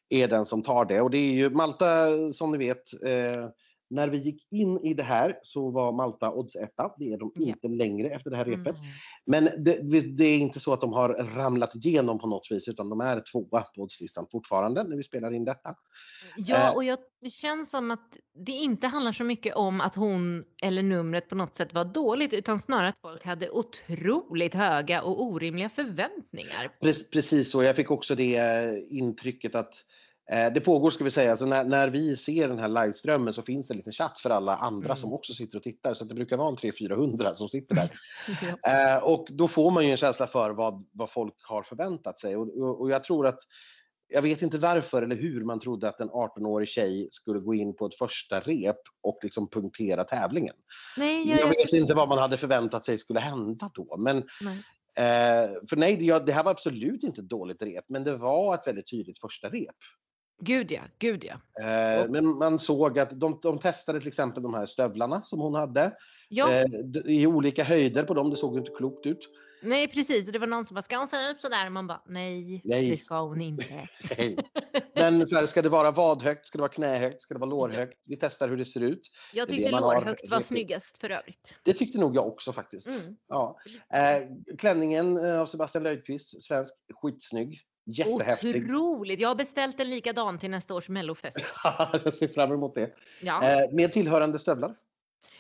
är 0.10 0.28
den 0.28 0.46
som 0.46 0.64
tar 0.64 0.86
det. 0.86 1.02
Och 1.02 1.12
det 1.12 1.18
är 1.18 1.32
ju 1.32 1.50
Malta, 1.50 2.08
som 2.34 2.52
ni 2.52 2.58
vet, 2.58 3.04
eh, 3.04 3.50
när 3.90 4.08
vi 4.08 4.18
gick 4.18 4.48
in 4.52 4.80
i 4.80 4.94
det 4.94 5.04
här 5.04 5.40
så 5.44 5.72
var 5.72 5.92
Malta 5.92 6.32
odds 6.32 6.56
etta. 6.56 6.94
Det 6.98 7.14
är 7.14 7.18
de 7.18 7.32
inte 7.36 7.68
längre 7.68 8.10
efter 8.10 8.30
det 8.30 8.36
här 8.36 8.46
repet. 8.46 8.76
Mm. 8.76 8.86
Men 9.26 9.64
det, 9.64 10.02
det 10.02 10.26
är 10.26 10.38
inte 10.38 10.60
så 10.60 10.74
att 10.74 10.82
de 10.82 10.94
har 10.94 11.10
ramlat 11.36 11.76
igenom 11.76 12.20
på 12.20 12.28
något 12.28 12.48
vis, 12.52 12.68
utan 12.68 12.90
de 12.90 13.02
är 13.02 13.24
tvåa 13.32 13.62
på 13.62 13.82
oddslistan 13.82 14.26
fortfarande 14.32 14.84
när 14.84 14.98
vi 14.98 15.04
spelar 15.04 15.34
in 15.34 15.46
detta. 15.46 15.76
Ja, 16.38 16.56
Eh. 16.70 16.76
och 16.76 16.84
jag, 16.84 16.98
det 17.22 17.30
känns 17.30 17.70
som 17.70 17.92
att 17.92 18.18
det 18.46 18.52
inte 18.52 18.88
handlar 18.88 19.12
så 19.12 19.24
mycket 19.24 19.56
om 19.56 19.82
att 19.82 19.96
hon 19.96 20.44
eller 20.64 20.84
numret 20.84 21.30
på 21.30 21.36
något 21.36 21.56
sätt 21.56 21.74
var 21.74 21.86
dåligt, 21.86 22.34
utan 22.34 22.60
snarare 22.60 22.90
att 22.90 23.02
folk 23.02 23.26
hade 23.26 23.50
otroligt 23.50 24.54
höga 24.54 25.02
och 25.02 25.22
orimliga 25.24 25.70
förväntningar. 25.70 26.72
Pre- 26.82 27.10
Precis 27.12 27.52
så. 27.52 27.64
Jag 27.64 27.76
fick 27.76 27.92
också 27.92 28.16
det 28.16 28.36
eh, 28.36 28.98
intrycket 28.98 29.56
att 29.56 29.74
det 30.54 30.62
pågår, 30.66 30.90
ska 30.90 31.04
vi 31.04 31.12
säga, 31.12 31.32
alltså 31.32 31.46
när, 31.46 31.64
när 31.64 31.88
vi 31.90 32.18
ser 32.18 32.48
den 32.48 32.60
här 32.60 32.68
liveströmmen 32.68 33.34
så 33.34 33.42
finns 33.42 33.68
det 33.68 33.74
en 33.74 33.78
liten 33.78 33.94
chatt 33.94 34.20
för 34.20 34.30
alla 34.30 34.56
andra 34.56 34.86
Mm. 34.88 34.98
som 34.98 35.14
också 35.14 35.34
sitter 35.34 35.58
och 35.58 35.64
tittar. 35.64 35.94
Så 35.94 36.06
det 36.06 36.16
brukar 36.16 36.38
vara 36.38 36.50
en 36.50 36.56
300-400 36.56 37.34
som 37.34 37.50
sitter 37.50 37.76
där. 37.76 38.00
Ja. 38.62 38.98
Eh, 38.98 39.04
och 39.04 39.28
då 39.32 39.48
får 39.48 39.72
man 39.72 39.86
ju 39.86 39.92
en 39.92 39.98
känsla 39.98 40.28
för 40.28 40.50
vad, 40.50 40.86
vad 40.92 41.10
folk 41.12 41.34
har 41.50 41.64
förväntat 41.64 42.20
sig. 42.20 42.36
Och, 42.36 42.58
och, 42.58 42.82
och 42.82 42.92
jag 42.92 43.04
tror 43.04 43.28
att, 43.28 43.40
jag 44.08 44.22
vet 44.22 44.42
inte 44.42 44.58
varför 44.58 45.02
eller 45.02 45.16
hur 45.16 45.44
man 45.44 45.60
trodde 45.60 45.90
att 45.90 46.00
en 46.02 46.10
18-årig 46.10 46.68
tjej 46.70 47.08
skulle 47.12 47.40
gå 47.40 47.56
in 47.56 47.76
på 47.76 47.86
ett 47.86 47.96
första 47.98 48.40
rep 48.40 48.80
och 49.04 49.20
liksom 49.24 49.50
punktera 49.50 50.04
tävlingen. 50.04 50.56
Nej, 50.98 51.30
Jag 51.30 51.50
vet 51.50 51.74
inte 51.74 51.94
vad 51.94 52.10
man 52.10 52.18
hade 52.18 52.38
förväntat 52.38 52.86
sig 52.86 52.98
skulle 52.98 53.20
hända 53.20 53.72
då. 53.74 53.98
Men, 53.98 54.24
Nej. 54.42 54.58
eh, 54.98 55.50
för 55.70 55.76
nej, 55.76 55.96
det, 55.98 56.26
det 56.26 56.32
här 56.32 56.44
var 56.44 56.52
absolut 56.52 57.04
inte 57.04 57.22
ett 57.22 57.30
dåligt 57.30 57.62
rep, 57.62 57.86
men 57.88 58.04
det 58.04 58.18
var 58.18 58.56
ett 58.56 58.68
väldigt 58.68 58.90
tydligt 58.90 59.20
första 59.20 59.50
rep. 59.50 59.76
Gud 60.40 60.72
ja, 60.72 60.82
gud 61.00 61.24
ja. 61.26 61.64
Eh, 61.64 62.04
Och- 62.04 62.10
men 62.12 62.26
man 62.26 62.60
såg 62.60 63.00
att 63.00 63.20
de, 63.20 63.40
de 63.42 63.60
testade 63.60 64.00
till 64.00 64.08
exempel 64.08 64.44
de 64.44 64.54
här 64.54 64.66
stövlarna 64.66 65.22
som 65.22 65.40
hon 65.40 65.56
hade 65.56 65.92
Ja, 66.30 66.52
eh, 66.54 66.66
i 67.06 67.28
olika 67.28 67.64
höjder 67.64 68.04
på 68.04 68.14
dem. 68.14 68.30
Det 68.30 68.36
såg 68.36 68.58
inte 68.58 68.72
klokt 68.78 69.06
ut. 69.06 69.30
nej 69.62 69.88
precis. 69.88 70.26
Och 70.28 70.34
det 70.34 70.40
var 70.40 70.48
någon 70.48 70.66
som 70.66 70.76
bara, 70.76 70.82
ska 70.82 70.98
hon 70.98 71.08
se 71.08 71.18
ut 71.32 71.42
sådär? 71.42 71.70
Man 71.70 71.88
bara, 71.88 72.02
nej, 72.06 72.62
Nej. 72.64 72.90
det 72.90 72.98
ska 72.98 73.22
hon 73.22 73.42
inte. 73.42 73.64
Hej. 74.18 74.38
Men 74.96 75.28
så 75.28 75.36
här, 75.36 75.46
ska 75.46 75.62
det 75.62 75.70
vara 75.70 75.92
vadhögt? 75.92 76.48
Ska 76.48 76.58
det 76.58 76.62
vara 76.62 76.72
knähögt? 76.72 77.22
Ska 77.22 77.34
det 77.34 77.40
vara 77.40 77.50
lårhögt? 77.50 77.98
Vi 78.08 78.16
testar 78.18 78.50
hur 78.50 78.58
det 78.58 78.66
ser 78.66 78.82
ut. 78.82 79.12
Jag 79.34 79.50
tyckte 79.50 79.72
man 79.72 79.84
har 79.84 79.96
lårhögt 79.96 80.30
var 80.30 80.40
snyggast 80.40 80.98
för 80.98 81.10
övrigt. 81.10 81.56
Det 81.64 81.74
tyckte 81.74 82.00
nog 82.00 82.16
jag 82.16 82.28
också 82.28 82.54
faktiskt. 82.54 82.88
Mm. 82.88 83.16
Ja. 83.28 83.60
Eh, 83.94 84.56
klänningen 84.58 85.18
eh, 85.26 85.42
av 85.42 85.46
Sebastian 85.46 85.84
Löjdqvist, 85.84 86.44
svensk, 86.44 86.74
skitsnygg. 87.02 87.62
Jättehäftig. 87.88 88.64
Otroligt. 88.64 89.20
Jag 89.20 89.28
har 89.28 89.36
beställt 89.36 89.80
en 89.80 89.90
likadan 89.90 90.40
till 90.40 90.50
nästa 90.50 90.74
års 90.74 90.90
mellofest. 90.90 91.38
jag 92.04 92.16
ser 92.16 92.28
fram 92.28 92.52
emot 92.52 92.76
det. 92.76 92.96
Ja. 93.22 93.44
Eh, 93.44 93.72
med 93.72 93.94
tillhörande 93.94 94.40
stövlar. 94.40 94.76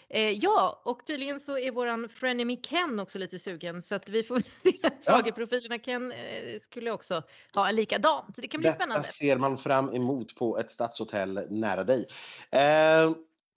Eh, 0.09 0.29
ja, 0.29 0.81
och 0.85 1.05
tydligen 1.05 1.39
så 1.39 1.57
är 1.57 1.71
våran 1.71 2.09
frenemy 2.09 2.57
Ken 2.61 2.99
också 2.99 3.19
lite 3.19 3.39
sugen 3.39 3.81
så 3.81 3.95
att 3.95 4.09
vi 4.09 4.23
får 4.23 4.39
se 4.59 4.73
att 4.83 5.01
trageprofilerna 5.01 5.79
Ken 5.79 6.11
eh, 6.11 6.59
skulle 6.59 6.91
också 6.91 7.23
ha 7.55 7.69
en 7.69 7.75
likadan. 7.75 8.33
Så 8.35 8.41
det 8.41 8.47
kan 8.47 8.61
bli 8.61 8.67
Detta 8.67 8.77
spännande. 8.77 9.07
ser 9.07 9.37
man 9.37 9.57
fram 9.57 9.93
emot 9.93 10.35
på 10.35 10.57
ett 10.57 10.71
stadshotell 10.71 11.47
nära 11.49 11.83
dig. 11.83 12.05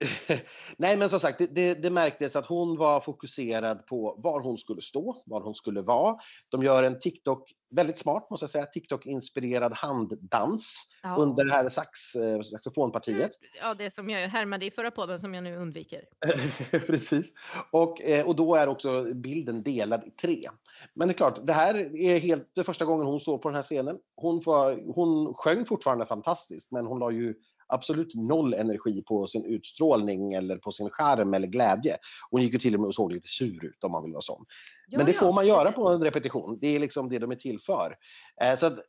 Nej, 0.77 0.97
men 0.97 1.09
som 1.09 1.19
sagt, 1.19 1.37
det, 1.37 1.47
det, 1.47 1.73
det 1.73 1.89
märktes 1.89 2.35
att 2.35 2.45
hon 2.45 2.77
var 2.77 3.01
fokuserad 3.01 3.85
på 3.87 4.15
var 4.17 4.41
hon 4.41 4.57
skulle 4.57 4.81
stå, 4.81 5.23
var 5.25 5.41
hon 5.41 5.55
skulle 5.55 5.81
vara. 5.81 6.17
De 6.49 6.63
gör 6.63 6.83
en 6.83 6.99
TikTok, 6.99 7.51
väldigt 7.69 7.97
smart 7.97 8.29
måste 8.29 8.43
jag 8.43 8.49
säga, 8.49 8.65
TikTok-inspirerad 8.65 9.73
handdans 9.73 10.87
Ja. 11.03 11.15
under 11.15 11.45
det 11.45 11.51
här 11.53 11.69
sax, 11.69 12.15
eh, 12.15 12.41
saxofonpartiet. 12.41 13.31
Ja, 13.61 13.73
det 13.73 13.91
som 13.91 14.09
jag 14.09 14.29
härmade 14.29 14.65
i 14.65 14.71
förra 14.71 14.91
podden 14.91 15.19
som 15.19 15.33
jag 15.33 15.43
nu 15.43 15.55
undviker. 15.55 16.01
Precis. 16.71 17.33
Och, 17.71 18.01
eh, 18.01 18.27
och 18.27 18.35
då 18.35 18.55
är 18.55 18.67
också 18.67 19.03
bilden 19.13 19.63
delad 19.63 20.03
i 20.07 20.11
tre. 20.11 20.49
Men 20.93 21.07
det 21.07 21.11
är 21.11 21.17
klart, 21.17 21.39
det 21.47 21.53
här 21.53 21.95
är 21.95 22.19
helt 22.19 22.47
första 22.65 22.85
gången 22.85 23.05
hon 23.05 23.19
står 23.19 23.37
på 23.37 23.49
den 23.49 23.55
här 23.55 23.63
scenen. 23.63 23.97
Hon, 24.15 24.41
var, 24.45 24.93
hon 24.95 25.33
sjöng 25.33 25.65
fortfarande 25.65 26.05
fantastiskt, 26.05 26.71
men 26.71 26.85
hon 26.85 26.99
la 26.99 27.11
ju 27.11 27.35
absolut 27.71 28.15
noll 28.15 28.53
energi 28.53 29.01
på 29.01 29.27
sin 29.27 29.45
utstrålning 29.45 30.33
eller 30.33 30.57
på 30.57 30.71
sin 30.71 30.89
charm 30.89 31.33
eller 31.33 31.47
glädje. 31.47 31.97
Hon 32.29 32.41
gick 32.41 32.53
ju 32.53 32.59
till 32.59 32.75
och 32.75 32.81
med 32.81 32.87
och 32.87 32.95
såg 32.95 33.11
lite 33.11 33.27
sur 33.27 33.65
ut 33.65 33.83
om 33.83 33.91
man 33.91 34.03
vill 34.03 34.13
vara 34.13 34.21
sån. 34.21 34.45
Men 34.91 35.05
det 35.05 35.13
får 35.13 35.33
man 35.33 35.47
göra 35.47 35.71
på 35.71 35.89
en 35.89 36.03
repetition. 36.03 36.57
Det 36.61 36.75
är 36.75 36.79
liksom 36.79 37.09
det 37.09 37.19
de 37.19 37.31
är 37.31 37.35
till 37.35 37.59
för. 37.59 37.95
Eh, 38.41 38.57
så 38.57 38.65
att, 38.65 38.79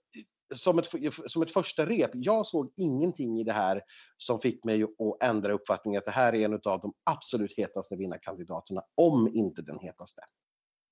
som, 0.54 0.78
ett, 0.78 0.88
som 1.26 1.42
ett 1.42 1.50
första 1.50 1.86
rep, 1.86 2.10
jag 2.14 2.46
såg 2.46 2.72
ingenting 2.76 3.40
i 3.40 3.44
det 3.44 3.52
här 3.52 3.82
som 4.18 4.40
fick 4.40 4.64
mig 4.64 4.82
att 4.82 5.22
ändra 5.22 5.52
uppfattning 5.52 5.96
att 5.96 6.04
det 6.04 6.10
här 6.10 6.34
är 6.34 6.44
en 6.44 6.52
av 6.52 6.80
de 6.80 6.92
absolut 7.04 7.52
hetaste 7.56 7.96
vinnarkandidaterna, 7.96 8.82
om 8.94 9.28
inte 9.34 9.62
den 9.62 9.78
hetaste. 9.78 10.22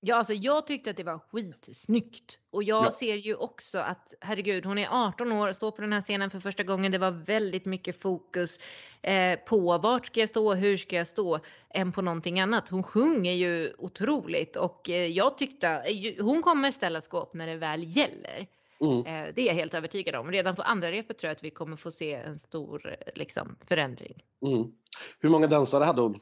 Ja, 0.02 0.16
alltså 0.16 0.34
jag 0.34 0.66
tyckte 0.66 0.90
att 0.90 0.96
det 0.96 1.04
var 1.04 1.18
skitsnyggt. 1.18 2.38
Och 2.50 2.62
jag 2.62 2.86
Ja. 2.86 2.90
ser 2.90 3.16
ju 3.16 3.34
också 3.34 3.78
att, 3.78 4.14
herregud, 4.20 4.66
hon 4.66 4.78
är 4.78 4.88
18 4.90 5.32
år 5.32 5.48
och 5.48 5.56
står 5.56 5.70
på 5.70 5.82
den 5.82 5.92
här 5.92 6.00
scenen 6.00 6.30
för 6.30 6.40
första 6.40 6.62
gången. 6.62 6.92
Det 6.92 6.98
var 6.98 7.10
väldigt 7.10 7.64
mycket 7.66 8.00
fokus 8.02 8.58
eh, 9.02 9.38
på 9.38 9.78
vart 9.78 10.06
ska 10.06 10.20
jag 10.20 10.28
stå, 10.28 10.54
hur 10.54 10.76
ska 10.76 10.96
jag 10.96 11.06
stå, 11.06 11.38
än 11.74 11.92
på 11.92 12.02
någonting 12.02 12.40
annat. 12.40 12.68
Hon 12.68 12.82
sjunger 12.82 13.32
ju 13.32 13.72
otroligt 13.78 14.56
och 14.56 14.90
eh, 14.90 15.06
jag 15.06 15.38
tyckte, 15.38 15.68
eh, 15.68 16.24
hon 16.24 16.42
kommer 16.42 16.70
ställa 16.70 17.00
skåp 17.00 17.34
när 17.34 17.46
det 17.46 17.56
väl 17.56 17.96
gäller. 17.96 18.46
Mm. 18.80 18.98
Eh, 19.06 19.34
det 19.34 19.42
är 19.42 19.46
jag 19.46 19.54
helt 19.54 19.74
övertygad 19.74 20.14
om. 20.14 20.30
Redan 20.32 20.56
på 20.56 20.62
andra 20.62 20.90
repet 20.92 21.18
tror 21.18 21.28
jag 21.28 21.36
att 21.36 21.44
vi 21.44 21.50
kommer 21.50 21.76
få 21.76 21.90
se 21.90 22.14
en 22.14 22.38
stor 22.38 22.88
eh, 23.06 23.12
liksom, 23.14 23.56
förändring. 23.68 24.22
Mm. 24.46 24.72
Hur 25.18 25.28
många 25.28 25.46
dansare 25.46 25.84
hade 25.84 26.00
hon? 26.00 26.20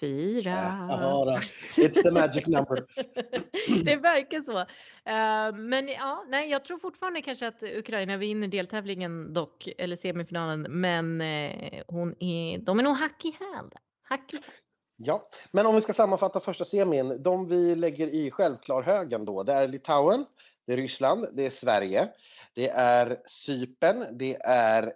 Fyra. 0.00 0.50
Ja. 0.88 1.38
It's 1.76 2.02
the 2.02 2.10
magic 2.10 2.46
number. 2.46 2.86
det 3.84 3.96
verkar 3.96 4.42
så. 4.42 4.58
Eh, 5.10 5.56
men 5.56 5.88
ja, 5.88 6.24
nej, 6.28 6.50
jag 6.50 6.64
tror 6.64 6.78
fortfarande 6.78 7.22
kanske 7.22 7.48
att 7.48 7.62
Ukraina 7.62 8.16
vinner 8.16 8.48
deltävlingen 8.48 9.32
dock, 9.32 9.68
eller 9.78 9.96
semifinalen. 9.96 10.66
Men 10.68 11.20
eh, 11.20 11.82
hon 11.86 12.22
är, 12.22 12.58
de 12.58 12.78
är 12.78 12.82
nog 12.82 12.96
hack 12.96 13.24
i 13.24 13.36
häl. 13.40 13.70
Hack 14.02 14.34
i 14.34 14.36
häl. 14.36 14.44
Ja, 14.96 15.28
men 15.50 15.66
om 15.66 15.74
vi 15.74 15.80
ska 15.80 15.92
sammanfatta 15.92 16.40
första 16.40 16.64
semin, 16.64 17.22
de 17.22 17.48
vi 17.48 17.74
lägger 17.74 18.06
i 18.06 18.30
självklarhögen 18.30 19.24
då, 19.24 19.42
det 19.42 19.52
är 19.52 19.68
Litauen, 19.68 20.24
det 20.66 20.72
är 20.72 20.76
Ryssland, 20.76 21.26
det 21.32 21.46
är 21.46 21.50
Sverige, 21.50 22.08
det 22.54 22.68
är 22.68 23.16
Cypern, 23.26 24.18
det 24.18 24.36
är 24.44 24.92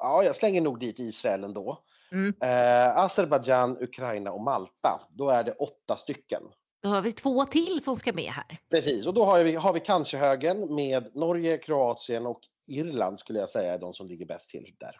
Ja, 0.00 0.22
jag 0.24 0.36
slänger 0.36 0.60
nog 0.60 0.80
dit 0.80 0.98
Israel 0.98 1.44
ändå. 1.44 1.84
Mm. 2.12 2.34
Eh, 2.40 2.96
Azerbajdzjan, 2.96 3.76
Ukraina 3.80 4.32
och 4.32 4.40
Malta. 4.40 5.00
Då 5.10 5.30
är 5.30 5.44
det 5.44 5.52
åtta 5.52 5.96
stycken. 5.96 6.42
Då 6.82 6.88
har 6.88 7.02
vi 7.02 7.12
två 7.12 7.44
till 7.44 7.82
som 7.82 7.96
ska 7.96 8.12
med 8.12 8.32
här. 8.32 8.58
Precis, 8.70 9.06
och 9.06 9.14
då 9.14 9.24
har 9.24 9.44
vi, 9.44 9.54
har 9.54 9.72
vi 9.72 9.80
kanske 9.80 10.16
högen 10.16 10.74
med 10.74 11.16
Norge, 11.16 11.58
Kroatien 11.58 12.26
och 12.26 12.40
Irland 12.66 13.18
skulle 13.18 13.38
jag 13.38 13.48
säga 13.48 13.74
är 13.74 13.78
de 13.78 13.94
som 13.94 14.06
ligger 14.06 14.26
bäst 14.26 14.50
till 14.50 14.74
där. 14.78 14.96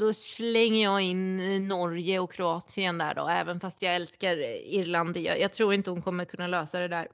Då 0.00 0.12
slänger 0.12 0.82
jag 0.82 1.00
in 1.02 1.40
eh, 1.40 1.60
Norge 1.60 2.18
och 2.18 2.32
Kroatien 2.32 2.98
där 2.98 3.14
då, 3.14 3.28
även 3.28 3.60
fast 3.60 3.82
jag 3.82 3.94
älskar 3.94 4.38
eh, 4.38 4.74
Irland. 4.74 5.16
Jag, 5.16 5.40
jag 5.40 5.52
tror 5.52 5.74
inte 5.74 5.90
hon 5.90 6.02
kommer 6.02 6.24
kunna 6.24 6.46
lösa 6.46 6.78
det 6.78 6.88
där. 6.88 7.08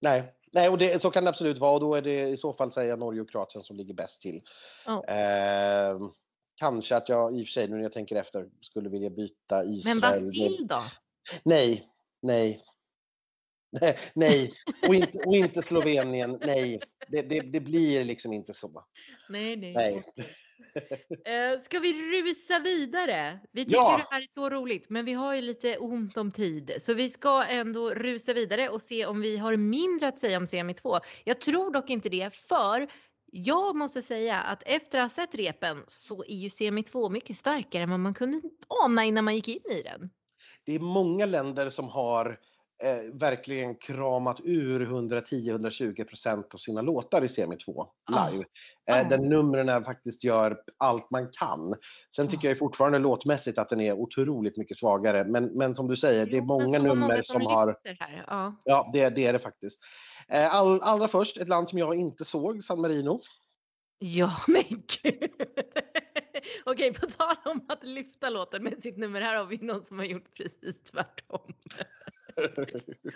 Nej, 0.00 0.32
Nej 0.52 0.68
och 0.68 0.78
det, 0.78 1.02
så 1.02 1.10
kan 1.10 1.24
det 1.24 1.30
absolut 1.30 1.58
vara 1.58 1.72
och 1.72 1.80
då 1.80 1.94
är 1.94 2.02
det 2.02 2.28
i 2.28 2.36
så 2.36 2.52
fall 2.52 2.72
säga 2.72 2.96
Norge 2.96 3.20
och 3.20 3.30
Kroatien 3.30 3.64
som 3.64 3.76
ligger 3.76 3.94
bäst 3.94 4.20
till. 4.20 4.42
Ja. 4.86 5.04
Eh, 5.04 5.98
kanske 6.56 6.96
att 6.96 7.08
jag 7.08 7.38
i 7.38 7.42
och 7.42 7.46
för 7.46 7.52
sig 7.52 7.68
nu 7.68 7.76
när 7.76 7.82
jag 7.82 7.92
tänker 7.92 8.16
efter 8.16 8.46
skulle 8.60 8.88
vilja 8.88 9.10
byta 9.10 9.64
Israel. 9.64 10.00
Men 10.00 10.00
Vasil 10.00 10.66
då? 10.66 10.82
Nej, 11.44 11.84
nej. 12.22 12.62
Nej, 13.80 13.98
Nej, 14.14 14.52
och 14.88 14.94
inte, 14.94 15.18
och 15.18 15.36
inte 15.36 15.62
Slovenien. 15.62 16.38
Nej, 16.46 16.80
det, 17.08 17.22
det, 17.22 17.40
det 17.40 17.60
blir 17.60 18.04
liksom 18.04 18.32
inte 18.32 18.52
så. 18.52 18.84
Nej, 19.28 19.56
nej. 19.56 19.72
Nej. 19.74 20.04
Eh, 21.24 21.58
ska 21.58 21.78
vi 21.78 21.92
rusa 21.92 22.58
vidare? 22.58 23.38
Vi 23.52 23.64
tycker 23.64 23.76
Ja. 23.76 23.96
det 23.96 24.14
här 24.14 24.22
är 24.22 24.26
så 24.30 24.50
roligt, 24.50 24.90
men 24.90 25.04
vi 25.04 25.12
har 25.12 25.34
ju 25.34 25.40
lite 25.40 25.76
ont 25.78 26.16
om 26.16 26.32
tid. 26.32 26.72
Så 26.80 26.94
vi 26.94 27.08
ska 27.08 27.44
ändå 27.44 27.90
rusa 27.90 28.32
vidare 28.32 28.68
och 28.68 28.82
se 28.82 29.06
om 29.06 29.20
vi 29.20 29.36
har 29.36 29.56
mindre 29.56 30.08
att 30.08 30.18
säga 30.18 30.38
om 30.38 30.46
semi 30.46 30.74
2. 30.74 30.98
Jag 31.24 31.40
tror 31.40 31.72
dock 31.72 31.90
inte 31.90 32.08
det, 32.08 32.34
för 32.34 32.88
jag 33.44 33.76
måste 33.76 34.02
säga 34.02 34.40
att 34.40 34.62
efter 34.66 34.98
att 34.98 35.04
ha 35.04 35.14
sett 35.14 35.34
repen 35.34 35.84
så 35.88 36.24
är 36.24 36.36
ju 36.36 36.50
semi 36.50 36.82
2 36.82 37.08
mycket 37.08 37.36
starkare 37.36 37.82
än 37.82 37.90
vad 37.90 38.00
man 38.00 38.14
kunde 38.14 38.40
ana 38.68 39.04
innan 39.04 39.24
man 39.24 39.34
gick 39.34 39.48
in 39.48 39.72
i 39.72 39.82
den. 39.82 40.10
Det 40.64 40.72
är 40.72 40.78
många 40.78 41.26
länder 41.26 41.70
som 41.70 41.88
har 41.88 42.38
eh, 42.82 43.12
verkligen 43.12 43.74
kramat 43.74 44.40
ur 44.44 44.86
110-120 44.86 46.04
procent 46.04 46.54
av 46.54 46.58
sina 46.58 46.82
låtar 46.82 47.24
i 47.24 47.28
semi 47.28 47.56
2 47.56 47.86
live. 48.08 48.44
Ah. 48.90 48.98
Eh, 48.98 49.08
där 49.08 49.18
numren 49.18 49.84
faktiskt 49.84 50.24
gör 50.24 50.58
allt 50.78 51.10
man 51.10 51.28
kan. 51.32 51.74
Sen 52.16 52.28
tycker 52.28 52.48
Ah. 52.48 52.50
jag 52.50 52.58
fortfarande 52.58 52.98
låtmässigt 52.98 53.58
att 53.58 53.68
den 53.68 53.80
är 53.80 53.92
otroligt 53.92 54.56
mycket 54.56 54.76
svagare. 54.76 55.24
Men, 55.24 55.44
men 55.44 55.74
som 55.74 55.88
du 55.88 55.96
säger, 55.96 56.26
det 56.26 56.36
är 56.36 56.42
många 56.42 56.78
nummer 56.78 57.22
som 57.22 57.46
har... 57.46 57.66
lyfter 57.66 57.96
Här. 58.00 58.24
Ja. 58.26 58.56
Ja, 58.64 58.90
det, 58.92 59.08
det 59.08 59.26
är 59.26 59.32
det 59.32 59.38
faktiskt. 59.38 59.80
Eh, 60.28 60.54
all, 60.54 60.80
allra 60.82 61.08
först, 61.08 61.36
ett 61.36 61.48
land 61.48 61.68
som 61.68 61.78
jag 61.78 61.94
inte 61.94 62.24
såg, 62.24 62.62
San 62.62 62.80
Marino. 62.80 63.20
Ja, 63.98 64.32
men 64.46 64.64
gud. 65.02 65.30
Okej, 66.64 66.94
på 66.94 67.06
tal 67.06 67.36
om 67.44 67.66
att 67.68 67.84
lyfta 67.84 68.30
låten 68.30 68.64
med 68.64 68.82
sitt 68.82 68.96
nummer, 68.96 69.20
här 69.20 69.36
har 69.36 69.44
vi 69.44 69.56
någon 69.56 69.84
som 69.84 69.98
har 69.98 70.06
gjort 70.06 70.34
precis 70.34 70.82
tvärtom. 70.82 71.52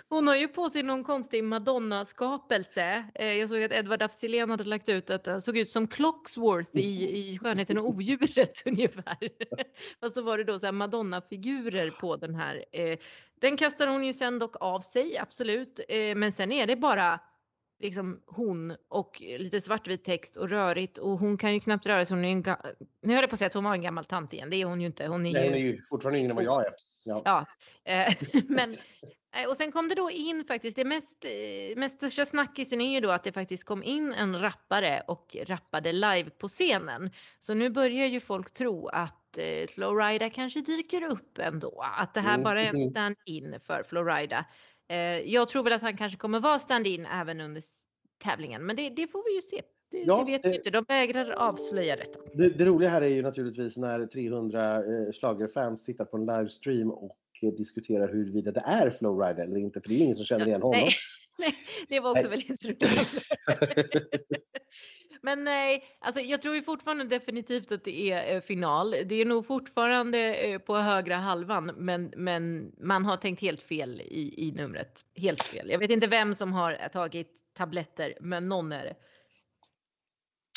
Hon 0.09 0.27
har 0.27 0.35
ju 0.35 0.47
på 0.47 0.69
sig 0.69 0.83
någon 0.83 1.03
konstig 1.03 1.43
Madonna-skapelse. 1.43 3.05
Eh, 3.15 3.33
jag 3.33 3.49
såg 3.49 3.63
att 3.63 3.71
Edward 3.71 4.01
af 4.01 4.13
Sillén 4.13 4.49
hade 4.49 4.63
lagt 4.63 4.89
ut 4.89 5.09
att 5.09 5.23
det 5.23 5.41
såg 5.41 5.57
ut 5.57 5.69
som 5.69 5.87
Clocksworth 5.87 6.77
i, 6.77 7.29
i 7.29 7.39
Skönheten 7.39 7.77
och 7.77 7.89
odjuret 7.89 8.61
ungefär. 8.65 9.17
Fast 9.99 10.15
så 10.15 10.21
var 10.21 10.37
det 10.37 10.43
då 10.43 10.59
så 10.59 10.65
här 10.65 10.73
Madonna-figurer 10.73 11.91
på 11.91 12.15
den 12.15 12.35
här. 12.35 12.65
Eh, 12.71 12.97
den 13.39 13.57
kastar 13.57 13.87
hon 13.87 14.05
ju 14.05 14.13
sen 14.13 14.39
dock 14.39 14.55
av 14.59 14.79
sig, 14.79 15.17
absolut. 15.17 15.79
Eh, 15.89 16.15
men 16.15 16.31
sen 16.31 16.51
är 16.51 16.67
det 16.67 16.75
bara 16.75 17.19
liksom 17.81 18.21
hon 18.25 18.75
och 18.87 19.21
lite 19.21 19.61
svartvit 19.61 20.03
text 20.03 20.37
och 20.37 20.49
rörigt 20.49 20.97
och 20.97 21.19
hon 21.19 21.37
kan 21.37 21.53
ju 21.53 21.59
knappt 21.59 21.85
röra 21.85 22.05
sig. 22.05 22.15
Hon 22.15 22.25
är 22.25 22.31
en 22.31 22.57
nu 23.01 23.13
höll 23.13 23.21
jag 23.21 23.29
på 23.29 23.33
att 23.33 23.39
säga 23.39 23.47
att 23.47 23.53
hon 23.53 23.63
var 23.63 23.73
en 23.73 23.81
gammal 23.81 24.05
tant 24.05 24.33
igen. 24.33 24.49
Det 24.49 24.61
är 24.61 24.65
hon 24.65 24.81
ju 24.81 24.87
inte. 24.87 25.07
Hon 25.07 25.25
är 25.25 25.33
Nej, 25.33 25.43
ju 25.43 25.49
hon 25.49 25.57
är 25.57 25.61
ju 25.61 25.81
fortfarande 25.89 26.19
yngre 26.19 26.29
än 26.29 26.35
vad 26.35 26.45
jag 26.45 26.65
är. 26.65 26.73
Ja. 27.05 27.21
Ja, 27.25 27.45
eh, 27.91 28.13
men 28.47 28.77
eh, 29.35 29.49
och 29.49 29.57
sen 29.57 29.71
kom 29.71 29.87
det 29.87 29.95
då 29.95 30.11
in 30.11 30.45
faktiskt, 30.45 30.75
det 30.75 30.85
mest, 30.85 31.25
eh, 31.25 31.77
mest 31.77 31.97
största 31.97 32.25
snackisen 32.25 32.81
är 32.81 32.93
ju 32.93 32.99
då 32.99 33.11
att 33.11 33.23
det 33.23 33.31
faktiskt 33.31 33.63
kom 33.63 33.83
in 33.83 34.13
en 34.13 34.39
rappare 34.41 35.03
och 35.07 35.37
rappade 35.45 35.91
live 35.91 36.29
på 36.29 36.47
scenen. 36.47 37.11
Så 37.39 37.53
nu 37.53 37.69
börjar 37.69 38.07
ju 38.07 38.19
folk 38.19 38.53
tro 38.53 38.87
att 38.87 39.17
Flowrida 39.75 40.29
kanske 40.29 40.61
dyker 40.61 41.03
upp 41.03 41.37
ändå, 41.39 41.85
att 41.97 42.13
det 42.13 42.19
här 42.19 42.33
Mm, 42.33 42.43
bara 42.43 42.61
är 42.61 42.69
mm. 42.69 42.81
en 42.81 42.89
stand-in 42.89 43.59
för 43.65 43.83
Flowrida. 43.83 44.45
Eh, 44.91 44.97
jag 45.33 45.47
tror 45.47 45.63
väl 45.63 45.73
att 45.73 45.81
han 45.81 45.97
kanske 45.97 46.17
kommer 46.17 46.39
vara 46.39 46.59
stand-in 46.59 47.05
även 47.05 47.41
under 47.41 47.61
tävlingen, 48.23 48.65
men 48.65 48.75
det, 48.75 48.89
det 48.89 49.07
får 49.07 49.23
vi 49.25 49.35
ju 49.35 49.41
se. 49.41 49.61
Det, 49.91 49.97
Ja, 50.03 50.17
det 50.25 50.31
vet 50.31 50.45
vi 50.45 50.49
det- 50.49 50.55
inte, 50.55 50.69
de 50.69 50.85
vägrar 50.87 51.31
avslöja 51.31 51.95
detta. 51.95 52.19
Det, 52.33 52.49
det 52.49 52.65
roliga 52.65 52.89
här 52.89 53.01
är 53.01 53.07
ju 53.07 53.21
naturligtvis 53.21 53.77
när 53.77 54.05
300 54.05 54.75
eh, 54.77 55.11
schlagerfans 55.13 55.83
tittar 55.83 56.05
på 56.05 56.17
en 56.17 56.25
livestream 56.25 56.91
och 56.91 57.17
eh, 57.41 57.49
diskuterar 57.53 58.07
huruvida 58.13 58.51
det 58.51 58.63
är 58.65 58.89
Flowrider 58.89 59.43
eller 59.43 59.57
inte, 59.57 59.81
för 59.81 59.89
det 59.89 59.95
är 59.95 59.99
ingen 59.99 60.15
som 60.15 60.25
känner 60.25 60.47
igen 60.47 60.61
honom. 60.61 60.79
Nej, 60.79 60.91
nej, 61.39 61.53
det 61.89 61.99
var 61.99 62.11
också 62.11 62.27
Nej. 62.29 62.45
väldigt 62.47 62.65
roligt. 62.65 63.23
Men 65.23 65.43
nej, 65.43 65.83
alltså 65.99 66.21
jag 66.21 66.41
tror 66.41 66.55
ju 66.55 66.63
fortfarande 66.63 67.03
definitivt 67.03 67.71
att 67.71 67.83
det 67.83 68.11
är 68.11 68.35
eh, 68.35 68.41
final. 68.41 68.91
Det 68.91 69.15
är 69.15 69.25
nog 69.25 69.47
fortfarande 69.47 70.35
eh, 70.35 70.59
på 70.59 70.77
högra 70.77 71.15
halvan, 71.15 71.65
men, 71.77 72.13
men 72.17 72.71
man 72.79 73.05
har 73.05 73.17
tänkt 73.17 73.41
helt 73.41 73.63
fel 73.63 74.01
i, 74.01 74.47
i 74.47 74.51
numret. 74.51 75.05
Helt 75.15 75.43
fel. 75.43 75.69
Jag 75.69 75.79
vet 75.79 75.91
inte 75.91 76.07
vem 76.07 76.33
som 76.35 76.53
har 76.53 76.89
tagit 76.93 77.27
tabletter, 77.57 78.13
men 78.21 78.49
någon 78.49 78.71
är 78.71 78.83
det. 78.83 78.95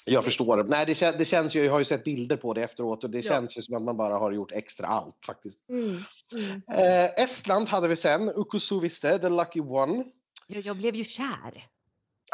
Jag 0.06 0.24
förstår. 0.24 0.64
Nej, 0.64 0.86
det, 0.86 0.92
kän- 0.92 1.14
det 1.18 1.24
känns 1.24 1.54
ju, 1.56 1.64
jag 1.64 1.72
har 1.72 1.78
ju 1.78 1.84
sett 1.84 2.04
bilder 2.04 2.36
på 2.36 2.54
det 2.54 2.62
efteråt 2.62 3.04
och 3.04 3.10
det 3.10 3.18
Ja. 3.18 3.22
känns 3.32 3.58
ju 3.58 3.62
som 3.62 3.74
att 3.76 3.82
man 3.82 3.96
bara 3.96 4.18
har 4.18 4.32
gjort 4.32 4.52
extra 4.52 4.86
allt 4.86 5.26
faktiskt. 5.26 5.68
Mm, 5.68 5.98
mm. 6.32 6.62
Eh, 6.68 7.22
Estland 7.24 7.68
hade 7.68 7.88
vi 7.88 7.96
sen, 7.96 8.30
Ukusuviste, 8.36 9.18
the 9.18 9.28
lucky 9.28 9.60
one. 9.60 10.04
Jag, 10.46 10.62
jag 10.66 10.76
blev 10.76 10.94
ju 10.94 11.04
kär. 11.04 11.66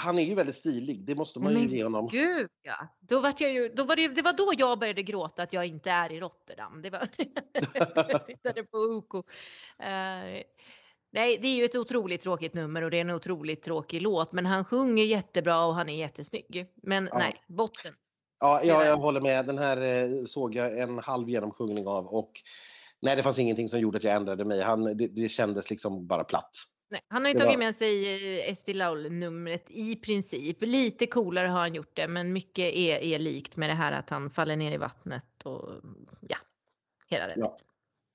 Han 0.01 0.19
är 0.19 0.23
ju 0.23 0.35
väldigt 0.35 0.57
stilig, 0.57 1.05
det 1.07 1.15
måste 1.15 1.39
man 1.39 1.53
ju 1.53 1.59
men 1.59 1.69
ge 1.69 1.85
honom. 1.85 2.09
Gud 2.09 2.49
ja. 2.63 2.89
Då 3.01 3.21
var 3.21 3.35
jag 3.39 3.53
ju, 3.53 3.69
då 3.69 3.85
var 3.85 3.97
det, 3.97 4.09
det 4.09 4.23
var 4.23 4.33
då 4.33 4.53
jag 4.59 4.79
började 4.79 5.03
gråta 5.03 5.43
att 5.43 5.53
jag 5.53 5.67
inte 5.67 5.91
är 5.91 6.13
i 6.13 6.21
Rotterdam. 6.21 6.83
Det 6.83 6.91
var, 6.91 7.09
jag 8.09 8.27
tittade 8.27 8.63
på 8.65 8.79
Oko. 8.79 9.19
Eh, 9.79 10.43
nej, 11.13 11.39
det 11.43 11.49
är 11.49 11.55
ju 11.57 11.65
ett 11.65 11.77
otroligt 11.77 12.21
tråkigt 12.21 12.55
nummer 12.55 12.83
och 12.83 12.91
det 12.91 12.97
är 12.97 13.01
en 13.01 13.11
otroligt 13.11 13.63
tråkig 13.63 14.03
låt. 14.03 14.33
Men 14.33 14.47
han 14.47 14.65
sjunger 14.65 15.05
jättebra 15.05 15.65
och 15.65 15.75
han 15.75 15.89
är 15.89 15.97
jättesnygg. 15.97 16.67
Men 16.83 17.09
Ja. 17.13 17.19
nej, 17.19 17.43
botten. 17.49 17.95
Ja, 18.41 18.61
Tyvärr. 18.63 18.85
jag 18.87 18.97
håller 18.97 19.21
med. 19.21 19.47
Den 19.47 19.59
här 19.59 19.77
eh, 19.77 20.25
såg 20.27 20.55
jag 20.55 20.79
en 20.79 20.99
halv 20.99 21.29
genomsjungning 21.29 21.87
av 21.87 22.07
och 22.07 22.33
nej, 23.03 23.17
det 23.17 23.23
fanns 23.23 23.39
ingenting 23.39 23.69
som 23.69 23.81
gjorde 23.81 23.97
att 23.99 24.05
jag 24.05 24.15
ändrade 24.15 24.45
mig. 24.45 24.61
Han, 24.63 24.97
det, 24.97 25.09
det 25.09 25.29
kändes 25.29 25.71
liksom 25.71 26.07
bara 26.07 26.25
platt. 26.25 26.51
Nej, 26.91 27.01
han 27.09 27.23
har 27.23 27.29
ju 27.29 27.39
Det 27.39 27.45
tagit 27.45 27.59
med 27.59 27.77
sig 27.77 28.07
eh, 28.41 28.51
Esti 28.51 28.75
Laul-numret 28.75 29.71
i 29.71 29.97
princip. 29.97 30.57
Lite 30.61 31.07
coolare 31.07 31.49
har 31.49 31.61
han 31.61 31.75
gjort 31.75 31.97
det, 31.97 32.09
men 32.09 32.33
mycket 32.33 32.75
är, 32.75 32.99
är 32.99 33.19
likt 33.19 33.57
med 33.57 33.71
det 33.71 33.75
här 33.75 33.93
att 33.93 34.11
han 34.11 34.31
faller 34.31 34.57
ner 34.57 34.73
i 34.73 34.77
vattnet 34.77 35.43
och 35.45 35.71
ja, 36.21 36.37
hela 37.09 37.27
den 37.27 37.39
Ja. 37.39 37.57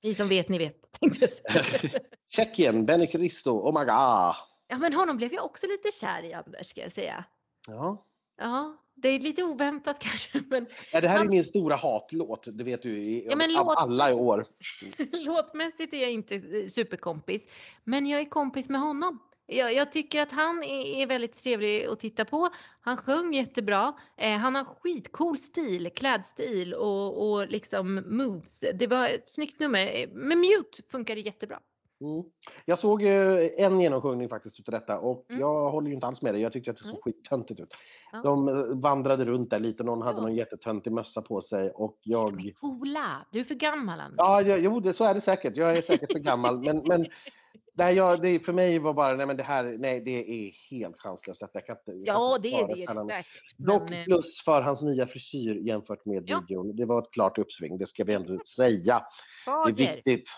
Ni 0.02 0.14
som 0.14 0.28
vet, 0.28 0.48
ni 0.48 0.58
vet. 0.58 0.92
Tänkte 1.00 1.20
jag 1.20 1.32
säga. 1.32 2.00
Tjeckien, 2.30 2.86
Benny 2.86 3.06
Cristo, 3.06 3.50
oh 3.50 3.80
my 3.80 3.84
god. 3.84 4.34
Ja, 4.68 4.78
men 4.78 4.92
honom 4.92 5.16
blev 5.16 5.32
jag 5.32 5.44
också 5.44 5.66
lite 5.66 5.98
kär 6.00 6.22
i 6.22 6.32
Anders 6.32 6.66
ska 6.66 6.80
jag 6.80 6.92
säga. 6.92 7.24
Ja. 7.68 8.06
Ja, 8.38 8.76
det 8.96 9.08
är 9.08 9.18
lite 9.20 9.42
oväntat 9.42 9.98
kanske, 10.02 10.42
men 10.50 10.66
Ja, 10.92 11.00
det 11.00 11.08
här 11.08 11.14
är 11.14 11.18
Han- 11.18 11.28
min 11.30 11.44
stora 11.44 11.76
hatlåt, 11.76 12.48
det 12.52 12.64
vet 12.64 12.82
du, 12.82 12.90
i, 12.90 13.26
Ja, 13.30 13.36
men 13.36 13.56
av 13.56 13.66
låt- 13.66 13.76
alla 13.78 14.10
i 14.10 14.14
år. 14.14 14.46
låtmässigt 15.26 15.94
är 15.94 15.98
jag 16.02 16.10
inte 16.12 16.34
eh, 16.34 16.66
superkompis. 16.68 17.48
Men 17.84 18.06
jag 18.06 18.20
är 18.20 18.24
kompis 18.24 18.68
med 18.68 18.80
honom. 18.80 19.18
Jag, 19.48 19.74
jag 19.74 19.92
tycker 19.92 20.20
att 20.20 20.32
han 20.32 20.62
är, 20.64 20.84
är 21.02 21.06
väldigt 21.06 21.42
trevlig 21.42 21.84
att 21.86 22.00
titta 22.00 22.24
på. 22.24 22.48
Han 22.80 22.96
sjöng 22.96 23.34
jättebra. 23.34 23.94
Eh, 24.16 24.32
han 24.38 24.54
har 24.54 24.64
skitcool 24.64 25.38
stil, 25.38 25.90
klädstil 25.96 26.74
och, 26.74 27.30
och 27.32 27.46
liksom 27.48 27.94
moves. 28.06 28.58
Det 28.74 28.86
var 28.86 29.08
ett 29.08 29.30
snyggt 29.30 29.58
nummer. 29.58 29.86
Eh, 29.86 30.08
Med 30.08 30.38
mute 30.38 30.82
funkar 30.90 31.14
det 31.14 31.20
jättebra. 31.20 31.60
Mm. 32.00 32.22
Jag 32.64 32.78
såg 32.78 33.02
eh, 33.02 33.64
en 33.64 33.80
genomsjungning 33.80 34.28
faktiskt 34.28 34.60
utav 34.60 34.72
detta 34.72 34.98
och 34.98 35.26
Mm. 35.30 35.40
jag 35.40 35.70
håller 35.70 35.88
ju 35.88 35.94
inte 35.94 36.06
alls 36.06 36.22
med 36.22 36.34
dig. 36.34 36.42
Jag 36.42 36.52
tyckte 36.52 36.70
att 36.70 36.76
det 36.76 36.82
såg 36.82 36.92
Nej. 36.92 37.02
skittöntigt 37.02 37.60
ut. 37.60 37.74
Ja. 38.12 38.20
De 38.22 38.48
eh, 38.48 38.54
vandrade 38.82 39.24
runt 39.24 39.50
där 39.50 39.58
lite, 39.60 39.82
någon 39.84 40.02
hade 40.02 40.18
Ja. 40.18 40.22
någon 40.22 40.34
jättetöntig 40.34 40.92
mössa 40.92 41.22
på 41.22 41.40
sig 41.40 41.70
och 41.70 41.98
jag... 42.02 42.52
Coola! 42.60 43.26
Du 43.32 43.40
är 43.40 43.44
för 43.44 43.54
gammal 43.54 44.00
Anders. 44.00 44.14
Ja, 44.18 44.42
ja, 44.42 44.56
jo, 44.56 44.80
det, 44.80 44.92
så 44.92 45.04
är 45.04 45.14
det 45.14 45.20
säkert. 45.20 45.56
Jag 45.56 45.76
är 45.78 45.82
säkert 45.82 46.12
för 46.12 46.18
gammal. 46.18 46.58
Men, 46.60 46.82
men 46.84 47.06
nej, 47.74 47.94
jag, 47.94 48.22
det, 48.22 48.38
för 48.38 48.52
mig 48.52 48.78
var 48.78 48.94
bara, 48.94 49.16
nej 49.16 49.26
men 49.26 49.36
det 49.36 49.42
här, 49.42 49.76
nej 49.78 50.00
det 50.00 50.46
är 50.46 50.52
helt 50.70 51.00
chanslöst. 51.00 51.42
att 51.42 51.50
Jag 51.54 51.66
kan 51.66 51.76
inte, 51.76 51.92
jag 51.92 52.16
Ja, 52.16 52.38
det 52.42 52.52
är 52.54 52.66
det, 52.68 52.74
det 52.74 52.82
är 52.84 53.06
säkert. 53.06 53.26
Dock 53.56 53.82
Men, 53.82 53.92
eh, 53.92 54.04
plus 54.04 54.42
för 54.44 54.62
hans 54.62 54.82
nya 54.82 55.06
frisyr 55.06 55.54
jämfört 55.54 56.04
med 56.04 56.22
Ja. 56.26 56.40
videon. 56.48 56.76
Det 56.76 56.84
var 56.84 56.98
ett 57.02 57.10
klart 57.10 57.38
uppsving, 57.38 57.78
det 57.78 57.86
ska 57.86 58.04
vi 58.04 58.14
ändå 58.14 58.38
säga. 58.56 59.00
Det 59.46 59.50
är 59.50 59.54
fager. 59.64 59.74
viktigt. 59.74 60.30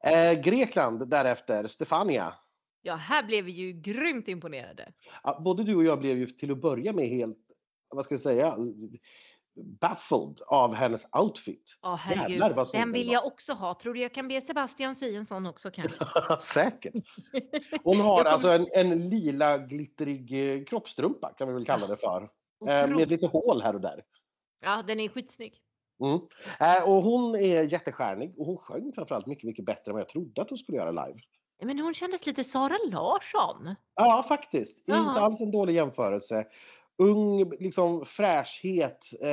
Eh, 0.00 0.40
Grekland 0.40 1.08
därefter, 1.08 1.66
Stefania. 1.66 2.32
Ja, 2.82 2.94
här 2.94 3.22
blev 3.22 3.44
vi 3.44 3.52
ju 3.52 3.72
grymt 3.72 4.28
imponerade. 4.28 4.92
Ja, 5.22 5.40
både 5.44 5.64
du 5.64 5.76
och 5.76 5.84
jag 5.84 5.98
blev 5.98 6.18
ju 6.18 6.26
till 6.26 6.52
att 6.52 6.60
börja 6.60 6.92
med 6.92 7.08
helt, 7.08 7.38
vad 7.88 8.04
ska 8.04 8.14
jag 8.14 8.20
säga, 8.20 8.56
baffled 9.80 10.40
av 10.46 10.74
hennes 10.74 11.06
outfit. 11.12 11.78
Ja, 11.82 11.94
herregud. 11.94 12.30
Jävlar, 12.30 12.54
vad 12.54 12.68
snygg 12.68 12.82
Den 12.82 12.92
vill 12.92 13.10
jag 13.10 13.26
också 13.26 13.52
ha. 13.52 13.74
Tror 13.74 13.94
du 13.94 14.00
jag 14.00 14.14
kan 14.14 14.28
be 14.28 14.40
Sebastian 14.40 14.94
sy 14.94 15.16
en 15.16 15.24
sån 15.24 15.46
också 15.46 15.70
kanske? 15.70 16.04
Säkert. 16.40 16.94
Hon 17.84 18.00
har 18.00 18.24
alltså 18.24 18.48
en, 18.48 18.66
en 18.72 19.08
lila 19.08 19.58
glittrig 19.58 20.52
eh, 20.58 20.64
kroppstrumpa 20.64 21.34
kan 21.38 21.48
vi 21.48 21.54
väl 21.54 21.66
kalla 21.66 21.86
det 21.86 21.96
för. 21.96 22.28
Eh, 22.68 22.96
med 22.96 23.10
lite 23.10 23.26
hål 23.26 23.62
här 23.62 23.74
och 23.74 23.80
där. 23.80 24.04
Ja, 24.60 24.82
den 24.86 25.00
är 25.00 25.08
skitsnygg. 25.08 25.54
Mm. 26.00 26.18
Eh, 26.60 26.88
och 26.88 27.02
hon 27.02 27.34
är 27.36 27.62
jättestjärnig 27.62 28.34
och 28.38 28.46
hon 28.46 28.56
sjöng 28.56 28.92
framförallt 28.94 29.26
mycket, 29.26 29.44
mycket 29.44 29.64
bättre 29.64 29.82
än 29.90 29.92
vad 29.92 30.00
jag 30.00 30.08
trodde 30.08 30.42
att 30.42 30.48
hon 30.50 30.58
skulle 30.58 30.78
göra 30.78 30.90
live. 31.06 31.20
Men 31.62 31.78
hon 31.78 31.94
kändes 31.94 32.26
lite 32.26 32.44
Sara 32.44 32.76
Larsson. 32.90 33.74
Ja, 33.94 34.24
faktiskt. 34.28 34.82
Ja. 34.84 34.98
Inte 35.08 35.20
alls 35.20 35.40
en 35.40 35.50
dålig 35.50 35.74
jämförelse. 35.74 36.46
Ung, 36.98 37.50
liksom 37.58 38.04
fräschhet. 38.06 38.98
Eh, 39.20 39.28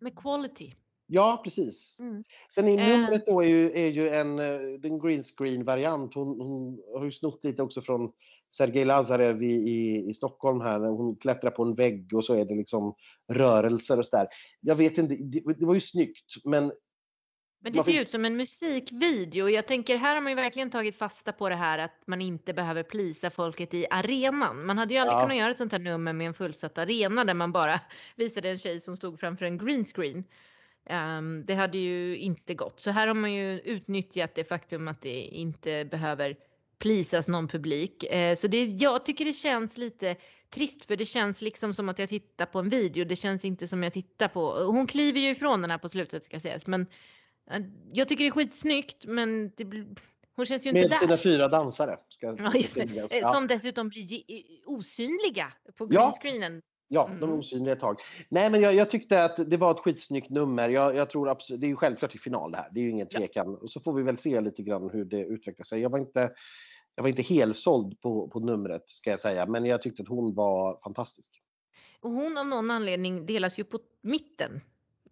Med 0.00 0.16
quality. 0.16 0.74
ja, 1.06 1.40
precis. 1.44 1.96
Mm. 1.98 2.24
Sen 2.54 2.68
i 2.68 2.74
Eh. 2.76 2.88
numret 2.88 3.26
då 3.26 3.42
är 3.42 3.48
ju, 3.48 3.72
är 3.72 3.88
ju 3.88 4.08
en, 4.08 4.38
eh, 4.38 4.90
en 4.90 4.98
green 4.98 5.22
screen 5.24 5.64
variant. 5.64 6.14
Hon, 6.14 6.40
hon 6.40 6.82
har 6.94 7.04
ju 7.04 7.12
snott 7.12 7.44
lite 7.44 7.62
också 7.62 7.80
från 7.80 8.12
Sergej 8.56 8.84
Lazarev 8.84 9.42
i, 9.42 9.52
i, 9.52 10.08
i 10.10 10.14
Stockholm 10.14 10.60
här. 10.60 10.78
När 10.78 10.88
hon 10.88 11.16
klättrar 11.16 11.50
på 11.50 11.62
en 11.62 11.74
vägg 11.74 12.10
och 12.14 12.24
så 12.24 12.34
är 12.34 12.44
det 12.44 12.54
liksom 12.54 12.94
rörelser 13.32 13.98
och 13.98 14.06
sådär. 14.06 14.28
Jag 14.60 14.74
vet 14.76 14.98
inte, 14.98 15.14
det, 15.14 15.54
det 15.58 15.66
var 15.66 15.74
ju 15.74 15.80
snyggt 15.80 16.44
men 16.44 16.72
Men 17.62 17.72
det 17.72 17.78
ser 17.82 17.92
fick- 17.92 18.00
ut 18.00 18.10
som 18.10 18.24
en 18.24 18.36
musikvideo. 18.36 19.48
Jag 19.48 19.66
tänker 19.66 19.96
här 19.96 20.14
har 20.14 20.20
man 20.22 20.32
ju 20.32 20.36
verkligen 20.36 20.70
tagit 20.70 20.94
fasta 20.96 21.32
på 21.32 21.48
det 21.48 21.54
här 21.54 21.78
att 21.78 22.02
man 22.06 22.20
inte 22.20 22.52
behöver 22.54 22.82
plisa 22.82 23.30
folket 23.30 23.74
i 23.74 23.86
arenan. 23.90 24.66
Man 24.66 24.78
hade 24.78 24.94
ju 24.94 25.00
aldrig 25.00 25.16
Ja. 25.16 25.22
kunnat 25.22 25.36
göra 25.36 25.50
ett 25.50 25.58
sånt 25.58 25.72
här 25.72 25.78
nummer 25.78 26.12
med 26.12 26.26
en 26.26 26.34
fullsatt 26.34 26.78
arena 26.78 27.24
där 27.24 27.34
man 27.34 27.52
bara 27.52 27.80
visade 28.16 28.50
en 28.50 28.58
tjej 28.58 28.80
som 28.80 28.96
stod 28.96 29.20
framför 29.20 29.44
en 29.44 29.58
green 29.58 29.84
screen. 29.84 30.24
Um, 30.90 31.44
det 31.46 31.54
hade 31.54 31.78
ju 31.78 32.16
inte 32.18 32.54
gått. 32.54 32.80
Så 32.80 32.90
här 32.90 33.06
har 33.06 33.14
man 33.14 33.32
ju 33.32 33.60
utnyttjat 33.60 34.34
det 34.34 34.44
faktum 34.44 34.88
att 34.88 35.02
det 35.02 35.20
inte 35.20 35.84
behöver 35.84 36.36
plisas 36.80 37.28
någon 37.28 37.48
publik. 37.48 38.04
Eh, 38.04 38.36
så 38.36 38.48
det, 38.48 38.64
jag 38.64 39.04
tycker 39.06 39.24
det 39.24 39.32
känns 39.32 39.78
lite 39.78 40.16
trist 40.54 40.84
för 40.84 40.96
det 40.96 41.04
känns 41.04 41.42
liksom 41.42 41.74
som 41.74 41.88
att 41.88 41.98
jag 41.98 42.08
tittar 42.08 42.46
på 42.46 42.58
en 42.58 42.68
video. 42.68 43.04
Det 43.04 43.16
känns 43.16 43.44
inte 43.44 43.66
som 43.68 43.82
jag 43.82 43.92
tittar 43.92 44.28
på. 44.28 44.50
Hon 44.64 44.86
kliver 44.86 45.20
ju 45.20 45.30
ifrån 45.30 45.60
den 45.62 45.70
här 45.70 45.78
på 45.78 45.88
slutet 45.88 46.24
ska 46.24 46.40
sägas. 46.40 46.66
Men 46.66 46.86
eh, 47.50 47.60
jag 47.92 48.08
tycker 48.08 48.24
det 48.24 48.28
är 48.28 48.32
skitsnyggt 48.32 49.06
men 49.06 49.50
det 49.56 49.64
hon 50.36 50.46
känns 50.46 50.66
ju 50.66 50.70
inte 50.70 50.80
Med 50.80 50.90
där. 50.90 50.96
sina 50.96 51.16
fyra 51.16 51.48
dansare. 51.48 51.96
Ska 52.08 52.26
Ja, 52.38 52.52
just 52.54 52.74
det. 52.74 52.82
Eh, 52.82 53.18
Ja. 53.18 53.32
Som 53.32 53.46
dessutom 53.46 53.88
blir 53.88 54.22
osynliga 54.66 55.52
på 55.78 55.88
Ja. 55.90 56.00
greenscreenen. 56.00 56.62
Ja, 56.92 57.06
de 57.12 57.22
är 57.22 57.26
Mm. 57.26 57.38
osynliga 57.38 57.72
ett 57.72 57.80
tag. 57.80 57.96
Nej, 58.28 58.50
men 58.50 58.60
jag, 58.60 58.74
jag 58.74 58.90
tyckte 58.90 59.24
att 59.24 59.50
det 59.50 59.56
var 59.56 59.70
ett 59.70 59.78
skitsnyggt 59.80 60.30
nummer. 60.30 60.68
Jag, 60.68 60.96
jag 60.96 61.10
tror 61.10 61.28
absolut, 61.28 61.60
det 61.60 61.66
är 61.66 61.68
ju 61.68 61.76
självklart 61.76 62.14
i 62.14 62.18
final 62.18 62.50
det 62.50 62.56
här. 62.56 62.68
Det 62.72 62.80
är 62.80 62.82
ju 62.84 62.90
ingen 62.90 63.06
Ja. 63.10 63.18
tvekan. 63.18 63.54
Och 63.56 63.70
så 63.70 63.80
får 63.80 63.92
vi 63.92 64.02
väl 64.02 64.16
se 64.16 64.40
lite 64.40 64.62
grann 64.62 64.90
hur 64.92 65.04
det 65.04 65.20
utvecklar 65.24 65.64
sig. 65.64 65.80
Jag 65.80 65.90
var 65.90 65.98
inte, 65.98 66.30
jag 66.94 67.02
var 67.02 67.08
inte 67.08 67.22
helsåld 67.22 68.00
på, 68.00 68.28
på 68.28 68.40
numret 68.40 68.82
ska 68.90 69.10
jag 69.10 69.20
säga, 69.20 69.46
men 69.46 69.64
jag 69.64 69.82
tyckte 69.82 70.02
att 70.02 70.08
hon 70.08 70.34
var 70.34 70.80
fantastisk. 70.84 71.42
Och 72.00 72.10
hon 72.10 72.38
av 72.38 72.46
någon 72.46 72.70
anledning 72.70 73.26
delas 73.26 73.58
ju 73.58 73.64
på 73.64 73.78
mitten. 74.02 74.60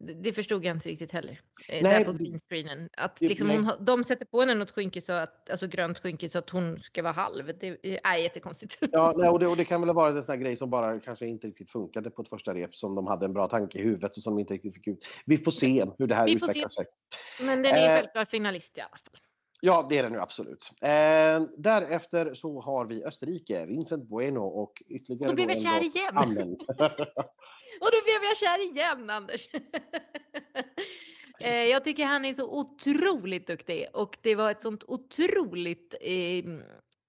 Det- 0.01 0.33
förstod 0.33 0.65
jag 0.65 0.77
inte 0.77 0.89
riktigt 0.89 1.13
heller. 1.13 1.41
Eh, 1.69 1.83
Nej, 1.83 2.05
där 2.05 2.13
på 2.13 2.19
greenscreenen. 2.19 2.89
Att 2.93 3.21
liksom 3.21 3.51
hon, 3.51 3.71
de 3.81 4.05
sätter 4.05 4.27
på 4.27 4.41
henne 4.41 4.55
något 4.55 4.71
skynke 4.71 5.01
så 5.01 5.13
att, 5.13 5.51
alltså 5.51 5.67
grönt 5.67 5.99
skynke 5.99 6.29
så 6.29 6.39
att 6.39 6.51
hon 6.51 6.81
ska 6.83 7.03
vara 7.03 7.13
halv. 7.13 7.59
Det 7.61 7.79
är 8.05 8.17
jättekonstigt. 8.17 8.79
Ja, 8.93 9.15
nej, 9.17 9.29
och, 9.29 9.39
det, 9.39 9.47
och 9.47 9.57
det 9.57 9.65
kan 9.65 9.81
väl 9.81 9.95
vara 9.95 10.09
en 10.09 10.23
sån 10.23 10.33
här 10.33 10.41
grej 10.43 10.57
som 10.57 10.71
bara 10.71 11.01
kanske 11.01 11.27
inte 11.27 11.47
riktigt 11.47 11.71
funkade 11.71 12.11
på 12.11 12.23
ett 12.23 12.29
första 12.29 12.55
rep 12.55 12.75
som 12.75 12.95
de 12.95 13.07
hade 13.07 13.27
en 13.27 13.33
bra 13.33 13.47
tanke 13.49 13.79
i 13.79 13.83
huvudet 13.83 14.17
och 14.17 14.23
som 14.23 14.39
inte 14.39 14.55
riktigt 14.55 14.75
fick 14.75 14.87
ut. 14.87 15.07
Vi 15.27 15.37
får 15.37 15.53
se 15.53 15.87
hur 15.99 16.07
det 16.07 16.15
här 16.15 16.25
Vi 16.27 16.33
utvecklar 16.35 16.69
sig. 16.69 16.87
Men 17.41 17.63
den 17.63 17.75
är 17.75 17.83
Eh, 17.83 17.97
självklart 18.01 18.31
finalist 18.31 18.79
i 18.79 18.81
alla 18.81 18.89
fall. 18.91 19.21
Ja, 19.61 19.87
det 19.89 19.99
är 19.99 20.03
det 20.03 20.09
nu 20.09 20.21
absolut. 20.21 20.71
Eh, 20.83 21.43
därefter 21.57 22.35
så 22.35 22.61
har 22.61 22.87
vi 22.87 23.05
Österrike, 23.05 23.67
Vincent 23.67 24.09
Bueno 24.09 24.41
och 24.41 24.83
ytterligare 24.87 25.31
Då 25.31 25.35
blev 25.35 25.49
jag 25.51 25.59
kär 25.59 25.85
igen. 25.85 26.17
Och 27.81 27.91
då 27.93 28.03
blev 28.05 28.23
jag 28.23 28.37
kär 28.37 28.71
igen 28.71 29.11
Anders. 29.11 29.49
Eh, 31.41 31.65
Jag 31.65 31.85
tycker 31.85 32.05
han 32.05 32.25
är 32.25 32.35
så 32.35 32.59
otroligt 32.59 33.47
duktig 33.47 33.87
och 33.93 34.19
det 34.23 34.35
var 34.35 34.51
ett 34.51 34.63
sånt 34.63 34.85
otroligt 34.87 35.95
eh, 36.01 36.45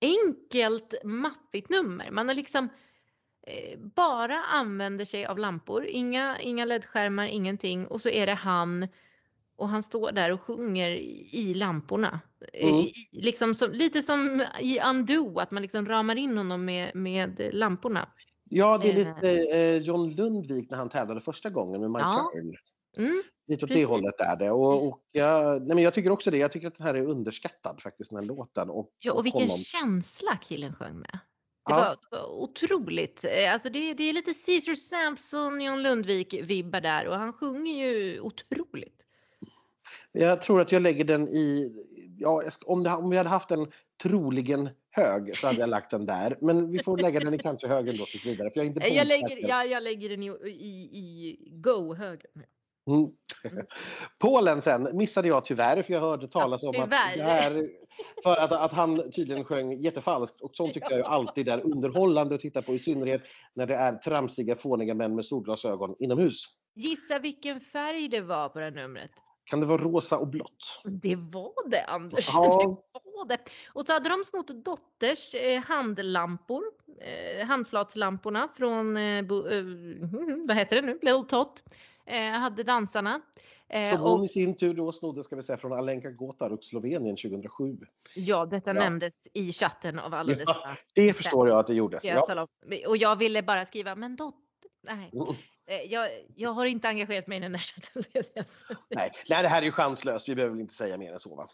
enkelt 0.02 0.94
maffigt 1.04 1.70
nummer. 1.70 2.12
Man 2.12 2.28
har 2.28 2.36
liksom 2.36 2.70
eh, 3.48 3.80
bara 3.80 4.44
använder 4.44 5.06
sig 5.06 5.26
av 5.26 5.38
lampor, 5.38 5.86
inga, 5.86 6.40
inga 6.40 6.66
ledskärmar, 6.66 7.28
ingenting 7.28 7.88
och 7.88 8.02
så 8.02 8.10
är 8.10 8.26
det 8.26 8.34
han 8.34 8.88
och 9.60 9.70
han 9.70 9.84
står 9.84 10.12
där 10.12 10.32
och 10.32 10.42
sjunger 10.42 10.90
i, 10.90 11.54
lamporna. 11.54 12.20
Eh, 12.54 12.68
Mm. 12.70 12.80
i- 12.80 12.94
liksom 13.12 13.56
som, 13.56 13.72
lite 13.72 14.02
som 14.02 14.46
i 14.60 14.80
Undo, 14.90 15.40
att 15.40 15.52
man 15.52 15.62
liksom 15.62 15.86
ramar 15.88 16.16
in 16.16 16.38
honom 16.38 16.66
med, 16.66 16.96
med 16.96 17.50
lamporna. 17.54 18.10
Ja, 18.50 18.78
det 18.78 18.90
är 18.92 18.98
Eh. 19.00 19.16
lite 19.16 19.56
eh, 19.58 19.76
John 19.78 20.10
Lundvik 20.10 20.70
när 20.70 20.78
han 20.78 20.90
tävlade 20.90 21.22
första 21.22 21.50
gången 21.50 21.82
med 21.82 21.92
My 21.92 22.00
Ja. 22.00 22.32
Turn. 22.34 22.56
Mm. 22.98 23.22
Lite 23.48 23.66
åt 23.66 23.70
precis. 23.70 23.84
det 23.88 23.90
hållet 23.90 24.20
är 24.20 24.36
det. 24.36 24.52
Och, 24.52 24.88
och 24.88 25.02
jag, 25.12 25.62
nej, 25.62 25.76
men 25.76 25.84
jag 25.84 25.94
tycker 25.94 26.10
också 26.12 26.32
det. 26.32 26.38
Jag 26.38 26.52
tycker 26.52 26.68
att 26.68 26.76
den 26.76 26.88
här 26.88 26.94
är 26.96 27.02
underskattad 27.06 27.82
faktiskt, 27.82 28.10
den 28.10 28.20
här 28.20 28.26
låten. 28.26 28.70
Och, 28.70 28.92
Ja, 29.00 29.14
och 29.14 29.26
vilken 29.26 29.42
honom. 29.42 29.58
känsla 29.58 30.38
killen 30.42 30.74
sjöng 30.74 31.00
med. 31.00 31.20
Det 31.66 31.74
Ja. 31.76 31.98
var, 32.12 32.18
var 32.20 32.42
otroligt. 32.42 33.24
Eh, 33.26 33.54
Alltså 33.54 33.70
det, 33.70 33.94
det 33.94 34.04
är 34.04 34.14
lite 34.14 34.34
Caesar 34.46 34.74
Sampson, 34.76 35.62
John 35.62 35.80
Lundvik-vibbar 35.82 36.82
där 36.82 37.08
och 37.08 37.16
han 37.16 37.34
sjunger 37.34 37.88
ju 37.88 38.20
otroligt. 38.20 39.06
Jag 40.20 40.42
tror 40.42 40.62
att 40.62 40.72
jag 40.72 40.82
lägger 40.82 41.06
den 41.06 41.28
i... 41.28 41.74
Ja, 42.18 42.44
om, 42.66 42.84
det, 42.84 42.90
om 42.90 43.10
vi 43.10 43.18
hade 43.18 43.30
haft 43.30 43.52
en 43.52 43.72
troligen 44.04 44.70
hög 44.92 45.38
så 45.38 45.48
hade 45.48 45.60
jag 45.60 45.70
lagt 45.70 45.92
den 45.92 46.06
där. 46.06 46.38
Men 46.42 46.72
vi 46.72 46.84
får 46.84 46.98
lägga 46.98 47.20
den 47.20 47.34
i 47.34 47.38
kanske 47.38 47.68
hög 47.68 47.88
ändå 47.90 48.06
tills 48.06 48.26
vidare. 48.26 48.50
För 48.52 48.60
jag, 48.60 48.66
är 48.66 48.68
inte 48.68 48.88
Eh, 48.88 48.98
Jag 48.98 49.08
lägger, 49.08 49.48
jag, 49.50 49.68
jag 49.68 49.84
lägger 49.84 50.10
den 50.10 50.24
i, 50.24 50.28
i, 50.48 51.00
i 51.00 51.38
go-högen. 51.52 52.32
Mm. 52.88 53.00
Mm. 53.00 53.12
Polen 54.20 54.62
sen 54.62 54.98
missade 54.98 55.28
jag 55.28 55.46
tyvärr 55.46 55.82
för 55.84 55.94
jag 55.94 56.02
hörde 56.02 56.28
talas 56.28 56.64
om 56.64 56.70
att 56.70 56.94
här, 56.94 57.68
för 58.24 58.38
att, 58.38 58.52
att 58.52 58.72
han 58.72 59.12
tydligen 59.12 59.44
sjöng 59.44 59.82
jättefalskt 59.82 60.42
och 60.42 60.52
sånt 60.54 60.74
tycker 60.74 60.92
jag 60.92 60.98
ju 60.98 61.04
alltid 61.04 61.50
är 61.50 61.62
underhållande 61.66 62.36
att 62.36 62.42
titta 62.42 62.62
på 62.62 62.76
i 62.76 62.80
synnerhet 62.80 63.22
när 63.54 63.68
det 63.68 63.76
är 63.76 63.96
tramsiga 63.96 64.56
fåniga 64.56 64.94
män 64.94 65.16
med 65.16 65.26
solglasögon 65.26 65.96
inomhus. 66.00 66.44
Gissa 66.76 67.20
vilken 67.20 67.62
färg 67.62 68.08
det 68.08 68.22
var 68.22 68.50
på 68.50 68.60
det 68.60 68.66
här 68.66 68.72
numret. 68.72 69.12
Kan 69.50 69.60
det 69.60 69.66
vara 69.66 69.82
rosa 69.82 70.18
och 70.18 70.28
blått? 70.28 70.82
Det 70.84 71.16
var 71.16 71.70
det 71.70 71.84
Anders. 71.86 72.30
Ja. 72.34 72.78
Det 73.04 73.12
var 73.22 73.26
det. 73.26 73.40
Och 73.74 73.86
så 73.86 73.94
hade 73.94 74.10
de 74.10 74.24
snott 74.24 74.48
dotters 74.66 75.36
eh, 75.36 75.62
handlampor, 75.62 76.64
eh, 77.02 77.46
handflatslamporna 77.48 78.50
från, 78.58 78.98
eh, 78.98 79.26
vad 80.48 80.58
heter 80.58 80.76
det 80.76 80.82
nu, 80.82 80.94
Little 80.94 81.24
Tot. 81.28 81.64
Hade 82.40 82.64
dansarna. 82.64 83.22
Som 83.92 84.00
hon 84.02 84.20
och, 84.20 84.26
i 84.26 84.28
sin 84.28 84.58
tur 84.58 84.74
då 84.74 84.92
snodde 84.92 85.24
ska 85.24 85.36
vi 85.36 85.44
säga, 85.44 85.58
från 85.58 85.74
Alenka 85.74 86.12
Gotaruk, 86.12 86.64
Slovenien 86.64 87.16
2007. 87.16 87.78
ja, 88.16 88.46
detta 88.46 88.70
Ja. 88.70 88.74
nämndes 88.74 89.28
i 89.34 89.52
chatten 89.52 90.00
av 90.00 90.14
alla 90.14 90.32
Ja, 90.32 90.38
dessa. 90.38 90.78
Det 90.94 91.14
förstår 91.14 91.50
jag 91.50 91.60
att 91.60 91.68
det 91.68 91.74
gjordes. 91.74 92.04
Ja. 92.04 92.48
Och 92.88 92.98
jag 92.98 93.16
ville 93.16 93.44
bara 93.44 93.66
skriva, 93.66 93.96
men 93.96 94.16
dotter. 94.16 94.40
Nej, 94.84 95.10
Mm. 95.14 95.28
Jag, 95.70 96.10
jag 96.36 96.54
har 96.54 96.66
inte 96.66 96.88
engagerat 96.88 97.28
mig 97.28 97.38
i 97.38 97.42
den 97.42 97.56
här 97.56 97.62
chatten. 97.62 98.04
Nej. 98.90 99.12
Nej, 99.30 99.44
det 99.44 99.48
här 99.48 99.62
är 99.62 99.66
ju 99.66 99.72
chanslöst. 99.72 100.30
Vi 100.30 100.36
behöver 100.36 100.56
väl 100.56 100.62
inte 100.62 100.74
säga 100.74 100.98
mer 100.98 101.14
än 101.14 101.20
så 101.20 101.36
va? 101.36 101.48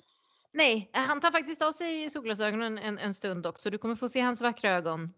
Nej, 0.51 0.89
han 0.93 1.21
tar 1.21 1.31
faktiskt 1.31 1.61
av 1.61 1.71
sig 1.71 2.09
solglasögonen 2.09 2.77
en, 2.77 2.97
en 2.97 3.13
stund 3.13 3.47
också. 3.47 3.69
Du 3.69 3.77
kommer 3.77 3.95
få 3.95 4.09
se 4.09 4.19
hans 4.19 4.41
vackra 4.41 4.71
ögon. 4.71 5.13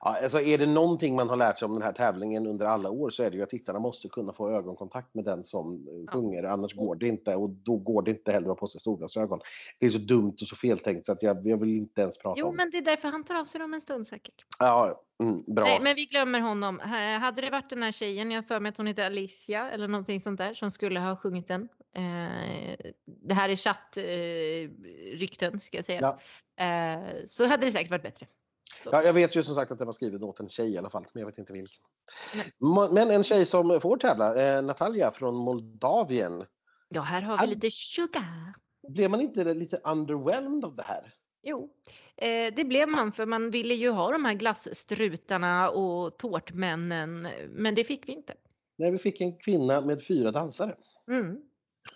Ja, 0.00 0.18
alltså 0.22 0.40
är 0.40 0.58
det 0.58 0.66
någonting 0.66 1.14
man 1.14 1.28
har 1.28 1.36
lärt 1.36 1.58
sig 1.58 1.66
om 1.66 1.72
den 1.72 1.82
här 1.82 1.92
tävlingen 1.92 2.46
under 2.46 2.66
alla 2.66 2.90
år 2.90 3.10
så 3.10 3.22
är 3.22 3.30
det 3.30 3.36
ju 3.36 3.42
att 3.42 3.50
tittarna 3.50 3.78
måste 3.78 4.08
kunna 4.08 4.32
få 4.32 4.50
ögonkontakt 4.50 5.14
med 5.14 5.24
den 5.24 5.44
som 5.44 5.74
eh, 5.88 5.94
Ja. 6.06 6.12
sjunger, 6.12 6.44
annars 6.44 6.74
går 6.74 6.94
det 6.94 7.08
inte 7.08 7.34
och 7.34 7.50
då 7.50 7.76
går 7.76 8.02
det 8.02 8.10
inte 8.10 8.32
heller 8.32 8.46
att 8.46 8.50
ha 8.50 8.54
på 8.54 8.68
sig 8.68 8.80
solglasögon. 8.80 9.40
Det 9.78 9.86
är 9.86 9.90
så 9.90 9.98
dumt 9.98 10.36
och 10.40 10.48
så 10.48 10.56
feltänkt 10.56 11.06
så 11.06 11.12
att 11.12 11.22
jag, 11.22 11.46
jag 11.46 11.60
vill 11.60 11.76
inte 11.76 12.00
ens 12.00 12.18
prata 12.18 12.40
Jo, 12.40 12.46
om 12.46 12.56
men 12.56 12.70
det 12.70 12.78
är 12.78 12.82
därför 12.82 13.08
han 13.08 13.24
tar 13.24 13.40
av 13.40 13.44
sig 13.44 13.60
dem 13.60 13.74
en 13.74 13.80
stund 13.80 14.06
säkert. 14.06 14.44
Ja, 14.58 15.02
mm, 15.22 15.42
bra. 15.46 15.64
Nej, 15.64 15.80
men 15.82 15.94
vi 15.94 16.04
glömmer 16.04 16.40
honom. 16.40 16.78
Hade 17.20 17.40
det 17.40 17.50
varit 17.50 17.70
den 17.70 17.82
här 17.82 17.92
tjejen, 17.92 18.30
jag 18.30 18.42
har 18.42 18.46
för 18.46 18.60
mig 18.60 18.70
att 18.70 18.76
hon 18.76 18.86
heter 18.86 19.06
Alicia 19.06 19.70
eller 19.70 19.88
någonting 19.88 20.20
sånt 20.20 20.38
där, 20.38 20.54
som 20.54 20.70
skulle 20.70 21.00
ha 21.00 21.16
sjungit 21.16 21.48
den. 21.48 21.68
Eh, 21.96 22.76
det 23.06 23.34
här 23.34 23.48
är 23.48 23.56
chattrykten 23.56 25.54
eh, 25.54 25.60
ska 25.60 25.78
jag 25.78 25.84
säga. 25.84 26.18
Eh, 26.56 27.04
så 27.26 27.46
hade 27.46 27.66
det 27.66 27.72
säkert 27.72 27.90
varit 27.90 28.02
bättre. 28.02 28.26
Ja, 28.84 29.02
jag 29.04 29.12
vet 29.12 29.36
ju 29.36 29.42
som 29.42 29.54
sagt 29.54 29.72
att 29.72 29.78
den 29.78 29.86
var 29.86 29.92
skriven 29.92 30.22
åt 30.22 30.40
en 30.40 30.48
tjej 30.48 30.72
i 30.72 30.78
alla 30.78 30.90
fall, 30.90 31.06
men 31.12 31.20
jag 31.20 31.26
vet 31.26 31.38
inte 31.38 31.52
vilken. 31.52 31.68
Nej. 32.34 32.88
Men 32.92 33.10
en 33.10 33.24
tjej 33.24 33.46
som 33.46 33.80
får 33.80 33.96
tävla, 33.96 34.42
eh, 34.42 34.62
Natalia 34.62 35.10
från 35.10 35.34
Moldavien. 35.34 36.44
Ja, 36.88 37.00
här 37.00 37.22
har 37.22 37.32
vi 37.34 37.38
Han- 37.38 37.48
lite 37.48 37.70
sugar. 37.70 38.54
Blev 38.88 39.10
man 39.10 39.20
inte 39.20 39.54
lite 39.54 39.76
underwhelmed 39.84 40.64
av 40.64 40.76
det 40.76 40.82
här? 40.82 41.12
Jo, 41.42 41.70
eh, 42.16 42.54
det 42.56 42.64
blev 42.64 42.88
man 42.88 43.12
för 43.12 43.26
man 43.26 43.50
ville 43.50 43.74
ju 43.74 43.90
ha 43.90 44.12
de 44.12 44.24
här 44.24 44.34
glasstrutarna 44.34 45.70
och 45.70 46.18
tårtmännen, 46.18 47.28
men 47.50 47.74
det 47.74 47.84
fick 47.84 48.08
vi 48.08 48.12
inte. 48.12 48.34
När 48.78 48.90
vi 48.90 48.98
fick 48.98 49.20
en 49.20 49.38
kvinna 49.38 49.80
med 49.80 50.06
fyra 50.06 50.30
dansare. 50.30 50.76
Mm. 51.08 51.36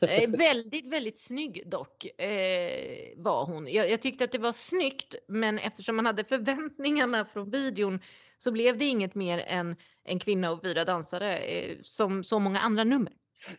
Eh, 0.01 0.31
väldigt, 0.31 0.93
väldigt 0.93 1.19
snygg 1.19 1.63
dock 1.67 2.21
eh, 2.21 3.13
var 3.17 3.47
hon. 3.47 3.67
Jag, 3.67 3.91
jag 3.91 4.03
tyckte 4.03 4.25
att 4.25 4.33
det 4.33 4.39
var 4.39 4.53
snyggt, 4.53 5.15
men 5.29 5.59
eftersom 5.59 5.97
man 5.97 6.07
hade 6.07 6.25
förväntningarna 6.25 7.25
från 7.25 7.51
videon 7.51 8.01
så 8.39 8.53
blev 8.53 8.79
det 8.79 8.85
inget 8.85 9.15
mer 9.15 9.39
än 9.39 9.77
en 10.05 10.19
kvinna 10.19 10.51
och 10.51 10.63
fyra 10.63 10.85
dansare 10.85 11.39
eh, 11.39 11.77
som 11.83 12.25
så 12.25 12.39
många 12.39 12.61
andra 12.61 12.85
nummer. 12.85 13.13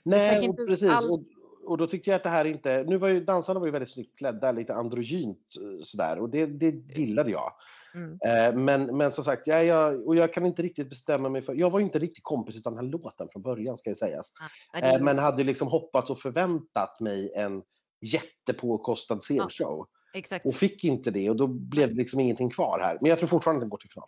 Nej, 0.03 0.49
och 0.49 0.57
precis. 0.57 0.89
Och, 0.89 0.95
alls. 0.95 1.29
och 1.65 1.77
då 1.77 1.88
tyckte 1.88 2.09
jag 2.09 2.17
att 2.17 2.23
det 2.23 2.29
här 2.29 2.45
inte... 2.45 2.84
Nu 2.88 2.97
var 2.97 3.07
ju 3.07 3.23
dansarna 3.23 3.59
var 3.59 3.67
ju 3.67 3.71
väldigt 3.71 3.91
snyggt 3.91 4.17
klädda, 4.17 4.51
lite 4.51 4.73
androgynt 4.73 5.55
eh, 5.57 5.84
sådär 5.84 6.19
och 6.19 6.29
det, 6.29 6.45
det 6.45 6.99
gillade 6.99 7.32
jag. 7.32 7.53
Mm. 7.95 8.17
Eh, 8.25 8.55
men, 8.61 8.97
men 8.97 9.11
som 9.13 9.23
sagt, 9.23 9.47
jag, 9.47 9.65
jag, 9.65 10.07
och 10.07 10.15
jag 10.15 10.33
kan 10.33 10.45
inte 10.45 10.61
riktigt 10.61 10.89
bestämma 10.89 11.29
mig 11.29 11.41
för... 11.41 11.53
Jag 11.53 11.69
var 11.69 11.79
inte 11.79 11.99
riktigt 11.99 12.23
kompis 12.23 12.55
utan 12.55 12.75
den 12.75 12.85
här 12.85 12.91
låten 12.91 13.27
från 13.31 13.41
början 13.41 13.77
ska 13.77 13.89
jag 13.89 13.97
sägas. 13.97 14.31
Det- 14.73 14.79
Eh, 14.79 15.01
men 15.01 15.17
hade 15.19 15.43
liksom 15.43 15.67
hoppats 15.67 16.09
och 16.09 16.19
förväntat 16.19 16.99
mig 16.99 17.33
en 17.35 17.61
jättepåkostad 18.01 19.19
scenshow. 19.21 19.85
Exakt. 20.13 20.45
Och 20.45 20.53
fick 20.55 20.83
inte 20.83 21.11
det 21.11 21.29
och 21.29 21.35
då 21.35 21.47
blev 21.47 21.89
det 21.89 21.95
liksom 21.95 22.19
ingenting 22.19 22.49
kvar 22.49 22.79
här. 22.79 22.97
Men 23.01 23.09
jag 23.09 23.19
tror 23.19 23.27
fortfarande 23.29 23.57
att 23.57 23.61
den 23.61 23.69
går 23.69 23.77
till 23.77 23.89
final. 23.89 24.07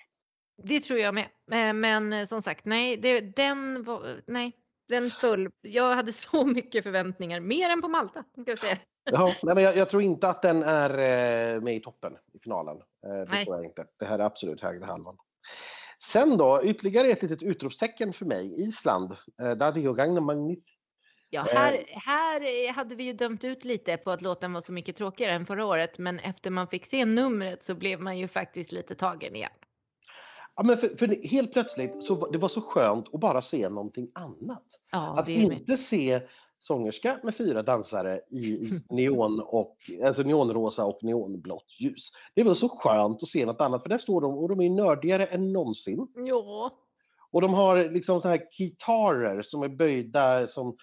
Det 0.63 0.79
tror 0.79 0.99
jag 0.99 1.13
med. 1.15 1.25
Eh, 1.51 1.73
Men 1.73 2.27
som 2.27 2.41
sagt, 2.41 2.65
nej, 2.65 2.97
det, 2.97 3.21
den 3.21 3.83
var, 3.83 4.05
nej, 4.27 4.51
den 4.89 5.11
föll. 5.11 5.49
Jag 5.61 5.95
hade 5.95 6.13
så 6.13 6.45
mycket 6.45 6.83
förväntningar, 6.83 7.39
mer 7.39 7.69
än 7.69 7.81
på 7.81 7.87
Malta. 7.87 8.23
Ska 8.41 8.51
jag 8.51 8.59
säga. 8.59 8.77
Ja, 9.03 9.33
nej, 9.43 9.55
men 9.55 9.63
jag, 9.63 9.77
jag 9.77 9.89
tror 9.89 10.01
inte 10.01 10.27
att 10.27 10.41
den 10.41 10.63
är 10.63 10.89
eh, 10.89 11.61
med 11.61 11.75
i 11.75 11.79
toppen 11.79 12.17
i 12.33 12.39
finalen. 12.39 12.77
Eh, 12.77 13.13
det 13.13 13.25
Nej. 13.29 13.45
tror 13.45 13.57
jag 13.57 13.65
inte. 13.65 13.85
Det 13.99 14.05
här 14.05 14.19
är 14.19 14.23
absolut 14.23 14.61
högre 14.61 14.85
halvan. 14.85 15.17
Sen 16.11 16.37
då, 16.37 16.61
ytterligare 16.63 17.07
ett 17.07 17.21
litet 17.21 17.43
utropstecken 17.43 18.13
för 18.13 18.25
mig. 18.25 18.67
Island. 18.67 19.11
Eh, 19.41 19.93
Gangnam 19.93 20.25
Magnet 20.25 20.63
Ja, 21.33 21.47
här, 21.51 21.83
här 21.87 22.73
hade 22.73 22.95
vi 22.95 23.03
ju 23.03 23.13
dömt 23.13 23.43
ut 23.43 23.65
lite 23.65 23.97
på 23.97 24.11
att 24.11 24.21
låten 24.21 24.53
var 24.53 24.61
så 24.61 24.73
mycket 24.73 24.95
tråkigare 24.95 25.33
än 25.33 25.45
förra 25.45 25.65
året, 25.65 25.97
men 25.97 26.19
efter 26.19 26.51
man 26.51 26.67
fick 26.67 26.85
se 26.85 27.05
numret 27.05 27.63
så 27.63 27.75
blev 27.75 27.99
man 28.01 28.17
ju 28.17 28.27
faktiskt 28.27 28.71
lite 28.71 28.95
tagen 28.95 29.35
igen. 29.35 29.51
Ja, 30.55 30.63
men 30.63 30.77
för, 30.77 30.87
för 30.97 31.27
helt 31.27 31.53
plötsligt 31.53 32.03
så 32.03 32.27
det 32.31 32.37
var 32.37 32.49
så 32.49 32.61
skönt 32.61 33.13
att 33.13 33.19
bara 33.19 33.41
se 33.41 33.69
någonting 33.69 34.11
annat. 34.13 34.63
Ja, 34.91 35.19
att 35.19 35.29
inte 35.29 35.77
se 35.77 36.21
sångerska 36.59 37.19
med 37.23 37.35
fyra 37.35 37.63
dansare 37.63 38.21
i 38.29 38.71
neon 38.89 39.39
och, 39.39 39.77
alltså 40.05 40.21
neonrosa 40.21 40.85
och 40.85 41.03
neonblått 41.03 41.65
ljus. 41.79 42.11
Det 42.35 42.43
var 42.43 42.53
så 42.53 42.69
skönt 42.69 43.23
att 43.23 43.29
se 43.29 43.45
något 43.45 43.61
annat, 43.61 43.83
för 43.83 43.89
där 43.89 43.97
står 43.97 44.21
de 44.21 44.37
och 44.37 44.49
de 44.49 44.61
är 44.61 44.69
nördigare 44.69 45.25
än 45.25 45.53
någonsin. 45.53 46.07
Ja. 46.15 46.71
Och 47.31 47.41
de 47.41 47.53
har 47.53 47.89
liksom 47.89 48.21
så 48.21 48.27
här 48.27 48.41
gitarer 48.59 49.41
som 49.41 49.63
är 49.63 49.67
böjda 49.67 50.47
som 50.47 50.77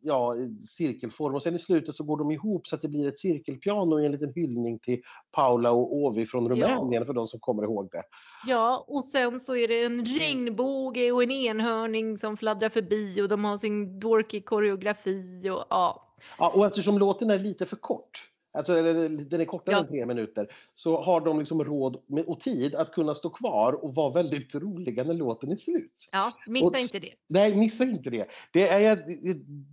ja, 0.00 0.34
cirkelform 0.76 1.34
och 1.34 1.42
sen 1.42 1.54
i 1.54 1.58
slutet 1.58 1.96
så 1.96 2.04
går 2.04 2.18
de 2.18 2.30
ihop 2.30 2.66
så 2.66 2.76
att 2.76 2.82
det 2.82 2.88
blir 2.88 3.08
ett 3.08 3.18
cirkelpiano 3.18 4.00
i 4.00 4.06
en 4.06 4.12
liten 4.12 4.32
hyllning 4.34 4.78
till 4.78 5.02
Paula 5.32 5.70
och 5.70 5.96
Ovi 5.96 6.26
från 6.26 6.48
Rumänien 6.48 7.02
ja. 7.02 7.04
för 7.04 7.12
de 7.12 7.28
som 7.28 7.40
kommer 7.40 7.62
ihåg 7.62 7.88
det. 7.92 8.02
Ja, 8.46 8.84
och 8.88 9.04
sen 9.04 9.40
så 9.40 9.56
är 9.56 9.68
det 9.68 9.84
en 9.84 10.04
regnbåge 10.04 11.12
och 11.12 11.22
en 11.22 11.30
enhörning 11.30 12.18
som 12.18 12.36
fladdrar 12.36 12.68
förbi 12.68 13.22
och 13.22 13.28
de 13.28 13.44
har 13.44 13.56
sin 13.56 14.00
dorky 14.00 14.40
koreografi 14.40 15.50
och 15.50 15.64
ja. 15.70 16.06
Ja, 16.38 16.52
och 16.54 16.66
eftersom 16.66 16.98
låten 16.98 17.30
är 17.30 17.38
lite 17.38 17.66
för 17.66 17.76
kort 17.76 18.29
alltså 18.52 18.74
den 18.74 19.40
är 19.40 19.44
kortare 19.44 19.74
ja. 19.74 19.80
än 19.80 19.88
tre 19.88 20.06
minuter, 20.06 20.52
så 20.74 21.02
har 21.02 21.20
de 21.20 21.38
liksom 21.38 21.64
råd 21.64 22.02
och 22.26 22.40
tid 22.40 22.74
att 22.74 22.92
kunna 22.92 23.14
stå 23.14 23.30
kvar 23.30 23.72
och 23.72 23.94
vara 23.94 24.12
väldigt 24.12 24.54
roliga 24.54 25.04
när 25.04 25.14
låten 25.14 25.52
är 25.52 25.56
slut. 25.56 26.08
Ja, 26.12 26.32
missa 26.46 26.66
och, 26.66 26.78
inte 26.78 26.98
det. 26.98 27.14
Nej, 27.26 27.54
missa 27.54 27.84
inte 27.84 28.10
det. 28.10 28.26
Det, 28.52 28.68
är, 28.68 29.04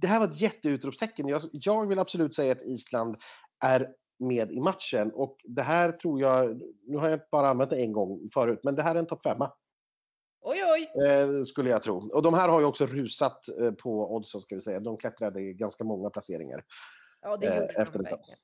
det 0.02 0.08
här 0.08 0.20
var 0.20 0.28
ett 0.28 0.42
jätteutropstecken. 0.42 1.28
Jag, 1.28 1.42
jag 1.52 1.88
vill 1.88 2.00
absolut 2.00 2.36
säga 2.36 2.52
att 2.52 2.62
Island 2.62 3.16
är 3.64 3.90
med 4.20 4.52
i 4.52 4.60
matchen 4.60 5.12
och 5.12 5.38
det 5.44 5.62
här 5.62 5.92
tror 5.92 6.22
jag, 6.22 6.62
nu 6.88 6.98
har 6.98 7.10
jag 7.10 7.20
bara 7.32 7.50
använt 7.50 7.70
det 7.70 7.82
en 7.82 7.92
gång 7.92 8.30
förut, 8.34 8.60
men 8.64 8.76
det 8.76 8.84
här 8.84 8.96
är 8.96 9.00
en 9.00 9.06
topp 9.06 9.24
femma. 9.24 9.52
Oj, 10.42 10.58
oj. 10.66 11.08
Eh, 11.08 11.44
skulle 11.44 11.70
jag 11.70 11.84
tro. 11.84 12.10
Och 12.14 12.22
de 12.22 12.34
här 12.34 12.50
har 12.50 12.60
ju 12.60 12.66
också 12.66 12.86
rusat 12.86 13.50
eh, 13.50 13.72
på 13.72 14.16
oddsen, 14.16 14.42
ska 14.42 14.56
vi 14.56 14.62
säga. 14.62 14.80
De 14.80 14.98
klättrade 14.98 15.54
ganska 15.54 15.84
många 15.84 16.10
placeringar. 16.10 16.64
Ja, 17.22 17.38
det 17.38 17.46
gjorde 17.46 17.58
eh, 17.58 17.92
de 17.94 18.04
verkligen. 18.04 18.38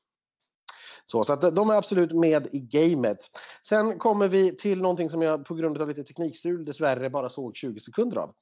Så, 1.06 1.24
så 1.24 1.34
att 1.34 1.56
de 1.56 1.70
är 1.70 1.74
absolut 1.74 2.12
med 2.12 2.48
i 2.52 2.60
gamet. 2.60 3.20
Sen 3.70 4.00
kommer 4.00 4.28
vi 4.28 4.58
till 4.58 4.82
någonting 4.82 5.10
som 5.10 5.22
jag 5.22 5.46
på 5.46 5.54
grund 5.56 5.82
av 5.82 5.88
lite 5.88 6.04
teknikstrul 6.04 6.66
dessvärre 6.66 7.10
bara 7.10 7.30
såg 7.30 7.58
20 7.58 7.80
sekunder 7.80 8.18
av. 8.18 8.36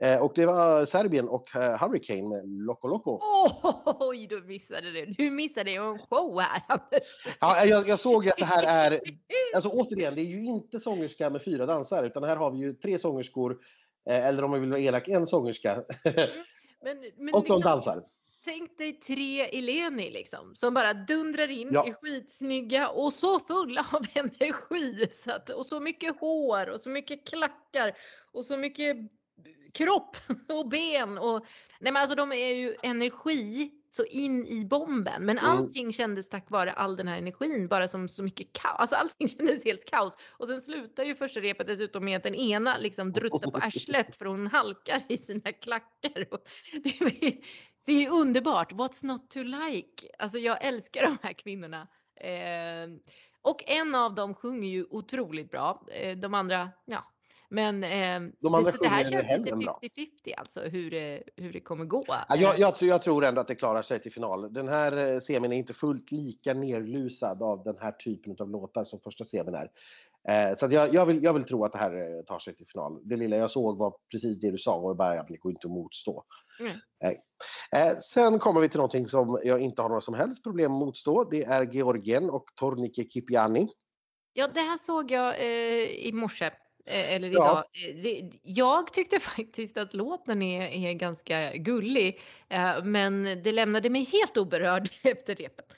Eh, 0.00 0.22
och 0.22 0.32
det 0.34 0.46
var 0.46 0.86
Serbien 0.86 1.28
och 1.28 1.56
eh, 1.56 1.80
Hurricane 1.80 2.28
med 2.28 2.48
Loco 2.48 2.88
Loco. 2.88 3.20
Oj, 3.84 4.26
du 4.26 4.42
missade 4.42 4.92
det. 4.92 5.04
Du 5.04 5.30
missade 5.30 5.70
en 5.70 5.98
show 5.98 6.40
här 6.40 6.62
Anders. 6.68 7.36
Ja, 7.40 7.64
jag, 7.64 7.88
jag 7.88 7.98
såg 7.98 8.28
att 8.28 8.36
det 8.36 8.44
här 8.44 8.90
är, 8.90 9.00
alltså 9.54 9.68
återigen, 9.68 10.14
det 10.14 10.20
är 10.20 10.24
ju 10.24 10.44
inte 10.44 10.80
sångerska 10.80 11.30
med 11.30 11.42
fyra 11.42 11.66
dansare 11.66 12.06
utan 12.06 12.22
här 12.22 12.36
har 12.36 12.50
vi 12.50 12.58
ju 12.58 12.74
tre 12.74 12.98
sångerskor, 12.98 13.58
eh, 14.10 14.26
eller 14.26 14.44
om 14.44 14.52
vi 14.52 14.58
vill 14.58 14.70
vara 14.70 14.80
elak, 14.80 15.08
en 15.08 15.26
sångerska. 15.26 15.84
Men, 16.82 16.96
men 17.16 17.34
och 17.34 17.40
liksom, 17.40 17.60
de 17.60 17.68
dansar 17.68 18.02
tänk 18.48 18.78
dig 18.78 18.92
tre 18.92 19.58
Eleni 19.58 20.10
liksom 20.10 20.54
som 20.54 20.74
bara 20.74 20.94
dundrar 20.94 21.48
in, 21.48 21.68
ja. 21.72 21.86
är 21.86 21.92
skitsnygga 21.92 22.88
och 22.88 23.12
så 23.12 23.40
fulla 23.40 23.86
av 23.92 24.06
energi. 24.14 25.08
Så 25.12 25.32
att, 25.32 25.50
och 25.50 25.66
så 25.66 25.80
mycket 25.80 26.20
hår 26.20 26.68
och 26.68 26.80
så 26.80 26.88
mycket 26.88 27.28
klackar 27.28 27.92
och 28.32 28.44
så 28.44 28.56
mycket 28.56 28.96
kropp 29.72 30.16
och 30.48 30.68
ben. 30.68 31.18
Och, 31.18 31.46
nej 31.80 31.92
men 31.92 31.96
alltså 31.96 32.16
de 32.16 32.32
är 32.32 32.54
ju 32.54 32.76
energi 32.82 33.70
så 33.90 34.04
in 34.04 34.46
i 34.46 34.64
bomben. 34.64 35.24
Men 35.24 35.38
mm. 35.38 35.50
allting 35.50 35.92
kändes 35.92 36.28
tack 36.28 36.50
vare 36.50 36.72
all 36.72 36.96
den 36.96 37.08
här 37.08 37.18
energin 37.18 37.68
bara 37.68 37.88
som 37.88 38.08
så 38.08 38.22
mycket 38.22 38.52
kaos. 38.52 38.76
Alltså 38.78 38.96
allting 38.96 39.28
kändes 39.38 39.64
helt 39.64 39.90
kaos. 39.90 40.16
Och 40.30 40.48
sen 40.48 40.60
slutar 40.60 41.04
ju 41.04 41.14
första 41.14 41.40
repet 41.40 41.66
dessutom 41.66 42.04
med 42.04 42.16
att 42.16 42.22
den 42.22 42.34
ena 42.34 42.76
liksom 42.78 43.12
druttar 43.12 43.50
på 43.50 43.58
arslet 43.58 44.14
för 44.14 44.24
hon 44.24 44.46
halkar 44.46 45.02
i 45.08 45.16
sina 45.16 45.52
klackar. 45.52 46.26
Och 46.30 46.40
det, 46.82 47.40
det 47.88 48.04
är 48.04 48.10
underbart. 48.10 48.72
What's 48.72 49.06
not 49.06 49.30
to 49.30 49.42
like? 49.42 50.08
Alltså 50.18 50.38
jag 50.38 50.64
älskar 50.64 51.02
de 51.02 51.18
här 51.22 51.32
kvinnorna. 51.32 51.88
Eh, 52.16 52.88
och 53.42 53.64
en 53.66 53.94
av 53.94 54.14
dem 54.14 54.34
sjunger 54.34 54.68
ju 54.68 54.86
otroligt 54.90 55.50
bra. 55.50 55.82
Eh, 55.92 56.16
de 56.16 56.34
andra, 56.34 56.70
ja. 56.84 57.04
Men 57.50 57.84
eh, 57.84 58.30
de 58.40 58.54
andra 58.54 58.70
det, 58.70 58.78
det 58.80 58.88
här 58.88 59.04
känns 59.04 59.28
lite 59.28 59.50
50-50 59.50 60.34
alltså 60.36 60.60
hur, 60.60 60.90
det, 60.90 61.22
hur 61.36 61.52
det 61.52 61.60
kommer 61.60 61.84
gå. 61.84 62.04
Ja, 62.08 62.24
jag, 62.28 62.58
jag, 62.58 62.74
jag, 62.80 63.02
tror 63.02 63.24
ändå 63.24 63.40
att 63.40 63.48
det 63.48 63.54
klarar 63.54 63.82
sig 63.82 64.00
till 64.00 64.12
final. 64.12 64.52
Den 64.52 64.68
här 64.68 65.14
eh, 65.14 65.20
semin 65.20 65.52
är 65.52 65.56
inte 65.56 65.74
fullt 65.74 66.12
lika 66.12 66.54
nerlusad 66.54 67.42
av 67.42 67.64
den 67.64 67.76
här 67.80 67.92
typen 67.92 68.36
av 68.38 68.50
låtar 68.50 68.84
som 68.84 69.00
första 69.00 69.24
semin 69.24 69.54
är. 69.54 69.70
Eh, 70.28 70.56
så 70.56 70.66
jag, 70.70 70.94
jag, 70.94 71.06
vill, 71.06 71.22
jag 71.22 71.34
vill 71.34 71.44
tro 71.44 71.64
att 71.64 71.72
det 71.72 71.78
här 71.78 71.94
eh, 71.94 72.24
tar 72.24 72.38
sig 72.38 72.56
till 72.56 72.66
final. 72.66 73.00
Det 73.08 73.16
lilla 73.16 73.36
jag 73.36 73.50
såg 73.50 73.78
var 73.78 73.96
precis 74.10 74.40
det 74.40 74.50
du 74.50 74.58
sa 74.58 74.74
och 74.74 74.96
bara, 74.96 75.22
det 75.22 75.36
går 75.36 75.52
inte 75.52 75.66
att 75.66 75.72
motstå. 75.72 76.24
Mm. 76.60 76.76
Eh, 77.74 77.98
sen 77.98 78.38
kommer 78.38 78.60
vi 78.60 78.68
till 78.68 78.78
någonting 78.78 79.06
som 79.06 79.40
jag 79.44 79.60
inte 79.60 79.82
har 79.82 79.88
några 79.88 80.00
som 80.00 80.14
helst 80.14 80.42
problem 80.42 80.72
att 80.72 80.78
motstå. 80.78 81.24
Det 81.24 81.44
är 81.44 81.62
Georgien 81.72 82.30
och 82.30 82.44
Tornike 82.54 83.04
Kipiani. 83.04 83.68
Ja, 84.32 84.48
det 84.48 84.60
här 84.60 84.76
såg 84.76 85.10
jag 85.10 85.40
eh, 85.40 86.06
i 86.06 86.12
morse. 86.12 86.50
Eller 86.90 87.30
idag. 87.30 87.64
Ja. 87.72 88.28
Jag 88.42 88.92
tyckte 88.92 89.20
faktiskt 89.36 89.76
att 89.76 89.94
låten 89.94 90.42
är, 90.42 90.88
är 90.88 90.92
ganska 90.92 91.52
gullig. 91.52 92.20
Men 92.82 93.24
det 93.24 93.52
lämnade 93.52 93.90
mig 93.90 94.04
helt 94.04 94.36
oberörd 94.36 94.88
efter 95.02 95.34
repet. 95.34 95.72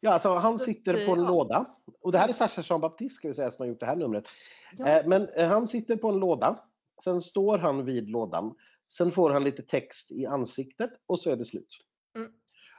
Ja, 0.00 0.10
alltså 0.10 0.34
han 0.34 0.58
sitter 0.58 1.06
på 1.06 1.12
en 1.12 1.20
ja. 1.20 1.28
låda. 1.28 1.66
Och 2.00 2.12
det 2.12 2.18
här 2.18 2.28
är 2.28 2.32
Sasha 2.32 2.62
Jean-Baptiste 2.62 3.14
ska 3.14 3.28
vi 3.28 3.34
säga 3.34 3.50
som 3.50 3.62
har 3.62 3.68
gjort 3.68 3.80
det 3.80 3.86
här 3.86 3.96
numret. 3.96 4.24
Ja. 4.76 5.02
Men 5.06 5.28
han 5.36 5.68
sitter 5.68 5.96
på 5.96 6.08
en 6.08 6.18
låda. 6.18 6.58
Sen 7.04 7.22
står 7.22 7.58
han 7.58 7.84
vid 7.84 8.08
lådan. 8.08 8.54
Sen 8.88 9.12
får 9.12 9.30
han 9.30 9.44
lite 9.44 9.62
text 9.62 10.10
i 10.10 10.26
ansiktet 10.26 10.90
och 11.06 11.20
så 11.20 11.30
är 11.30 11.36
det 11.36 11.44
slut. 11.44 11.78
Mm. 12.16 12.30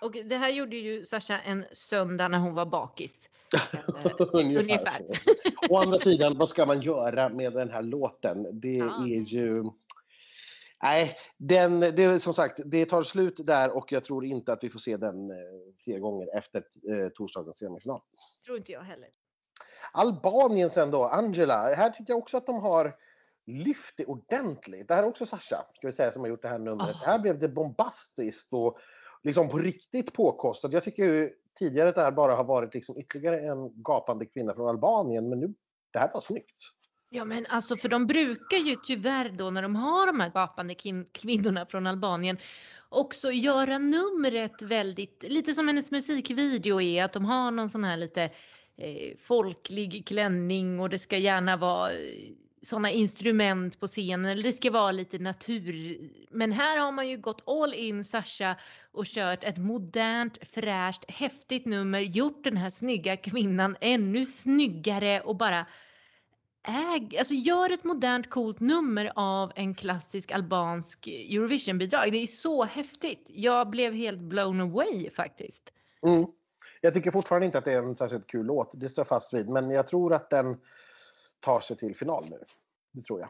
Och 0.01 0.11
det 0.25 0.37
här 0.37 0.49
gjorde 0.49 0.77
ju 0.77 1.05
Sasha 1.05 1.39
en 1.39 1.65
söndag 1.73 2.27
när 2.27 2.39
hon 2.39 2.53
var 2.53 2.65
bakis. 2.65 3.29
ungefär. 4.33 4.61
ungefär. 4.61 5.01
Å 5.69 5.77
andra 5.77 5.97
sidan, 5.97 6.37
vad 6.37 6.49
ska 6.49 6.65
man 6.65 6.81
göra 6.81 7.29
med 7.29 7.53
den 7.53 7.69
här 7.69 7.81
låten? 7.81 8.59
Det 8.59 8.73
ja. 8.73 9.03
är 9.05 9.19
ju... 9.19 9.63
Nej, 10.81 11.15
den, 11.37 11.79
det 11.79 12.03
är 12.03 12.19
som 12.19 12.33
sagt, 12.33 12.59
det 12.65 12.85
tar 12.85 13.03
slut 13.03 13.45
där 13.45 13.77
och 13.77 13.91
jag 13.91 14.03
tror 14.03 14.25
inte 14.25 14.53
att 14.53 14.63
vi 14.63 14.69
får 14.69 14.79
se 14.79 14.97
den 14.97 15.31
eh, 15.31 15.37
fler 15.83 15.99
gånger 15.99 16.37
efter 16.37 16.63
eh, 16.89 17.09
torsdagens 17.09 17.57
semifinal. 17.57 18.01
Tror 18.45 18.57
inte 18.57 18.71
jag 18.71 18.81
heller. 18.81 19.09
Albanien 19.93 20.69
sen 20.69 20.91
då, 20.91 21.03
Angela. 21.03 21.75
Här 21.75 21.89
tycker 21.89 22.13
jag 22.13 22.17
också 22.17 22.37
att 22.37 22.45
de 22.45 22.59
har 22.59 22.95
lyft 23.45 23.97
det 23.97 24.05
ordentligt. 24.05 24.87
Det 24.87 24.93
här 24.93 25.03
är 25.03 25.07
också 25.07 25.25
Sasha, 25.25 25.65
ska 25.73 25.87
vi 25.87 25.91
säga, 25.91 26.11
som 26.11 26.21
har 26.21 26.29
gjort 26.29 26.41
det 26.41 26.47
här 26.47 26.59
numret. 26.59 26.95
Oh. 26.95 27.05
Här 27.05 27.19
blev 27.19 27.39
det 27.39 27.49
bombastiskt 27.49 28.53
och 28.53 28.77
liksom 29.23 29.49
på 29.49 29.57
riktigt 29.57 30.13
påkostat. 30.13 30.73
Jag 30.73 30.83
tycker 30.83 31.03
ju 31.03 31.33
tidigare 31.59 31.89
att 31.89 31.95
det 31.95 32.01
här 32.01 32.11
bara 32.11 32.35
har 32.35 32.43
varit 32.43 32.73
liksom 32.73 32.99
ytterligare 32.99 33.39
en 33.39 33.83
gapande 33.83 34.25
kvinna 34.25 34.53
från 34.53 34.69
Albanien, 34.69 35.29
men 35.29 35.39
nu, 35.39 35.53
det 35.93 35.99
här 35.99 36.11
var 36.13 36.21
snyggt. 36.21 36.57
Ja 37.13 37.25
men 37.25 37.45
alltså 37.45 37.77
för 37.77 37.89
de 37.89 38.07
brukar 38.07 38.57
ju 38.57 38.75
tyvärr 38.75 39.29
då 39.29 39.49
när 39.49 39.61
de 39.61 39.75
har 39.75 40.07
de 40.07 40.19
här 40.19 40.29
gapande 40.29 40.75
kvinnorna 41.11 41.65
från 41.65 41.87
Albanien 41.87 42.37
också 42.89 43.31
göra 43.31 43.77
numret 43.77 44.61
väldigt, 44.61 45.23
lite 45.27 45.53
som 45.53 45.67
hennes 45.67 45.91
musikvideo 45.91 46.81
är, 46.81 47.03
att 47.03 47.13
de 47.13 47.25
har 47.25 47.51
någon 47.51 47.69
sån 47.69 47.83
här 47.83 47.97
lite 47.97 48.23
eh, 48.77 49.17
folklig 49.19 50.05
klänning 50.07 50.79
och 50.79 50.89
det 50.89 50.99
ska 50.99 51.17
gärna 51.17 51.57
vara 51.57 51.91
eh, 51.91 51.97
sådana 52.61 52.91
instrument 52.91 53.79
på 53.79 53.87
scenen 53.87 54.31
eller 54.31 54.43
det 54.43 54.51
ska 54.51 54.71
vara 54.71 54.91
lite 54.91 55.19
natur. 55.19 55.99
Men 56.31 56.51
här 56.51 56.77
har 56.77 56.91
man 56.91 57.09
ju 57.09 57.17
gått 57.17 57.43
all 57.47 57.73
in 57.73 58.03
Sasha 58.03 58.55
och 58.91 59.05
kört 59.05 59.43
ett 59.43 59.57
modernt, 59.57 60.37
fräscht, 60.53 61.05
häftigt 61.07 61.65
nummer, 61.65 62.01
gjort 62.01 62.43
den 62.43 62.57
här 62.57 62.69
snygga 62.69 63.17
kvinnan 63.17 63.77
ännu 63.81 64.25
snyggare 64.25 65.21
och 65.21 65.35
bara 65.35 65.65
äg, 66.67 67.17
alltså 67.17 67.33
gör 67.33 67.69
ett 67.69 67.83
modernt 67.83 68.29
coolt 68.29 68.59
nummer 68.59 69.11
av 69.15 69.51
en 69.55 69.75
klassisk 69.75 70.31
albansk 70.31 71.07
Eurovision-bidrag. 71.07 72.11
Det 72.11 72.17
är 72.17 72.27
så 72.27 72.63
häftigt. 72.63 73.25
Jag 73.27 73.69
blev 73.69 73.93
helt 73.93 74.19
blown 74.19 74.61
away 74.61 75.09
faktiskt. 75.09 75.71
Mm. 76.05 76.25
Jag 76.81 76.93
tycker 76.93 77.11
fortfarande 77.11 77.45
inte 77.45 77.57
att 77.57 77.65
det 77.65 77.73
är 77.73 77.83
en 77.83 77.95
särskilt 77.95 78.27
kul 78.27 78.45
låt, 78.45 78.71
det 78.73 78.89
står 78.89 79.01
jag 79.01 79.07
fast 79.07 79.33
vid, 79.33 79.49
men 79.49 79.69
jag 79.69 79.87
tror 79.87 80.13
att 80.13 80.29
den 80.29 80.57
tar 81.39 81.59
sig 81.59 81.77
till 81.77 81.95
final 81.95 82.29
nu. 82.29 82.39
Det 82.91 83.01
tror 83.01 83.19
jag. 83.19 83.29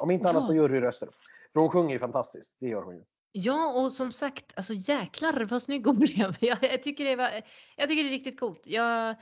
Om 0.00 0.10
inte 0.10 0.24
ja. 0.24 0.30
annat 0.30 0.46
på 0.46 0.54
juryröster. 0.54 1.08
För 1.52 1.60
hon 1.60 1.70
sjunger 1.70 1.92
ju 1.92 1.98
fantastiskt, 1.98 2.56
det 2.60 2.68
gör 2.68 2.82
hon 2.82 2.94
ju. 2.94 3.04
Ja, 3.32 3.72
och 3.72 3.92
som 3.92 4.12
sagt, 4.12 4.52
alltså 4.56 4.72
jäklar 4.74 5.44
vad 5.44 5.62
snygg 5.62 5.86
hon 5.86 5.98
blev. 5.98 6.36
Jag, 6.40 6.58
jag, 6.62 6.82
tycker 6.82 7.04
det 7.04 7.16
var, 7.16 7.42
jag 7.76 7.88
tycker 7.88 8.02
det 8.02 8.08
är 8.08 8.12
riktigt 8.12 8.40
coolt. 8.40 8.62
Jag, 8.64 9.16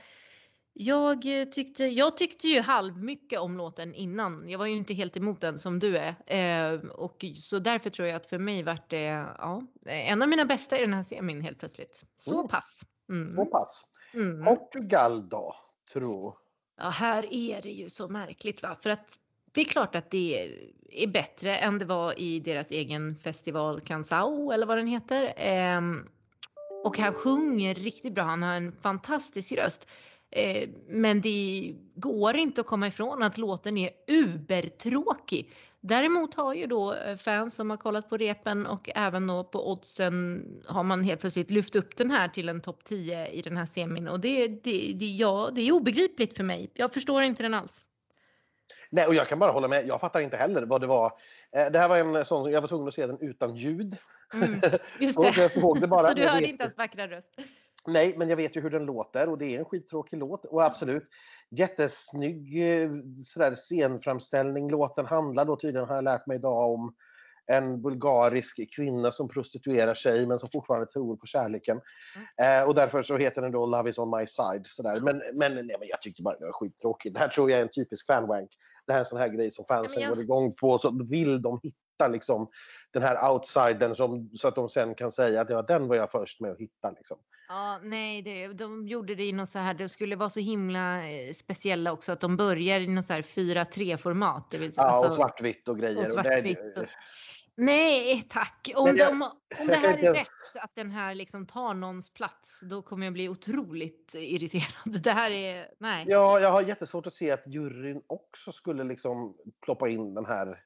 Jag 0.81 1.41
eh, 1.41 1.45
tyckte, 1.45 1.85
jag 1.85 2.17
tyckte 2.17 2.47
ju 2.47 2.61
halvmycket 2.61 3.39
om 3.39 3.57
låten 3.57 3.93
innan. 3.95 4.49
Jag 4.49 4.59
var 4.59 4.65
ju 4.65 4.73
inte 4.75 4.93
helt 4.93 5.17
emot 5.17 5.41
den 5.41 5.59
som 5.59 5.79
du 5.79 5.97
är. 5.97 6.15
Eh, 6.73 6.79
och 6.79 7.25
så 7.35 7.59
därför 7.59 7.89
tror 7.89 8.07
jag 8.07 8.15
att 8.15 8.25
för 8.25 8.37
mig 8.37 8.63
vart 8.63 8.89
det 8.89 9.01
ja, 9.37 9.63
en 9.85 10.21
av 10.21 10.29
mina 10.29 10.45
bästa 10.45 10.77
i 10.77 10.81
den 10.81 10.93
här 10.93 11.03
semin 11.03 11.41
helt 11.41 11.59
plötsligt. 11.59 12.03
Så 12.17 12.33
Mm. 12.33 12.47
pass. 12.47 12.81
Mm. 13.09 13.35
Så 13.35 13.45
pass. 13.45 13.85
Mm. 14.13 14.45
Portugal 14.45 15.29
då, 15.29 15.55
tro? 15.93 16.35
Ja, 16.77 16.89
här 16.89 17.33
är 17.33 17.61
det 17.61 17.71
ju 17.71 17.89
så 17.89 18.07
märkligt 18.07 18.63
va? 18.63 18.75
För 18.81 18.89
att 18.89 19.19
det 19.51 19.61
är 19.61 19.65
klart 19.65 19.95
att 19.95 20.11
det 20.11 20.53
är 20.89 21.07
bättre 21.07 21.57
än 21.57 21.79
det 21.79 21.85
var 21.85 22.19
i 22.19 22.39
deras 22.39 22.71
egen 22.71 23.15
festival 23.15 23.81
Cansao 23.81 24.51
eller 24.51 24.65
vad 24.65 24.77
den 24.77 24.87
heter. 24.87 25.33
Ehm, 25.37 26.07
och 26.83 26.97
han 26.97 27.13
sjunger 27.13 27.75
riktigt 27.75 28.13
bra. 28.13 28.23
Han 28.23 28.43
har 28.43 28.53
en 28.53 28.71
fantastisk 28.71 29.51
röst. 29.51 29.87
Eh, 30.31 30.69
men 30.87 31.21
det 31.21 31.73
går 31.95 32.35
inte 32.37 32.61
att 32.61 32.67
komma 32.67 32.87
ifrån 32.87 33.23
att 33.23 33.37
låten 33.37 33.77
är 33.77 33.89
ubertråkig. 34.07 35.51
Däremot 35.81 36.35
har 36.35 36.53
ju 36.53 36.67
då 36.67 36.93
eh, 36.93 37.17
fans 37.17 37.55
som 37.55 37.69
har 37.69 37.77
kollat 37.77 38.09
på 38.09 38.17
repen 38.17 38.65
och 38.65 38.89
även 38.95 39.27
då 39.27 39.43
på 39.43 39.71
oddsen 39.71 40.45
har 40.67 40.83
man 40.83 41.03
helt 41.03 41.21
plötsligt 41.21 41.51
lyft 41.51 41.75
upp 41.75 41.97
den 41.97 42.11
här 42.11 42.27
till 42.27 42.49
en 42.49 42.61
topp 42.61 42.83
10 42.83 43.27
i 43.27 43.41
den 43.41 43.57
här 43.57 43.65
semin 43.65 44.07
och 44.07 44.19
det, 44.19 44.47
det, 44.47 44.93
det, 44.93 45.05
ja, 45.05 45.49
det 45.53 45.61
är 45.61 45.71
obegripligt 45.71 46.37
för 46.37 46.43
mig. 46.43 46.71
Jag 46.73 46.93
förstår 46.93 47.23
inte 47.23 47.43
den 47.43 47.53
alls. 47.53 47.85
Nej, 48.89 49.07
och 49.07 49.15
jag 49.15 49.27
kan 49.27 49.39
bara 49.39 49.51
hålla 49.51 49.67
med. 49.67 49.87
Jag 49.87 50.01
fattar 50.01 50.21
inte 50.21 50.37
heller 50.37 50.61
vad 50.65 50.81
det 50.81 50.87
var. 50.87 51.11
Eh, 51.51 51.71
Det 51.71 51.79
här 51.79 51.89
var 51.89 51.97
en 51.97 52.25
sån 52.25 52.43
som 52.43 52.51
jag 52.51 52.61
var 52.61 52.67
tvungen 52.67 52.87
att 52.87 52.93
se 52.93 53.07
den 53.07 53.17
utan 53.21 53.55
ljud. 53.55 53.97
Mm, 54.33 54.61
just 54.99 55.23
jag 55.23 55.33
det. 55.35 55.79
det 55.79 55.87
bara. 55.87 56.03
Så 56.07 56.13
du 56.13 56.21
Jag 56.21 56.31
hörde 56.31 56.47
inte 56.47 56.63
ens 56.63 56.77
vackra 56.77 57.07
röst? 57.07 57.29
Nej, 57.89 58.13
men 58.17 58.29
jag 58.29 58.37
vet 58.37 58.57
ju 58.57 58.61
hur 58.61 58.69
den 58.69 58.85
låter 58.85 59.29
och 59.29 59.37
det 59.37 59.55
är 59.55 59.59
en 59.59 59.65
skittråkig 59.65 60.17
låt. 60.19 60.45
Och 60.45 60.63
absolut, 60.63 61.03
jättesnygg 61.49 62.73
eh, 62.83 62.89
sådär, 63.25 63.55
scenframställning. 63.55 64.69
Låten 64.69 65.05
handlar 65.05 65.45
då 65.45 65.55
tydligen, 65.55 65.87
har 65.87 65.95
jag 65.95 66.03
lärt 66.03 66.25
mig 66.27 66.37
idag, 66.37 66.71
om 66.73 66.95
en 67.45 67.81
bulgarisk 67.81 68.75
kvinna 68.75 69.11
som 69.11 69.27
prostituerar 69.29 69.93
sig 69.93 70.25
men 70.27 70.39
som 70.39 70.49
fortfarande 70.49 70.87
tror 70.87 71.15
på 71.17 71.25
kärleken. 71.25 71.81
Eh, 72.41 72.67
och 72.67 72.75
därför 72.75 73.03
så 73.03 73.17
heter 73.17 73.41
den 73.41 73.51
då 73.51 73.65
Love 73.65 73.89
is 73.89 73.97
on 73.97 74.17
my 74.19 74.27
side. 74.27 74.65
Sådär. 74.65 74.99
Men, 74.99 75.17
men, 75.33 75.55
nej, 75.55 75.75
men 75.79 75.87
jag 75.87 76.01
tyckte 76.01 76.21
bara 76.21 76.37
det 76.39 76.45
var 76.45 76.51
skittråkigt. 76.51 77.13
Det 77.13 77.19
här 77.19 77.27
tror 77.27 77.51
jag 77.51 77.59
är 77.59 77.63
en 77.63 77.69
typisk 77.69 78.05
fanwank. 78.07 78.49
Det 78.85 78.93
här 78.93 78.99
är 78.99 79.03
en 79.03 79.05
sån 79.09 79.19
här 79.19 79.27
grej 79.29 79.51
som 79.51 79.65
fansen 79.65 80.01
jag- 80.01 80.09
går 80.09 80.19
igång 80.23 80.53
på. 80.53 80.77
Så 80.77 81.03
vill 81.09 81.41
de 81.41 81.59
hitta 81.63 81.77
liksom, 82.07 82.49
den 82.91 83.01
här 83.03 83.31
outsidern 83.31 83.95
som, 83.95 84.29
så 84.35 84.47
att 84.47 84.55
de 84.55 84.69
sen 84.69 84.95
kan 84.95 85.11
säga 85.11 85.41
att 85.41 85.49
ja, 85.49 85.61
den 85.61 85.87
var 85.87 85.95
jag 85.95 86.11
först 86.11 86.39
med 86.41 86.51
att 86.51 86.59
hitta. 86.59 86.91
Liksom. 86.91 87.17
Ja, 87.47 87.79
nej, 87.83 88.21
det, 88.21 88.47
de 88.47 88.87
gjorde 88.87 89.15
det 89.15 89.23
i 89.23 89.31
något 89.31 89.49
så 89.49 89.59
här, 89.59 89.73
det 89.73 89.89
skulle 89.89 90.15
vara 90.15 90.29
så 90.29 90.39
himla 90.39 91.09
eh, 91.09 91.33
speciella 91.33 91.91
också 91.91 92.11
att 92.11 92.19
de 92.21 92.37
börjar 92.37 92.79
i 92.79 92.87
något 92.87 93.05
så 93.05 93.13
här 93.13 93.21
4-3 93.21 93.97
format. 93.97 94.51
Det 94.51 94.57
vill 94.57 94.73
säga, 94.73 94.85
Ja, 94.87 94.91
alltså- 94.91 95.07
och 95.09 95.15
svartvitt 95.15 95.67
och 95.67 95.79
grejer. 95.79 95.95
och 95.95 96.01
och 96.17 96.23
det- 96.23 96.29
svartvitt. 96.29 96.77
Och, 96.77 96.83
nej, 97.55 98.21
tack. 98.29 98.71
Om, 98.75 98.87
jag- 98.97 99.07
de, 99.07 99.21
om 99.59 99.67
det 99.67 99.75
här 99.75 99.97
är 99.97 100.13
rätt, 100.13 100.27
att 100.55 100.75
den 100.75 100.91
här 100.91 101.15
liksom 101.15 101.45
tar 101.47 101.73
någons 101.73 102.13
plats, 102.13 102.59
då 102.63 102.81
kommer 102.81 103.05
jag 103.05 103.13
bli 103.13 103.29
otroligt 103.29 104.13
irriterad. 104.17 105.01
Det 105.03 105.11
här 105.11 105.31
är, 105.31 105.67
nej. 105.79 106.05
Ja, 106.07 106.39
jag 106.39 106.51
har 106.51 106.61
jättesvårt 106.61 107.07
att 107.07 107.13
se 107.13 107.31
att 107.31 107.43
juryn 107.47 108.01
också 108.07 108.51
skulle 108.51 108.83
liksom 108.83 109.35
ploppa 109.65 109.89
in 109.89 110.13
den 110.13 110.25
här 110.25 110.63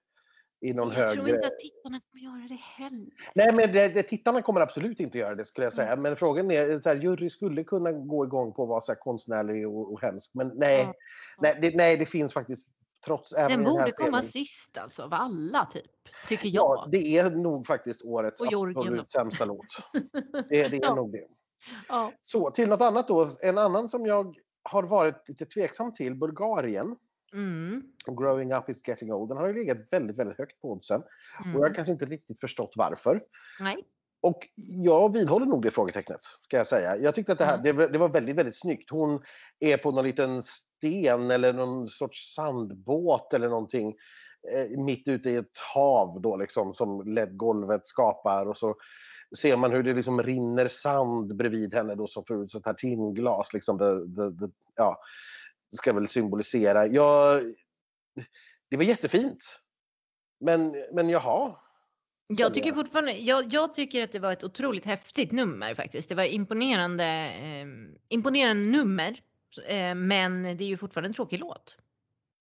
i 0.64 0.74
någon 0.74 0.88
jag 0.90 0.96
högre... 0.96 1.14
tror 1.24 1.30
inte 1.36 1.48
att 1.48 1.60
tittarna 1.60 2.02
kommer 2.12 2.24
göra 2.24 2.48
det 2.48 2.60
heller. 2.84 3.08
Nej, 3.36 3.54
men 3.56 3.74
det, 3.74 3.88
det, 3.88 4.04
tittarna 4.04 4.42
kommer 4.42 4.62
absolut 4.62 5.00
inte 5.00 5.18
göra 5.18 5.36
det 5.36 5.46
skulle 5.46 5.66
jag 5.66 5.74
säga. 5.74 5.88
Mm. 5.92 6.02
Men 6.04 6.16
frågan 6.16 6.52
är, 6.52 6.80
så 6.80 6.90
här, 6.90 6.96
jury 6.96 7.30
skulle 7.30 7.64
kunna 7.64 7.92
gå 7.92 8.26
igång 8.26 8.54
på 8.54 8.64
att 8.64 8.70
vara 8.70 8.82
så 8.82 8.92
här 8.92 9.00
konstnärlig 9.00 9.68
och, 9.68 9.94
och 9.94 10.02
hemsk. 10.02 10.32
Men 10.34 10.52
nej, 10.56 10.80
Ja. 10.80 10.94
nej, 11.42 11.60
det, 11.62 11.76
nej, 11.76 11.98
det 11.98 12.06
finns 12.06 12.34
faktiskt 12.34 12.68
trots 13.06 13.32
Den 13.32 13.52
i 13.52 13.54
den 13.56 13.64
borde 13.64 13.92
komma 13.92 14.22
serien- 14.22 14.32
sist 14.32 14.78
alltså, 14.78 15.04
av 15.04 15.14
alla 15.14 15.66
typ. 15.66 15.86
Tycker 16.28 16.50
Ja, 16.50 16.76
jag. 16.84 16.92
det 16.92 17.18
är 17.18 17.30
nog 17.30 17.68
faktiskt 17.68 18.02
årets 18.02 18.42
Och 18.42 18.48
Georgien 18.52 18.78
absolut 18.80 19.12
sämsta 19.12 19.46
låt. 19.46 19.66
Det, 20.50 20.68
det 20.68 20.78
är 20.78 20.82
Ja. 20.82 20.96
nog 20.96 21.12
det. 21.12 21.28
Ja. 21.90 22.12
Så 22.24 22.52
till 22.52 22.70
något 22.70 22.82
annat 22.82 23.08
då. 23.08 23.30
En 23.42 23.58
annan 23.58 23.90
som 23.90 24.06
jag 24.06 24.36
har 24.64 24.84
varit 24.84 25.30
lite 25.30 25.46
tveksam 25.46 25.94
till, 25.94 26.16
Bulgarien. 26.16 26.96
Mm. 27.34 27.84
Growing 28.08 28.54
up 28.54 28.70
is 28.70 28.88
getting 28.88 29.14
old. 29.14 29.30
Den 29.30 29.38
har 29.38 29.48
ju 29.48 29.54
legat 29.54 29.78
väldigt, 29.92 30.18
väldigt 30.18 30.38
högt 30.38 30.62
på 30.62 30.72
oddsen. 30.72 31.02
Och 31.02 31.46
jag 31.46 31.52
har 31.54 31.60
Mm. 31.66 31.74
kanske 31.74 31.92
inte 31.92 32.06
riktigt 32.06 32.40
förstått 32.40 32.74
varför. 32.76 33.24
Nej. 33.60 33.76
Och 34.22 34.48
jag 34.56 35.14
vidhåller 35.14 35.46
nog 35.46 35.62
det 35.64 35.72
frågetecknet, 35.72 36.20
ska 36.42 36.58
jag 36.58 36.68
säga. 36.68 36.98
Jag 36.98 37.16
tyckte 37.16 37.32
att 37.32 37.38
det 37.38 37.46
här 37.46 37.54
Mm. 37.54 37.64
det, 37.64 37.72
var- 37.72 37.88
det 37.88 37.98
var 37.98 38.10
väldigt, 38.10 38.36
väldigt 38.36 38.60
snyggt. 38.60 38.90
Hon 38.92 39.22
är 39.60 39.78
på 39.78 39.92
någon 39.92 40.04
liten 40.06 40.44
sten 40.44 41.32
eller 41.32 41.54
någon 41.54 41.90
sorts 41.90 42.34
sandbåt 42.36 43.34
eller 43.34 43.50
någonting 43.50 43.96
eh, 44.54 44.70
mitt 44.80 45.08
ute 45.08 45.30
i 45.30 45.36
ett 45.36 45.58
hav 45.74 46.22
då 46.22 46.38
liksom 46.38 46.74
som 46.74 47.02
LED-golvet 47.08 47.88
skapar 47.88 48.46
och 48.46 48.58
så 48.58 48.76
ser 49.38 49.58
man 49.58 49.72
hur 49.72 49.84
det 49.84 49.94
liksom 49.94 50.22
rinner 50.24 50.68
sand 50.68 51.36
bredvid 51.36 51.74
henne 51.74 51.96
då 51.96 52.08
som 52.08 52.24
för 52.26 52.44
ut 52.44 52.52
sånt 52.52 52.66
här 52.66 52.74
timglas 52.74 53.54
liksom. 53.54 53.78
Det, 53.78 54.08
det, 54.08 54.32
det, 54.32 54.52
ja, 54.76 55.00
ska 55.74 55.94
väl 55.94 56.08
symbolisera. 56.08 56.88
Jag, 56.88 57.44
det 58.70 58.78
var 58.78 58.84
jättefint. 58.84 59.60
Men, 60.40 60.76
men 60.92 61.10
jaha. 61.10 61.56
Jag 62.28 62.54
tycker 62.54 62.74
fortfarande, 62.74 63.12
jag, 63.12 63.54
jag 63.54 63.74
tycker 63.74 64.04
att 64.04 64.12
det 64.12 64.20
var 64.20 64.32
ett 64.32 64.44
otroligt 64.44 64.86
häftigt 64.86 65.32
nummer 65.32 65.76
faktiskt. 65.76 66.10
Det 66.10 66.16
var 66.16 66.24
imponerande, 66.24 67.06
eh, 67.42 67.66
imponerande 68.10 68.78
nummer. 68.78 69.20
Eh, 69.68 69.96
men 69.96 70.44
det 70.44 70.64
är 70.64 70.68
ju 70.68 70.78
fortfarande 70.78 71.10
en 71.10 71.14
tråkig 71.14 71.40
låt. 71.40 71.78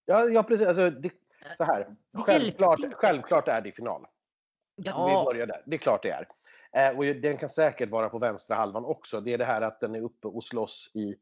Ja, 0.04 0.24
ja 0.24 0.42
precis. 0.42 0.66
Alltså, 0.66 0.90
det, 0.90 1.10
så 1.56 1.64
här. 1.64 1.86
Självklart, 2.12 2.80
självklart 2.92 3.48
är 3.48 3.60
det 3.60 3.72
final. 3.72 4.06
Vi 4.76 4.82
Ja, 4.86 5.24
börjar 5.26 5.46
där. 5.46 5.62
Det 5.66 5.76
är 5.76 5.78
klart 5.78 6.02
det 6.02 6.10
är. 6.10 6.26
Eh, 6.76 6.98
och 6.98 7.04
den 7.04 7.36
kan 7.36 7.48
säkert 7.48 7.90
vara 7.90 8.08
på 8.08 8.18
vänstra 8.18 8.56
halvan 8.56 8.84
också. 8.84 9.20
Det 9.20 9.32
är 9.32 9.38
det 9.38 9.44
här 9.44 9.62
att 9.62 9.80
den 9.80 9.94
är 9.94 10.00
uppe 10.00 10.28
och 10.28 10.44
slåss 10.44 10.90
i 10.94 11.14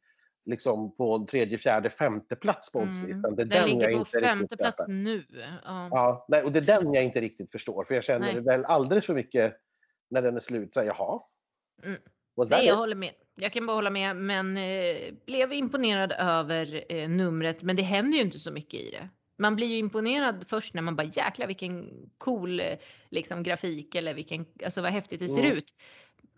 liksom 0.47 0.97
på 0.97 1.27
tredje, 1.31 1.59
fjärde, 1.59 1.91
femte 1.91 2.37
plats 2.37 2.73
på 2.73 2.81
mm. 2.81 2.91
oddslistan. 2.91 3.37
Det 3.37 3.43
är 3.43 3.47
den 3.47 3.49
den 3.49 3.59
jag 3.59 3.69
ligger 3.69 3.93
på 3.93 3.99
inte 3.99 4.21
femte 4.21 4.57
plats 4.57 4.81
köper. 4.81 4.93
nu. 4.93 5.25
Ja. 5.65 5.89
Ja, 5.91 6.27
nej, 6.29 6.43
och 6.43 6.53
det 6.53 6.59
är 6.59 6.63
den 6.63 6.95
jag 6.95 7.05
inte 7.05 7.21
riktigt 7.21 7.53
förstår. 7.53 7.85
För 7.85 7.95
jag 7.95 8.05
känner 8.05 8.33
Nej. 8.33 8.41
väl 8.43 8.65
alldeles 8.65 9.07
för 9.07 9.15
mycket 9.15 9.57
när 10.11 10.23
den 10.23 10.37
är 10.37 10.41
slut. 10.41 10.75
Så 10.75 10.81
här, 10.81 10.87
jaha. 10.87 11.21
Mm. 11.85 12.01
Nej, 12.37 12.67
jag 12.67 12.75
it? 12.75 12.79
håller 12.79 12.97
med. 12.97 13.13
Jag 13.35 13.53
kan 13.53 13.67
bara 13.67 13.75
hålla 13.75 13.91
med, 13.91 14.17
men 14.17 14.57
eh, 14.57 15.15
blev 15.27 15.53
imponerad 15.53 16.13
över 16.13 16.85
eh, 16.89 17.09
numret. 17.09 17.63
Men 17.63 17.77
det 17.77 17.83
händer 17.83 18.19
ju 18.19 18.25
inte 18.25 18.39
så 18.39 18.53
mycket 18.53 18.81
i 18.81 18.91
det. 18.91 19.09
Man 19.39 19.57
blir 19.57 19.67
ju 19.67 19.77
imponerad 19.79 20.45
först 20.49 20.75
när 20.75 20.83
man 20.83 20.97
bara 20.97 21.07
jäklar 21.07 21.47
vilken 21.47 21.91
cool 22.19 22.61
eh, 22.61 22.67
liksom, 23.11 23.43
grafik 23.43 23.95
eller 23.95 24.15
vilken, 24.15 24.47
alltså 24.65 24.83
vad 24.83 24.91
häftigt 24.91 25.21
det 25.21 25.29
ser 25.29 25.45
Mm. 25.45 25.57
ut. 25.57 25.75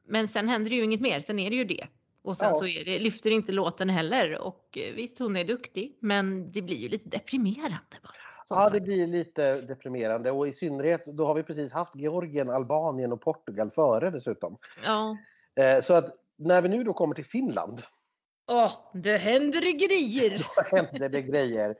Men 0.04 0.28
sen 0.28 0.48
händer 0.48 0.70
det 0.70 0.76
ju 0.76 0.84
inget 0.84 1.00
mer, 1.00 1.20
sen 1.20 1.38
är 1.38 1.50
det 1.50 1.56
ju 1.56 1.64
det. 1.64 1.86
Och 2.22 2.36
sen 2.36 2.48
Ja. 2.48 2.54
så 2.54 2.64
det, 2.64 2.98
lyfter 2.98 3.30
inte 3.30 3.52
låten 3.52 3.90
heller. 3.90 4.38
Och 4.38 4.78
eh, 4.78 4.94
visst, 4.94 5.18
hon 5.18 5.36
är 5.36 5.44
duktig, 5.44 5.96
men 6.00 6.52
det 6.52 6.62
blir 6.62 6.76
ju 6.76 6.88
lite 6.88 7.08
deprimerande 7.08 7.96
bara. 8.02 8.12
Ja, 8.48 8.70
det 8.70 8.80
blir 8.80 9.06
lite 9.06 9.60
deprimerande 9.60 10.30
och 10.30 10.48
i 10.48 10.52
synnerhet 10.52 11.06
då 11.06 11.26
har 11.26 11.34
vi 11.34 11.42
precis 11.42 11.72
haft 11.72 11.96
Georgien, 11.96 12.50
Albanien 12.50 13.12
och 13.12 13.20
Portugal 13.20 13.70
före 13.70 14.10
dessutom. 14.10 14.58
Ja. 14.84 15.16
Eh, 15.56 15.82
Så 15.82 15.94
att 15.94 16.16
när 16.36 16.62
vi 16.62 16.68
nu 16.68 16.84
då 16.84 16.92
kommer 16.92 17.14
till 17.14 17.24
Finland, 17.24 17.82
Åh, 18.46 18.72
det 18.94 19.16
händer 19.16 19.60
grejer! 19.88 20.46
då 20.56 20.76
händer 20.76 21.08
det 21.08 21.22
grejer. 21.22 21.76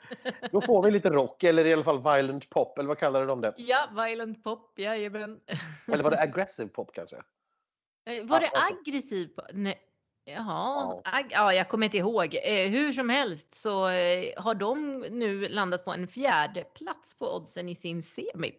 Då 0.52 0.60
får 0.60 0.82
vi 0.82 0.90
lite 0.90 1.10
rock 1.10 1.42
eller 1.44 1.64
i 1.64 1.72
alla 1.72 1.84
fall 1.84 2.02
violent 2.02 2.50
pop, 2.50 2.78
eller 2.78 2.88
vad 2.88 2.98
kallar 2.98 3.26
de 3.26 3.40
det? 3.40 3.54
Ja, 3.56 3.88
violent 4.06 4.44
pop, 4.44 4.78
jajamän. 4.78 5.40
Eller 5.88 6.02
var 6.04 6.10
det 6.10 6.18
aggressive 6.20 6.68
pop 6.68 6.90
kanske? 6.94 7.16
Eh, 7.16 8.24
Var 8.26 8.40
det 8.40 8.50
Ja, 8.52 8.60
alltså. 8.60 8.74
aggressiv? 8.88 9.30
Nej. 9.52 9.78
Jaha, 10.24 10.44
Ja. 10.44 11.02
ag- 11.04 11.26
ja, 11.30 11.52
jag 11.54 11.68
kommer 11.68 11.84
inte 11.86 11.98
ihåg. 11.98 12.34
Eh, 12.34 12.70
hur 12.70 12.92
som 12.92 13.08
helst 13.08 13.54
så 13.54 13.88
eh, 13.88 14.32
har 14.36 14.54
de 14.54 14.98
nu 15.10 15.48
landat 15.48 15.84
på 15.84 15.90
en 15.92 16.08
fjärde 16.08 16.64
plats 16.64 17.18
på 17.18 17.36
oddsen 17.36 17.68
i 17.68 17.74
sin 17.74 18.02
semi. 18.02 18.52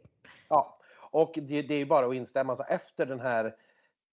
Ja, 0.50 0.80
och 1.12 1.32
det, 1.36 1.62
det 1.62 1.74
är 1.74 1.80
ju 1.80 1.86
bara 1.86 2.06
att 2.06 2.16
instämma. 2.16 2.52
Alltså 2.54 2.66
efter 2.70 3.06
den 3.06 3.20
här 3.20 3.56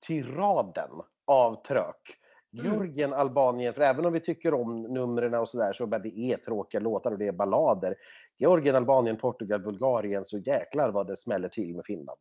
tiraden 0.06 0.90
av 1.24 1.62
trök. 1.66 2.16
Mm. 2.58 2.66
Georgien, 2.72 3.12
Albanien, 3.12 3.74
för 3.74 3.82
även 3.82 4.06
om 4.06 4.12
vi 4.12 4.20
tycker 4.20 4.54
om 4.54 4.82
numren 4.82 5.34
och 5.34 5.48
sådär 5.48 5.72
så 5.72 5.86
bara 5.86 5.98
det 5.98 6.18
är 6.18 6.36
tråkiga 6.36 6.80
låtar 6.80 7.10
och 7.12 7.18
det 7.18 7.26
är 7.26 7.32
ballader. 7.32 7.94
Georgien, 8.40 8.76
Albanien, 8.76 9.16
Portugal, 9.16 9.60
Bulgarien 9.60 10.24
så 10.24 10.38
jäklar 10.38 10.90
vad 10.90 11.06
det 11.06 11.16
smäller 11.16 11.48
till 11.48 11.74
med 11.76 11.84
Finland. 11.84 12.18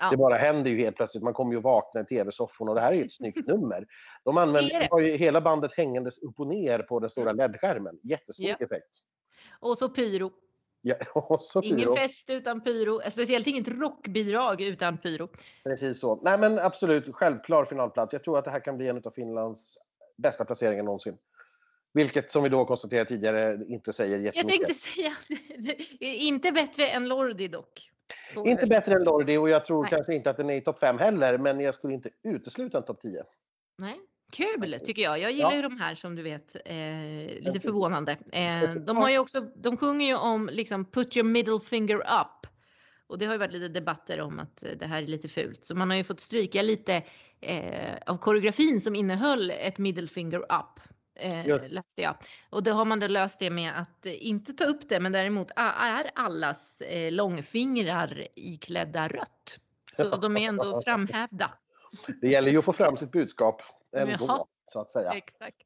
Ja. 0.00 0.10
Det 0.10 0.16
bara 0.16 0.34
händer 0.34 0.70
ju 0.70 0.78
helt 0.78 0.96
plötsligt. 0.96 1.24
Man 1.24 1.32
kommer 1.34 1.52
ju 1.54 1.60
vakna 1.60 2.00
i 2.00 2.04
tv-sofforna 2.04 2.70
och 2.70 2.74
det 2.74 2.80
här 2.80 2.92
är 2.92 2.96
ju 2.96 3.04
ett 3.04 3.12
snyggt 3.12 3.46
nummer. 3.46 3.86
De 4.24 4.36
använder 4.38 4.88
har 4.90 5.00
ju 5.00 5.16
hela 5.16 5.40
bandet 5.40 5.72
hängandes 5.76 6.18
upp 6.18 6.40
och 6.40 6.46
ner 6.46 6.78
på 6.78 7.00
den 7.00 7.10
stora 7.10 7.32
LED-skärmen. 7.32 7.98
Jättesnygg 8.02 8.48
Ja. 8.58 8.64
effekt. 8.66 8.88
Och 9.60 9.78
så 9.78 9.88
pyro. 9.88 10.30
Ja, 10.82 10.96
Ingen 11.62 11.94
fest 11.96 12.30
utan 12.30 12.60
pyro. 12.60 13.00
Eh, 13.00 13.10
Speciellt 13.10 13.46
inget 13.46 13.68
rockbidrag 13.68 14.60
utan 14.60 14.98
pyro. 14.98 15.28
Precis 15.64 16.00
så. 16.00 16.16
Nej 16.22 16.38
men 16.38 16.58
absolut, 16.58 17.14
självklar 17.14 17.64
finalplats. 17.64 18.12
Jag 18.12 18.24
tror 18.24 18.38
att 18.38 18.44
det 18.44 18.50
här 18.50 18.60
kan 18.60 18.76
bli 18.76 18.88
en 18.88 18.96
av 19.04 19.10
Finlands 19.10 19.78
bästa 20.16 20.44
placeringar 20.44 20.82
någonsin. 20.82 21.16
Vilket 21.94 22.30
som 22.30 22.42
vi 22.42 22.48
då 22.48 22.64
konstaterade 22.64 23.08
tidigare 23.08 23.58
inte 23.68 23.92
säger 23.92 24.16
Jag 24.18 24.24
jättemycket. 24.24 24.48
tänkte 24.48 24.74
säga, 24.74 25.12
inte 26.00 26.52
bättre 26.52 26.88
än 26.88 27.08
Lordi 27.08 27.48
dock. 27.48 27.90
Så 28.34 28.46
Inte 28.46 28.66
bättre 28.66 28.94
än 28.94 29.04
Lordi 29.04 29.36
och 29.36 29.48
jag 29.50 29.64
tror 29.64 29.82
Nej. 29.82 29.90
kanske 29.90 30.14
inte 30.14 30.30
att 30.30 30.36
den 30.36 30.50
är 30.50 30.54
i 30.56 30.60
topp 30.60 30.78
5 30.80 30.98
heller, 30.98 31.38
men 31.38 31.60
jag 31.60 31.74
skulle 31.74 31.94
inte 31.94 32.10
utesluta 32.22 32.78
en 32.78 32.84
topp 32.84 33.00
10. 33.02 33.24
Nej. 33.78 34.00
Kul 34.32 34.78
tycker 34.84 35.02
jag. 35.02 35.18
Jag 35.18 35.32
gillar 35.32 35.50
Ja. 35.50 35.56
ju 35.56 35.62
de 35.62 35.76
här 35.80 35.94
som 35.94 36.14
du 36.16 36.22
vet, 36.22 36.56
eh, 36.64 37.40
lite 37.40 37.60
förvånande. 37.60 38.16
Eh, 38.32 38.74
de 38.74 38.96
har 38.96 39.10
ju 39.10 39.18
också, 39.18 39.40
de 39.40 39.76
sjunger 39.76 40.06
ju 40.06 40.14
om 40.16 40.48
liksom 40.52 40.84
put 40.84 41.16
your 41.16 41.24
middle 41.28 41.60
finger 41.60 41.96
up. 41.96 42.46
Och 43.06 43.18
det 43.18 43.26
har 43.26 43.32
ju 43.34 43.38
varit 43.38 43.52
lite 43.52 43.68
debatter 43.68 44.20
om 44.20 44.38
att 44.38 44.62
eh, 44.62 44.70
det 44.78 44.86
här 44.86 45.02
är 45.02 45.06
lite 45.06 45.28
fult. 45.28 45.64
Så 45.64 45.74
man 45.74 45.90
har 45.90 45.96
ju 45.96 46.04
fått 46.04 46.20
stryka 46.20 46.62
lite 46.62 47.02
eh, 47.40 47.96
av 48.06 48.16
koreografin 48.18 48.80
som 48.80 48.94
innehöll 48.94 49.50
ett 49.50 49.78
middle 49.78 50.08
finger 50.08 50.38
up. 50.38 50.80
Eh, 51.14 51.60
läste 51.68 52.02
jag. 52.02 52.16
Och 52.50 52.62
då 52.62 52.70
har 52.70 52.84
man 52.84 53.00
då 53.00 53.06
löst 53.06 53.38
det 53.38 53.50
med 53.50 53.80
att 53.80 54.06
eh, 54.06 54.26
inte 54.26 54.52
ta 54.52 54.64
upp 54.64 54.88
det 54.88 55.00
men 55.00 55.12
däremot 55.12 55.50
är 55.56 56.10
allas 56.14 56.80
eh, 56.80 57.12
långfingrar 57.12 58.28
iklädda 58.34 59.08
rött. 59.08 59.58
Så 59.92 60.16
de 60.16 60.36
är 60.36 60.48
ändå 60.48 60.82
framhävda. 60.82 61.50
Det 62.20 62.28
gäller 62.28 62.50
ju 62.50 62.58
att 62.58 62.64
få 62.64 62.72
fram 62.72 62.96
sitt 62.96 63.12
budskap 63.12 63.62
ändå, 63.96 64.26
Jaha. 64.26 64.44
så 64.66 64.80
att 64.80 64.90
säga. 64.90 65.12
Exakt. 65.12 65.56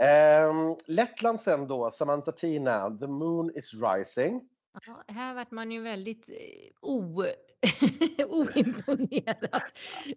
Ehm, 0.00 0.76
Lettland 0.86 1.40
sen 1.40 1.68
då, 1.68 1.90
Samantha 1.90 2.32
Tina, 2.32 2.98
The 2.98 3.06
Moon 3.06 3.50
is 3.54 3.74
Rising. 3.74 4.48
Ja, 4.86 5.02
här 5.08 5.34
vart 5.34 5.50
man 5.50 5.72
ju 5.72 5.82
väldigt 5.82 6.28
eh, 6.28 6.34
o, 6.80 7.24
oimponerad. 8.28 9.62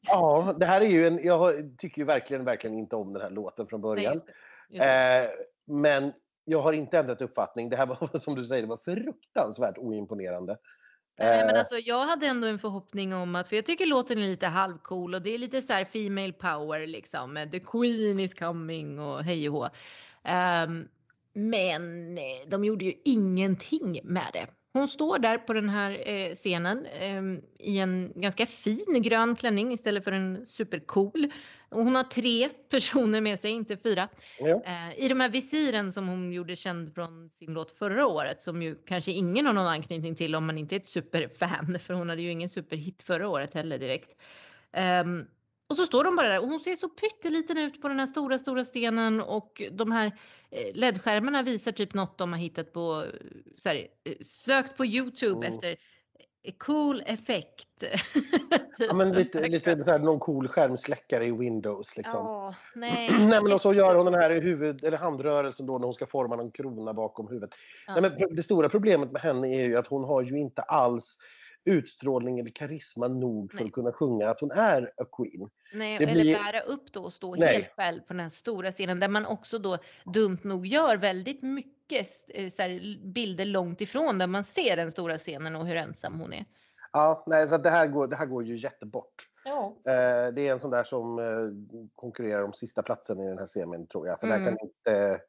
Ja, 0.01 0.55
det 0.59 0.65
här 0.65 0.81
är 0.81 0.89
ju 0.89 1.07
en, 1.07 1.23
jag 1.23 1.73
tycker 1.77 2.01
ju 2.01 2.05
verkligen, 2.05 2.45
verkligen 2.45 2.77
inte 2.77 2.95
om 2.95 3.13
den 3.13 3.21
här 3.21 3.29
låten 3.29 3.67
från 3.67 3.81
Nej, 3.81 3.87
början. 3.87 4.13
det. 4.13 4.33
Eh, 4.73 5.29
men 5.65 6.13
jag 6.45 6.61
har 6.61 6.73
inte 6.73 6.97
ändrat 6.97 7.21
uppfattning. 7.21 7.69
Det 7.69 7.75
här 7.75 7.85
var 7.85 8.19
som 8.19 8.35
du 8.35 8.45
säger, 8.45 8.61
det 8.61 8.67
var 8.67 8.77
fruktansvärt 8.77 9.77
oimponerande. 9.77 10.57
Nej, 11.19 11.45
men 11.45 11.55
Eh, 11.55 11.59
alltså, 11.59 11.77
jag 11.77 12.05
hade 12.05 12.27
ändå 12.27 12.47
en 12.47 12.59
förhoppning 12.59 13.13
om 13.13 13.35
att, 13.35 13.47
för 13.47 13.55
jag 13.55 13.65
tycker 13.65 13.85
låten 13.85 14.17
är 14.17 14.27
lite 14.27 14.47
halvcool 14.47 15.13
och 15.13 15.21
det 15.21 15.33
är 15.33 15.37
lite 15.37 15.61
så 15.61 15.73
här 15.73 15.85
female 15.85 16.33
power 16.33 16.87
liksom. 16.87 17.33
med 17.33 17.51
The 17.51 17.59
Queen 17.59 18.19
is 18.19 18.33
coming 18.33 18.99
och 18.99 19.23
hej 19.23 19.49
och 19.49 19.55
hå. 19.55 19.69
Ehm, 20.23 20.87
men 21.33 22.17
eh, 22.17 22.47
de 22.47 22.65
gjorde 22.65 22.85
ju 22.85 22.93
ingenting 23.05 23.99
med 24.03 24.29
det. 24.33 24.47
Hon 24.75 24.87
står 24.87 25.19
där 25.19 25.37
på 25.37 25.53
den 25.53 25.69
här 25.69 26.09
eh, 26.09 26.33
scenen 26.35 26.85
ehm, 26.85 27.41
i 27.59 27.79
en 27.79 28.13
ganska 28.15 28.45
fin 28.45 29.01
grön 29.01 29.35
klänning 29.35 29.73
istället 29.73 30.03
för 30.03 30.11
en 30.11 30.45
supercool. 30.45 31.31
Och 31.69 31.83
hon 31.83 31.95
har 31.95 32.03
tre 32.03 32.49
personer 32.69 33.21
med 33.21 33.39
sig, 33.39 33.51
inte 33.51 33.77
fyra. 33.77 34.07
ja. 34.39 34.63
Eh, 34.65 34.99
I 35.05 35.07
de 35.07 35.19
här 35.19 35.29
visiren 35.29 35.91
som 35.91 36.07
hon 36.07 36.33
gjorde 36.33 36.55
känd 36.55 36.93
från 36.93 37.29
sin 37.29 37.53
låt 37.53 37.71
förra 37.71 38.07
året 38.07 38.41
som 38.41 38.61
ju 38.61 38.75
kanske 38.75 39.11
ingen 39.11 39.45
har 39.45 39.53
någon 39.53 39.67
anknytning 39.67 40.15
till 40.15 40.35
om 40.35 40.45
man 40.45 40.57
inte 40.57 40.75
är 40.75 40.79
ett 40.79 40.87
superfan 40.87 41.79
för 41.85 41.93
hon 41.93 42.09
hade 42.09 42.21
ju 42.21 42.31
ingen 42.31 42.49
superhit 42.49 43.03
förra 43.03 43.27
året 43.27 43.53
heller 43.53 43.77
direkt. 43.77 44.09
Och 45.69 45.75
så 45.77 45.85
står 45.85 46.03
de 46.03 46.15
bara 46.15 46.29
där 46.29 46.41
och 46.41 46.47
hon 46.47 46.59
ser 46.59 46.75
så 46.75 46.89
pytteliten 46.89 47.57
ut 47.57 47.81
på 47.81 47.87
den 47.87 47.99
här 47.99 48.05
stora, 48.05 48.39
stora 48.39 48.65
stenen 48.65 49.21
och 49.21 49.61
de 49.71 49.91
här 49.91 50.05
eh, 50.51 50.75
LED-skärmarna 50.75 51.43
visar 51.43 51.71
typ 51.71 51.93
något 51.93 52.17
de 52.17 52.33
har 52.33 52.39
hittat 52.39 52.73
på, 52.73 53.03
eh, 53.03 53.27
så 53.55 53.69
här, 53.69 53.75
eh, 53.75 54.13
sökt 54.21 54.77
på 54.77 54.85
Youtube 54.85 55.47
Mm. 55.47 55.53
efter 55.53 55.75
cool 56.57 57.03
effekt. 57.05 57.67
Ja, 58.77 58.93
men 58.93 59.11
lite, 59.11 59.47
lite 59.47 59.83
så 59.83 59.91
här, 59.91 59.99
någon 59.99 60.19
cool 60.19 60.47
skärmsläckare 60.47 61.25
i 61.25 61.31
Windows. 61.31 61.97
Liksom. 61.97 62.19
Ja, 62.25 62.55
nej. 62.75 63.09
Nej, 63.19 63.41
men 63.43 63.53
och 63.53 63.61
så 63.61 63.73
gör 63.73 63.95
hon 63.95 64.05
den 64.05 64.13
här 64.21 64.41
huvud, 64.41 64.83
eller 64.83 64.97
handrörelsen 64.97 65.65
då 65.65 65.77
när 65.77 65.85
hon 65.85 65.93
ska 65.93 66.05
forma 66.05 66.35
någon 66.35 66.51
krona 66.51 66.93
bakom 66.93 67.27
huvudet. 67.27 67.49
Ja. 67.87 67.99
Nej, 67.99 68.11
men 68.19 68.35
det 68.35 68.43
stora 68.43 68.69
problemet 68.69 69.11
med 69.11 69.21
henne 69.21 69.47
är 69.47 69.65
ju 69.65 69.77
att 69.77 69.87
hon 69.87 70.03
har 70.03 70.21
ju 70.21 70.39
inte 70.39 70.61
alls 70.61 71.17
utstrålning 71.65 72.39
eller 72.39 72.51
karisma 72.51 73.07
nog 73.07 73.51
för 73.51 73.57
Nej. 73.57 73.65
att 73.67 73.71
kunna 73.71 73.91
sjunga 73.91 74.29
att 74.29 74.41
hon 74.41 74.51
är 74.51 74.91
a 74.97 75.05
queen. 75.17 75.49
Nej, 75.73 75.97
Det 75.97 76.03
eller 76.03 76.13
blir- 76.21 76.33
bära 76.35 76.61
upp 76.61 76.91
då 76.93 77.03
och 77.03 77.13
stå 77.13 77.35
Nej. 77.35 77.53
helt 77.53 77.71
själv 77.75 77.99
på 77.99 78.13
den 78.13 78.19
här 78.19 78.29
stora 78.29 78.71
scenen 78.71 78.99
där 78.99 79.07
man 79.09 79.25
också 79.25 79.59
då 79.59 79.77
dumt 80.13 80.39
nog 80.43 80.65
gör 80.67 80.97
väldigt 80.97 81.41
mycket 81.41 82.07
eh, 82.27 82.49
så 82.49 82.61
här, 82.61 82.97
bilder 83.13 83.45
långt 83.45 83.81
ifrån 83.81 84.17
där 84.17 84.27
man 84.27 84.43
ser 84.43 84.75
den 84.75 84.91
stora 84.91 85.17
scenen 85.17 85.55
och 85.55 85.67
hur 85.67 85.75
ensam 85.75 86.19
hon 86.19 86.33
är. 86.33 86.45
Ja, 86.91 87.23
nej, 87.27 87.49
så 87.49 87.57
det, 87.57 87.69
här 87.69 87.87
går, 87.87 88.07
det 88.07 88.15
här 88.15 88.25
går 88.25 88.43
ju 88.43 88.57
jättebort. 88.57 89.29
Ja. 89.45 89.75
Eh, 89.85 90.33
det 90.33 90.47
är 90.47 90.51
en 90.51 90.59
sån 90.59 90.71
där 90.71 90.83
som 90.83 91.19
eh, 91.19 91.85
konkurrerar 91.95 92.43
om 92.43 92.53
sista 92.53 92.83
platsen 92.83 93.19
i 93.19 93.27
den 93.27 93.37
här 93.37 93.45
semin 93.45 93.87
tror 93.87 94.07
jag. 94.07 94.19
För 94.19 94.27
där 94.27 94.35
Mm. 94.37 94.55
kan 94.55 94.67
inte, 94.67 95.21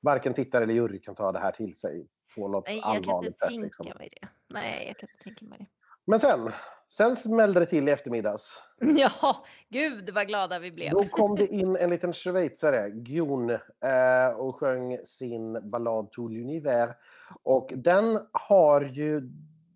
varken 0.00 0.34
tittare 0.34 0.64
eller 0.64 0.74
jury 0.74 1.00
kan 1.00 1.14
ta 1.14 1.32
det 1.32 1.38
här 1.38 1.52
till 1.52 1.76
sig 1.76 2.06
på 2.34 2.48
något 2.48 2.66
Nej, 2.66 2.76
jag 2.76 2.84
kan 2.84 2.96
allvarligt 2.96 3.26
inte 3.28 3.38
sätt. 3.38 3.48
tänka 3.48 3.64
Liksom. 3.64 3.86
mig 3.98 4.08
det. 4.20 4.28
Nej, 4.48 4.86
jag 4.86 4.96
kan 4.96 5.08
inte 5.12 5.24
tänka 5.24 5.44
mig 5.44 5.58
det. 5.58 5.66
Men 6.04 6.20
sen, 6.20 6.50
sen 6.88 7.16
smällde 7.16 7.60
det 7.60 7.66
till 7.66 7.88
i 7.88 7.92
eftermiddags. 7.92 8.62
Ja, 8.80 9.44
gud 9.68 10.10
vad 10.14 10.26
glada 10.26 10.58
vi 10.58 10.72
blev. 10.72 10.90
Då 10.92 11.04
kom 11.04 11.36
det 11.36 11.46
in 11.46 11.76
en 11.76 11.90
liten 11.90 12.12
schweizare, 12.12 12.90
Gun, 12.90 13.50
eh, 13.50 14.28
och 14.36 14.56
sjöng 14.56 14.98
sin 15.06 15.70
ballad 15.70 16.10
Tout 16.12 16.30
l'univers. 16.32 16.94
Och 17.42 17.70
den 17.76 18.18
har 18.32 18.80
ju, 18.82 19.22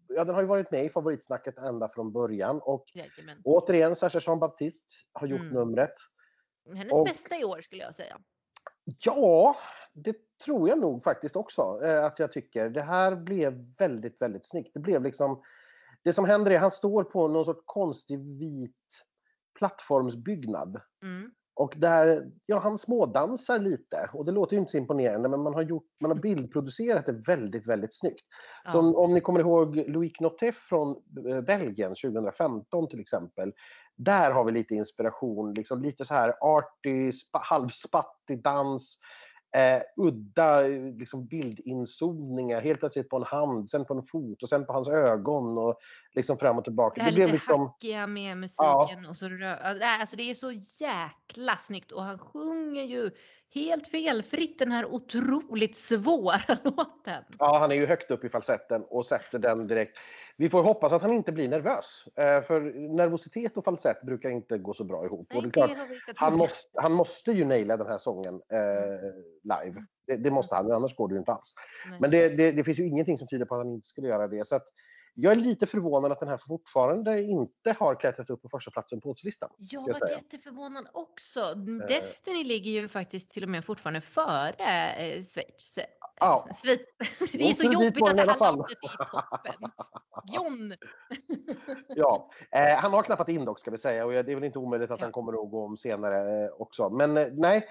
ja, 0.08 0.24
den 0.24 0.34
har 0.34 0.42
ju 0.42 0.48
varit 0.48 0.70
med 0.70 0.84
i 0.84 0.88
favoritsnacket 0.90 1.58
ända 1.58 1.88
från 1.88 2.12
början. 2.12 2.60
Och 2.62 2.84
Jajamän. 2.94 3.40
återigen, 3.44 3.96
Sacha 3.96 4.18
Jean-Baptiste 4.20 4.94
har 5.12 5.26
gjort 5.26 5.40
Mm. 5.40 5.52
numret. 5.54 5.94
Hennes 6.74 6.92
och- 6.92 7.04
bästa 7.04 7.36
i 7.38 7.44
år 7.44 7.60
skulle 7.60 7.82
jag 7.82 7.94
säga. 7.94 8.18
Ja, 9.00 9.56
det 9.92 10.16
tror 10.44 10.68
jag 10.68 10.78
nog 10.78 11.04
faktiskt 11.04 11.36
också 11.36 11.80
eh, 11.84 12.04
att 12.04 12.18
jag 12.18 12.32
tycker. 12.32 12.68
Det 12.68 12.82
här 12.82 13.16
blev 13.16 13.74
väldigt, 13.78 14.22
väldigt 14.22 14.46
snyggt. 14.46 14.70
Det 14.74 14.80
blev 14.80 15.02
liksom, 15.02 15.42
det 16.09 16.12
som 16.12 16.24
händer 16.24 16.50
är 16.50 16.56
att 16.56 16.62
han 16.62 16.70
står 16.70 17.04
på 17.04 17.28
någon 17.28 17.44
sorts 17.44 17.62
konstig 17.64 18.18
vit 18.18 19.04
plattformsbyggnad. 19.59 20.80
Mm. 21.02 21.30
Och 21.54 21.74
där, 21.76 22.30
ja, 22.46 22.59
han 22.59 22.78
smådansar 22.78 23.59
lite 23.59 24.11
och 24.12 24.24
det 24.24 24.32
låter 24.32 24.56
ju 24.56 24.61
inte 24.61 24.70
så 24.70 24.78
imponerande 24.78 25.28
men 25.28 25.42
man 25.42 25.54
har, 25.54 25.62
gjort, 25.62 25.86
man 26.00 26.11
har 26.11 26.18
bildproducerat 26.18 27.06
det 27.06 27.12
väldigt, 27.12 27.66
väldigt 27.66 27.98
snyggt. 27.98 28.24
Ja. 28.64 28.70
Så 28.70 28.78
om, 28.78 28.96
om 28.96 29.14
ni 29.14 29.20
kommer 29.20 29.40
ihåg 29.40 29.76
Loic 29.76 30.20
Notet 30.20 30.54
från 30.54 30.96
eh, 31.28 31.40
Belgien 31.40 31.94
2015 31.94 32.88
till 32.88 33.00
exempel. 33.00 33.52
Där 33.96 34.30
har 34.30 34.44
vi 34.44 34.52
lite 34.52 34.74
inspiration, 34.74 35.54
liksom 35.54 35.82
lite 35.82 36.04
så 36.04 36.14
här 36.14 36.34
arty, 36.40 37.12
spa, 37.12 37.38
halvspattig 37.38 38.42
dans. 38.42 38.98
Eh, 39.57 39.82
udda 39.96 40.61
liksom 40.99 41.26
bildinzoomningar, 41.26 42.61
helt 42.61 42.80
plötsligt 42.80 43.09
på 43.09 43.16
en 43.16 43.22
hand, 43.22 43.70
sen 43.70 43.84
på 43.84 43.94
en 43.94 44.03
fot 44.03 44.42
och 44.42 44.49
sen 44.49 44.66
på 44.66 44.72
hans 44.72 44.88
ögon 44.88 45.59
och 45.59 45.78
liksom 46.14 46.38
fram 46.38 46.59
och 46.59 46.64
tillbaka. 46.64 46.94
Det 46.94 47.03
här 47.03 47.11
Det 47.11 47.14
blev 47.14 47.26
lite 47.26 47.34
liksom, 47.36 47.66
hackiga 47.66 48.07
med 48.07 48.36
musiken 48.36 49.07
och 49.09 49.16
så 49.16 49.26
rö- 49.26 49.78
ja, 49.80 50.01
alltså 50.01 50.16
det 50.16 50.30
är 50.30 50.34
så 50.34 50.53
jäkla 50.84 51.57
snyggt 51.57 51.92
och 51.92 52.03
han 52.03 52.18
sjunger 52.18 52.82
ju 52.82 53.11
helt 53.55 53.86
felfritt 53.86 54.59
den 54.59 54.72
här 54.72 54.86
otroligt 54.86 55.76
svåra 55.76 56.59
låten. 56.62 57.24
Ja, 57.38 57.59
han 57.59 57.70
är 57.70 57.74
ju 57.74 57.86
högt 57.86 58.11
upp 58.11 58.24
i 58.24 58.28
falsetten 58.28 58.84
och 58.84 59.07
sätter 59.07 59.38
den 59.38 59.66
direkt. 59.66 59.99
Vi 60.36 60.49
får 60.49 60.62
hoppas 60.62 60.92
att 60.92 61.03
han 61.03 61.12
inte 61.12 61.32
blir 61.32 61.49
nervös. 61.49 62.05
Eh, 62.16 62.42
för 62.42 62.61
nervositet 62.96 63.57
och 63.57 63.64
falsett 63.64 64.03
brukar 64.03 64.30
inte 64.30 64.59
gå 64.59 64.74
så 64.74 64.84
bra 64.84 65.05
ihop. 65.05 65.26
Nej, 65.30 65.36
och 65.36 65.42
det 65.42 65.49
är 65.49 65.51
klart, 65.51 65.70
han, 66.16 66.36
måste, 66.36 66.80
han 66.82 66.92
måste 66.92 67.32
ju 67.32 67.44
naila 67.44 67.76
den 67.76 67.86
här 67.86 67.99
sången 67.99 68.34
eh, 68.34 69.11
live. 69.42 69.84
Det, 70.07 70.16
det 70.16 70.30
måste 70.30 70.55
han, 70.55 70.72
annars 70.72 70.96
går 70.96 71.09
det 71.09 71.14
ju 71.14 71.18
inte 71.18 71.32
alls. 71.32 71.55
Nej. 71.90 71.99
Men 72.01 72.11
det, 72.11 72.28
det, 72.28 72.53
det 72.53 72.64
finns 72.64 72.78
ju 72.78 72.86
ingenting 72.86 73.18
som 73.18 73.28
tyder 73.28 73.44
på 73.44 73.55
att 73.55 73.61
han 73.61 73.74
inte 73.74 73.86
skulle 73.86 74.09
göra 74.09 74.28
det. 74.28 74.49
Så 74.49 74.57
att 74.57 74.66
jag 75.20 75.32
är 75.32 75.36
lite 75.36 75.66
förvånad 75.66 76.12
att 76.12 76.20
den 76.20 76.28
här 76.28 76.38
fortfarande 76.48 77.22
inte 77.22 77.72
har 77.78 77.94
klättrat 77.94 78.30
upp 78.30 78.42
på 78.42 78.48
första 78.48 78.70
platsen 78.70 79.00
på 79.00 79.10
oddslistan. 79.10 79.50
Jag 79.58 79.82
var 79.82 80.10
jätteförvånad 80.10 80.88
också. 80.92 81.54
Destiny 81.88 82.44
ligger 82.44 82.70
ju 82.70 82.88
faktiskt 82.88 83.30
till 83.30 83.42
och 83.42 83.48
med 83.48 83.64
fortfarande 83.64 84.00
före 84.00 84.90
eh, 84.90 85.22
Schweiz. 85.22 85.78
Ja. 86.20 86.48
Schweiz. 86.62 86.80
Det 87.32 87.48
är 87.48 87.52
så 87.52 87.64
jobbigt 87.64 88.08
att 88.08 88.16
det 88.16 88.30
här 88.30 88.38
landet 88.38 88.66
är 88.70 88.72
i 88.72 88.88
toppen. 88.88 89.70
John! 90.34 90.74
Ja, 91.88 92.30
eh, 92.50 92.76
han 92.76 92.92
har 92.92 93.02
knappat 93.02 93.28
in 93.28 93.44
dock 93.44 93.60
ska 93.60 93.70
vi 93.70 93.78
säga 93.78 94.06
och 94.06 94.12
det 94.12 94.18
är 94.18 94.34
väl 94.34 94.44
inte 94.44 94.58
omöjligt 94.58 94.90
att 94.90 95.00
Ja. 95.00 95.04
han 95.04 95.12
kommer 95.12 95.32
att 95.32 95.50
gå 95.50 95.64
om 95.64 95.76
senare 95.76 96.44
eh, 96.44 96.50
också. 96.58 96.90
Men 96.90 97.16
eh, 97.16 97.26
nej, 97.32 97.68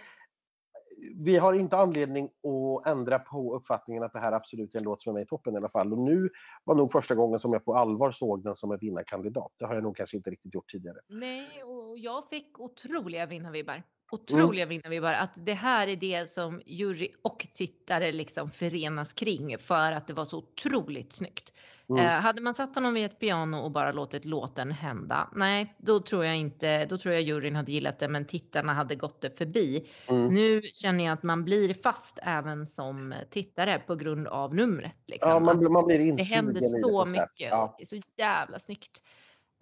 vi 1.16 1.38
har 1.38 1.54
inte 1.54 1.78
anledning 1.78 2.26
att 2.26 2.88
ändra 2.88 3.20
på 3.20 3.56
uppfattningen 3.56 4.04
att 4.04 4.14
det 4.14 4.20
här 4.20 4.32
absolut 4.32 4.76
är 4.76 4.80
en 4.80 4.84
låt 4.84 5.02
som 5.02 5.10
är 5.10 5.14
med 5.14 5.24
i 5.24 5.26
toppen 5.26 5.54
i 5.54 5.58
alla 5.58 5.70
fall. 5.70 5.94
Och 5.94 6.00
nu 6.00 6.30
var 6.64 6.76
nog 6.76 6.92
första 6.92 7.16
gången 7.16 7.40
som 7.40 7.54
jag 7.54 7.66
på 7.66 7.74
allvar 7.74 8.12
såg 8.12 8.44
den 8.44 8.56
som 8.56 8.72
en 8.72 8.78
vinnarkandidat. 8.78 9.52
Det 9.60 9.66
har 9.66 9.74
jag 9.74 9.84
nog 9.84 9.98
kanske 9.98 10.18
inte 10.18 10.30
riktigt 10.30 10.54
gjort 10.54 10.72
tidigare. 10.72 10.98
Nej, 11.08 11.64
och 11.64 11.98
jag 11.98 12.30
fick 12.30 12.60
otroliga 12.60 13.26
vinnarvibbar. 13.26 13.84
Otroliga 14.12 14.64
Mm. 14.64 14.70
vinnarvibbar. 14.70 15.14
Att 15.14 15.46
det 15.46 15.54
här 15.54 15.88
är 15.88 15.96
det 15.96 16.30
som 16.30 16.62
jury 16.66 17.10
och 17.22 17.48
tittare 17.54 18.12
liksom 18.12 18.50
förenas 18.50 19.14
kring 19.14 19.58
för 19.58 19.92
att 19.92 20.08
det 20.08 20.14
var 20.14 20.26
så 20.26 20.38
otroligt 20.38 21.14
snyggt. 21.14 21.54
Mm. 21.90 22.06
Eh, 22.06 22.12
hade 22.12 22.42
man 22.42 22.54
satt 22.54 22.76
honom 22.76 22.94
vid 22.94 23.06
ett 23.06 23.20
piano 23.20 23.58
och 23.58 23.72
bara 23.72 23.92
låtit 23.92 24.26
låten 24.26 24.72
hända, 24.72 25.30
nej, 25.36 25.76
då 25.78 26.00
tror 26.00 26.26
jag 26.26 26.38
inte, 26.38 26.86
då 26.86 26.98
tror 26.98 27.14
jag 27.14 27.24
juryn 27.24 27.56
hade 27.56 27.72
gillat 27.72 28.00
det, 28.00 28.08
men 28.08 28.26
tittarna 28.26 28.74
hade 28.74 28.96
gått 28.96 29.22
det 29.22 29.38
förbi. 29.38 29.88
Mm. 30.08 30.28
Nu 30.28 30.62
känner 30.62 31.06
jag 31.06 31.14
att 31.14 31.24
man 31.24 31.44
blir 31.44 31.74
fast 31.74 32.20
även 32.24 32.68
som 32.68 33.14
tittare 33.30 33.80
på 33.80 33.96
grund 33.96 34.28
av 34.28 34.56
numret. 34.56 34.96
Liksom. 35.08 35.30
Ja, 35.30 35.40
man, 35.40 35.72
man 35.72 35.86
blir 35.86 36.14
Det 36.14 36.24
händer 36.24 36.62
så 36.82 37.06
mycket. 37.06 37.50
Ja. 37.52 37.76
Det 37.78 37.84
är 37.84 37.88
så 37.88 38.02
jävla 38.18 38.60
snyggt. 38.60 39.04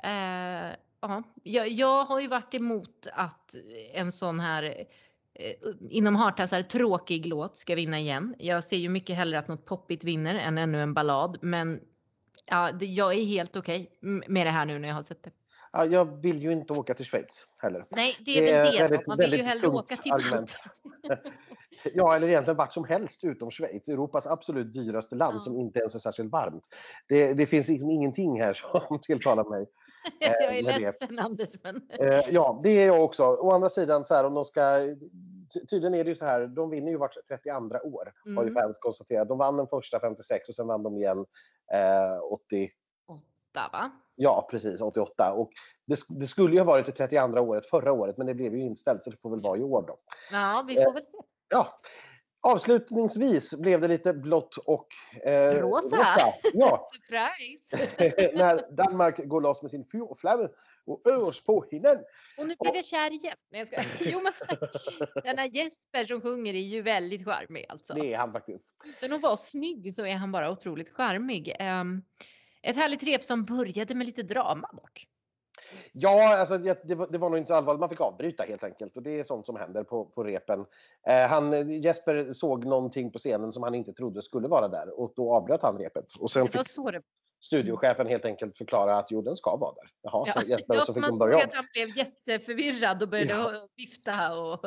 Eh, 0.03 0.75
ja, 1.01 1.23
jag, 1.43 1.69
jag 1.69 2.05
har 2.05 2.19
ju 2.19 2.27
varit 2.27 2.53
emot 2.53 3.07
att 3.13 3.55
en 3.93 4.11
sån 4.11 4.39
här 4.39 4.85
Eh, 5.39 5.53
inom 5.89 6.15
hartassar 6.15 6.61
tråkig 6.61 7.25
låt 7.25 7.57
ska 7.57 7.75
vinna 7.75 7.99
igen. 7.99 8.35
Jag 8.39 8.63
ser 8.63 8.77
ju 8.77 8.89
mycket 8.89 9.15
hellre 9.15 9.39
att 9.39 9.47
något 9.47 9.65
poppigt 9.65 10.03
vinner 10.03 10.35
än 10.35 10.57
ännu 10.57 10.81
en 10.81 10.93
ballad. 10.93 11.37
Men 11.41 11.79
ja, 12.45 12.71
jag 12.79 13.13
är 13.13 13.25
helt 13.25 13.55
okej 13.55 13.91
okay 14.01 14.21
med 14.27 14.47
det 14.47 14.51
här 14.51 14.65
nu 14.65 14.79
när 14.79 14.87
jag 14.87 14.95
har 14.95 15.03
sett 15.03 15.23
det. 15.23 15.31
Ja, 15.75 15.85
jag 15.85 16.21
vill 16.21 16.41
ju 16.41 16.51
inte 16.51 16.73
åka 16.73 16.93
till 16.93 17.05
Schweiz 17.05 17.47
heller. 17.61 17.85
Nej, 17.89 18.17
det 18.25 18.37
är 18.37 18.41
det 18.41 18.51
väl 18.51 18.71
det. 18.71 18.81
Väldigt, 18.81 19.07
Man 19.07 19.17
vill 19.17 19.33
ju 19.33 19.43
hellre 19.43 19.67
åka 19.67 19.97
till 19.97 20.11
Malta. 20.11 20.47
ja, 21.93 22.15
eller 22.15 22.27
egentligen 22.27 22.57
vart 22.57 22.73
som 22.73 22.85
helst 22.85 23.23
utom 23.23 23.51
Schweiz. 23.51 23.87
Europas 23.87 24.27
absolut 24.27 24.73
dyraste 24.73 25.15
land 25.15 25.35
ja. 25.35 25.39
som 25.39 25.57
inte 25.57 25.79
ens 25.79 25.95
är 25.95 25.99
särskilt 25.99 26.31
varmt. 26.31 26.63
Det, 27.07 27.33
det 27.33 27.45
finns 27.45 27.67
liksom 27.67 27.89
ingenting 27.89 28.41
här 28.41 28.53
som 28.87 28.99
tilltalar 28.99 29.43
mig. 29.43 29.67
jag 30.19 30.57
är 30.57 30.69
eh, 30.69 30.79
ledsen 30.79 31.19
Anders. 31.19 31.49
Men... 31.63 31.89
Eh, 31.89 32.21
ja, 32.29 32.59
det 32.63 32.69
är 32.69 32.87
jag 32.87 33.03
också. 33.03 33.23
Å 33.23 33.51
andra 33.51 33.69
sidan, 33.69 34.05
så 34.05 34.15
här, 34.15 34.25
om 34.25 34.33
de 34.33 34.45
ska... 34.45 34.61
Tydligen 35.69 35.93
är 35.93 36.03
det 36.03 36.09
ju 36.09 36.15
så 36.15 36.25
här, 36.25 36.47
de 36.47 36.69
vinner 36.69 36.91
ju 36.91 36.97
vart 36.97 37.15
32 37.27 37.77
år, 37.83 38.13
mm. 38.25 38.37
har 38.37 38.43
ju 38.43 38.49
mm. 38.49 38.63
fans 38.63 38.77
konstaterat. 38.79 39.27
De 39.27 39.37
vann 39.37 39.57
den 39.57 39.67
första 39.67 39.99
56 39.99 40.49
och 40.49 40.55
sen 40.55 40.67
vann 40.67 40.83
de 40.83 40.97
igen 40.97 41.25
eh, 41.73 42.19
80... 42.31 42.71
8 43.07 43.69
va? 43.71 43.91
Ja, 44.15 44.47
precis, 44.51 44.81
88. 44.81 45.31
Och 45.33 45.51
det, 45.85 45.99
det, 46.09 46.27
skulle 46.27 46.53
ju 46.53 46.59
ha 46.59 46.65
varit 46.65 46.85
det 46.85 46.91
32 46.91 47.41
året 47.41 47.69
förra 47.69 47.91
året, 47.91 48.17
men 48.17 48.27
det 48.27 48.33
blev 48.33 48.55
ju 48.55 48.61
inställt 48.61 49.03
så 49.03 49.09
det 49.09 49.17
får 49.21 49.29
väl 49.29 49.41
vara 49.41 49.57
i 49.57 49.63
år 49.63 49.85
då. 49.87 49.97
Ja, 50.31 50.65
vi 50.67 50.75
får 50.75 50.87
eh, 50.87 50.93
väl 50.93 51.03
se. 51.03 51.17
Ja, 51.49 51.79
Avslutningsvis 52.45 53.53
blev 53.53 53.81
det 53.81 53.87
lite 53.87 54.13
blått 54.13 54.57
och 54.57 54.87
eh, 55.23 55.61
rosa. 55.61 55.97
rosa. 55.97 56.33
Ja. 56.53 56.79
Surprise! 56.93 58.33
när 58.37 58.75
Danmark 58.75 59.17
går 59.17 59.41
loss 59.41 59.61
med 59.61 59.71
sin 59.71 59.85
fyrflamme 59.91 60.47
och 60.85 61.07
örs 61.07 61.43
på 61.43 61.65
hinnen. 61.71 61.97
Och 62.37 62.47
nu 62.47 62.55
blev 62.59 62.75
jag 62.75 62.85
kär 62.85 63.11
igen. 63.11 63.37
Nej, 63.51 63.59
jag 63.59 63.67
ska... 63.67 63.89
Jo, 64.11 64.21
men 64.23 64.33
den 65.23 65.37
här 65.37 65.55
Jesper 65.55 66.05
som 66.05 66.21
sjunger 66.21 66.53
är 66.53 66.59
ju 66.59 66.81
väldigt 66.81 67.25
charmig 67.25 67.65
alltså. 67.69 67.93
Det 67.93 68.13
är 68.13 68.17
han 68.17 68.31
faktiskt. 68.31 68.65
Utan 68.85 69.13
att 69.13 69.21
vara 69.21 69.37
snygg 69.37 69.93
så 69.93 70.05
är 70.05 70.15
han 70.15 70.31
bara 70.31 70.51
otroligt 70.51 70.89
charmig. 70.89 71.55
Um, 71.59 72.03
ett 72.61 72.75
härligt 72.75 73.03
rep 73.03 73.23
som 73.23 73.45
började 73.45 73.95
med 73.95 74.07
lite 74.07 74.23
drama 74.23 74.69
dock. 74.73 75.07
Ja, 75.91 76.37
alltså, 76.37 76.57
det, 76.57 76.95
var, 76.95 77.07
det 77.07 77.17
var 77.17 77.29
nog 77.29 77.37
inte 77.37 77.47
så 77.47 77.53
allvarligt. 77.53 77.79
Man 77.79 77.89
fick 77.89 78.01
avbryta 78.01 78.43
helt 78.43 78.63
enkelt. 78.63 78.97
Och 78.97 79.03
det 79.03 79.19
är 79.19 79.23
sånt 79.23 79.45
som 79.45 79.55
händer 79.55 79.83
på, 79.83 80.05
på 80.05 80.23
repen. 80.23 80.65
Eh, 81.07 81.27
han, 81.27 81.71
Jesper 81.81 82.33
såg 82.33 82.65
någonting 82.65 83.11
på 83.11 83.19
scenen 83.19 83.51
som 83.51 83.63
han 83.63 83.75
inte 83.75 83.93
trodde 83.93 84.21
skulle 84.21 84.47
vara 84.47 84.67
där 84.67 84.99
och 84.99 85.13
då 85.15 85.35
avbröt 85.35 85.61
han 85.61 85.77
repet. 85.77 86.13
Och 86.19 86.31
sen 86.31 86.45
det 86.45 86.57
var 86.57 86.63
så 86.63 86.91
det 86.91 87.01
studiochefen 87.45 88.07
helt 88.07 88.25
enkelt 88.25 88.57
förklara 88.57 88.97
att 88.97 89.07
jo, 89.09 89.21
den 89.21 89.35
ska 89.35 89.55
vara 89.55 89.73
där. 89.73 89.89
Jaha, 90.01 90.23
ja. 90.27 90.41
så 90.41 90.47
Jesper, 90.47 90.75
ja, 90.75 90.85
så 90.85 90.93
fick 90.93 91.01
man 91.01 91.13
såg 91.13 91.33
att 91.33 91.53
han 91.53 91.65
blev 91.73 91.97
jätteförvirrad 91.97 93.03
och 93.03 93.09
började 93.09 93.31
ja. 93.33 93.67
vifta 93.75 94.39
och 94.39 94.59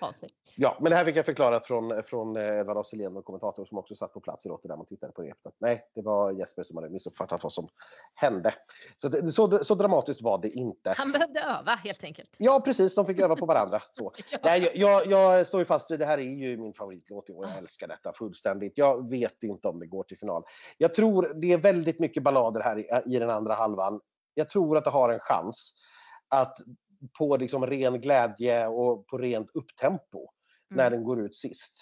ha 0.00 0.12
sig. 0.12 0.28
Ja, 0.56 0.78
men 0.80 0.90
det 0.90 0.96
här 0.96 1.04
fick 1.04 1.16
jag 1.16 1.24
förklarat 1.24 1.66
från, 1.66 2.02
från 2.02 2.36
eh, 2.36 2.58
Edvard 2.58 2.76
af 2.76 3.16
och 3.16 3.24
kommentator 3.24 3.64
som 3.64 3.78
också 3.78 3.94
satt 3.94 4.12
på 4.12 4.20
plats 4.20 4.46
i 4.46 4.48
Rotterdam 4.48 4.80
och 4.80 4.88
tittade 4.88 5.12
på 5.12 5.22
repet. 5.22 5.54
Nej, 5.58 5.84
det 5.94 6.02
var 6.02 6.32
Jesper 6.32 6.62
som 6.62 6.76
hade 6.76 6.88
missuppfattat 6.88 7.42
vad 7.42 7.52
som 7.52 7.68
hände. 8.14 8.54
Så, 8.96 9.08
det, 9.08 9.32
så, 9.32 9.64
så 9.64 9.74
dramatiskt 9.74 10.22
var 10.22 10.38
det 10.38 10.48
inte. 10.48 10.94
Han 10.96 11.12
behövde 11.12 11.40
öva 11.40 11.74
helt 11.74 12.04
enkelt. 12.04 12.30
Ja, 12.38 12.60
precis. 12.60 12.94
De 12.94 13.06
fick 13.06 13.20
öva 13.20 13.36
på 13.36 13.46
varandra. 13.46 13.82
Så. 13.92 14.12
ja. 14.30 14.38
Nej, 14.42 14.72
jag, 14.74 15.06
jag, 15.06 15.46
står 15.46 15.60
ju 15.60 15.64
fast 15.64 15.90
vid 15.90 15.98
det 15.98 16.06
här 16.06 16.18
är 16.18 16.22
ju 16.22 16.56
min 16.56 16.74
favoritlåt 16.74 17.30
och 17.30 17.44
jag 17.44 17.58
älskar 17.58 17.88
detta 17.88 18.12
fullständigt. 18.12 18.72
Jag 18.76 19.10
vet 19.10 19.42
inte 19.42 19.68
om 19.68 19.78
det 19.78 19.86
går 19.86 20.02
till 20.02 20.18
final. 20.18 20.44
Jag 20.78 20.94
tror 20.94 21.34
det 21.40 21.52
är 21.52 21.58
väldigt 21.58 21.98
mycket 21.98 22.22
ballader 22.26 22.60
här 22.60 22.78
i, 22.78 23.14
i 23.14 23.18
den 23.18 23.30
andra 23.30 23.54
halvan. 23.54 24.00
Jag 24.34 24.48
tror 24.48 24.76
att 24.76 24.84
det 24.84 24.90
har 24.90 25.12
en 25.12 25.20
chans 25.20 25.74
att 26.28 26.58
på 27.18 27.36
liksom 27.36 27.66
ren 27.66 28.00
glädje 28.00 28.66
och 28.66 29.06
på 29.06 29.18
rent 29.18 29.50
upptempo 29.54 30.18
mm. 30.18 30.76
när 30.76 30.90
den 30.90 31.04
går 31.04 31.20
ut 31.20 31.36
sist 31.36 31.72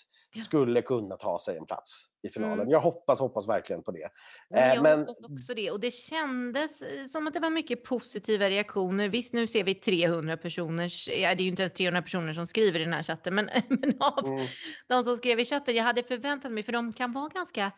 skulle 0.45 0.83
kunna 0.83 1.17
ta 1.17 1.39
sig 1.39 1.57
en 1.57 1.67
plats 1.67 1.93
i 2.23 2.29
finalen. 2.29 2.61
Mm. 2.61 2.71
Jag 2.71 2.81
hoppas, 2.81 3.19
hoppas 3.19 3.49
verkligen 3.49 3.83
på 3.83 3.93
det. 3.93 4.09
Men 4.51 4.75
jag 4.75 4.83
men... 4.83 4.99
hoppas 4.99 5.31
också 5.31 5.55
det. 5.55 5.71
Och 5.71 5.81
det 5.81 5.91
kändes 5.91 6.83
eh, 6.83 7.07
som 7.07 7.27
att 7.27 7.35
det 7.35 7.41
var 7.41 7.51
mycket 7.51 7.85
positiva 7.85 8.51
reaktioner. 8.51 9.09
Visst, 9.09 9.33
nu 9.33 9.47
ser 9.47 9.65
vi 9.65 9.75
300 9.75 10.37
personer. 10.37 11.11
Ja, 11.21 11.35
det 11.35 11.43
är 11.43 11.45
ju 11.45 11.51
inte 11.51 11.63
ens 11.63 11.75
300 11.75 12.03
personer 12.03 12.33
som 12.33 12.47
skriver 12.47 12.81
i 12.81 12.85
den 12.85 12.93
här 12.93 13.03
chatten, 13.03 13.35
men, 13.35 13.51
men 13.69 13.97
av 14.01 14.27
mm. 14.27 14.47
de 14.89 15.03
som 15.03 15.17
skrev 15.17 15.41
i 15.41 15.45
chatten, 15.45 15.75
jag 15.75 15.85
hade 15.85 16.03
förväntat 16.03 16.53
mig, 16.53 16.63
för 16.63 16.73
de 16.73 16.93
kan 16.93 17.13
vara 17.13 17.29
ganska 17.29 17.65
eh, 17.67 17.73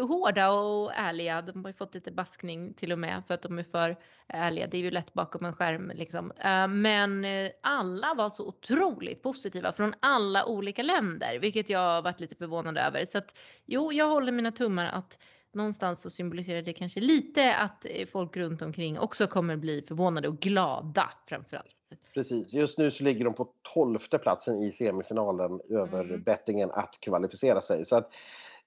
hårda 0.00 0.50
och 0.50 0.92
ärliga. 0.94 1.42
De 1.42 1.64
har 1.64 1.70
ju 1.70 1.74
fått 1.74 1.94
lite 1.94 2.10
baskning 2.10 2.74
till 2.74 2.92
och 2.92 2.98
med 2.98 3.22
för 3.26 3.34
att 3.34 3.42
de 3.42 3.58
är 3.58 3.62
för 3.62 3.96
ärliga. 4.28 4.66
Det 4.66 4.76
är 4.76 4.82
ju 4.82 4.90
lätt 4.90 5.14
bakom 5.14 5.44
en 5.44 5.52
skärm 5.52 5.92
liksom. 5.94 6.30
Eh, 6.30 6.68
men 6.68 7.24
eh, 7.24 7.50
alla 7.60 8.14
var 8.14 8.30
så 8.30 8.46
otroligt 8.46 9.22
positiva 9.22 9.72
från 9.72 9.94
alla 10.00 10.46
olika 10.46 10.82
länder, 10.82 11.38
vilket 11.38 11.70
jag 11.70 12.02
varit 12.02 12.20
lite 12.20 12.34
förvånad 12.34 12.78
över. 12.78 13.04
Så 13.04 13.18
att 13.18 13.36
jo, 13.64 13.92
jag 13.92 14.08
håller 14.08 14.32
mina 14.32 14.52
tummar 14.52 14.86
att 14.86 15.18
någonstans 15.54 16.02
så 16.02 16.10
symboliserar 16.10 16.62
det 16.62 16.72
kanske 16.72 17.00
lite 17.00 17.54
att 17.54 17.86
eh, 17.90 18.06
folk 18.06 18.36
runt 18.36 18.62
omkring 18.62 18.98
också 18.98 19.26
kommer 19.26 19.56
bli 19.56 19.84
förvånade 19.88 20.28
och 20.28 20.40
glada 20.40 21.10
framförallt. 21.26 21.70
Precis, 22.14 22.52
just 22.52 22.78
nu 22.78 22.90
så 22.90 23.04
ligger 23.04 23.24
de 23.24 23.34
på 23.34 23.48
tolfte 23.74 24.18
platsen 24.18 24.62
i 24.62 24.72
semifinalen 24.72 25.60
över 25.70 26.00
mm. 26.00 26.22
bettingen 26.22 26.70
att 26.70 27.00
kvalificera 27.00 27.60
sig. 27.60 27.84
Så 27.84 27.96
att 27.96 28.10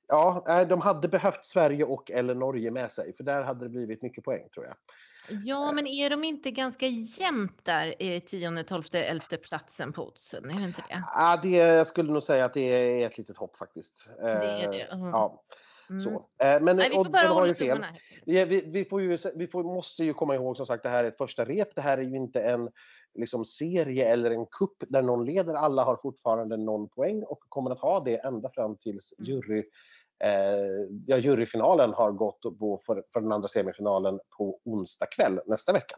Ja, 0.07 0.65
de 0.69 0.81
hade 0.81 1.07
behövt 1.07 1.45
Sverige 1.45 1.83
och 1.83 2.11
eller 2.11 2.35
Norge 2.35 2.71
med 2.71 2.91
sig, 2.91 3.13
för 3.13 3.23
där 3.23 3.43
hade 3.43 3.65
det 3.65 3.69
blivit 3.69 4.01
mycket 4.01 4.23
poäng 4.23 4.49
tror 4.53 4.65
jag. 4.65 4.75
Ja, 5.29 5.71
men 5.71 5.87
är 5.87 6.09
de 6.09 6.23
inte 6.23 6.51
ganska 6.51 6.87
jämnt 6.87 7.65
där 7.65 8.01
i 8.01 8.21
tionde, 8.21 8.63
tolfte, 8.63 9.03
elfte 9.03 9.37
platsen 9.37 9.93
på 9.93 10.03
oddsen? 10.07 10.49
Är 10.49 10.59
det 10.59 10.65
inte 10.65 10.83
det? 10.89 11.03
Ja, 11.13 11.39
det, 11.43 11.49
jag 11.49 11.87
skulle 11.87 12.11
nog 12.11 12.23
säga 12.23 12.45
att 12.45 12.53
det 12.53 12.61
är 13.03 13.07
ett 13.07 13.17
litet 13.17 13.37
hopp 13.37 13.57
faktiskt. 13.57 14.09
Det 14.19 14.29
är 14.29 14.71
det. 14.71 14.81
Mm. 14.81 15.09
Ja. 15.09 15.43
Mm. 15.89 16.01
Så. 16.01 16.23
Men, 16.39 16.77
Nej, 16.77 16.89
vi 16.89 16.95
får 16.95 17.09
bara 17.09 17.27
hålla 17.27 17.55
fel. 17.55 17.85
Vi, 18.25 18.45
vi, 18.65 18.85
får 18.85 19.01
ju, 19.01 19.17
vi 19.35 19.47
får, 19.47 19.63
måste 19.63 20.03
ju 20.03 20.13
komma 20.13 20.35
ihåg 20.35 20.57
som 20.57 20.65
sagt, 20.65 20.83
det 20.83 20.89
här 20.89 21.03
är 21.03 21.07
ett 21.07 21.17
första 21.17 21.45
rep. 21.45 21.75
Det 21.75 21.81
här 21.81 21.97
är 21.97 22.01
ju 22.01 22.15
inte 22.15 22.41
en 22.41 22.69
liksom, 23.15 23.45
serie 23.45 24.05
eller 24.05 24.31
en 24.31 24.45
kupp 24.45 24.83
där 24.87 25.01
någon 25.01 25.25
leder. 25.25 25.53
Alla 25.53 25.83
har 25.83 25.95
fortfarande 25.95 26.57
noll 26.57 26.87
poäng 26.87 27.23
och 27.23 27.39
kommer 27.49 27.71
att 27.71 27.79
ha 27.79 27.99
det 27.99 28.17
ända 28.17 28.49
fram 28.49 28.75
tills 28.75 29.13
mm. 29.19 29.31
jury 29.31 29.63
Eh, 29.63 29.63
ja, 31.05 31.17
juryfinalen 31.17 31.93
har 31.93 32.11
gått 32.11 32.41
på 32.59 32.81
för, 32.85 33.03
för 33.13 33.21
den 33.21 33.31
andra 33.31 33.47
semifinalen 33.47 34.19
på 34.37 34.59
onsdag 34.65 35.05
kväll 35.05 35.39
nästa 35.45 35.73
vecka. 35.73 35.95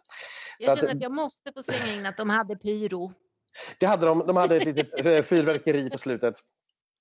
Jag 0.60 0.78
känner 0.78 0.90
att, 0.90 0.96
att 0.96 1.02
jag 1.02 1.12
måste 1.12 1.52
få 1.52 1.64
slänga 1.64 1.94
in 1.94 2.06
att 2.06 2.18
de 2.18 2.30
hade 2.30 2.56
pyro. 2.56 3.14
Det 3.80 3.86
hade 3.86 4.06
de. 4.06 4.28
De 4.28 4.36
hade 4.36 4.56
ett 4.56 4.66
litet 4.66 5.06
eh, 5.06 5.24
fyrverkeri 5.24 5.90
på 5.90 5.98
slutet. 5.98 6.36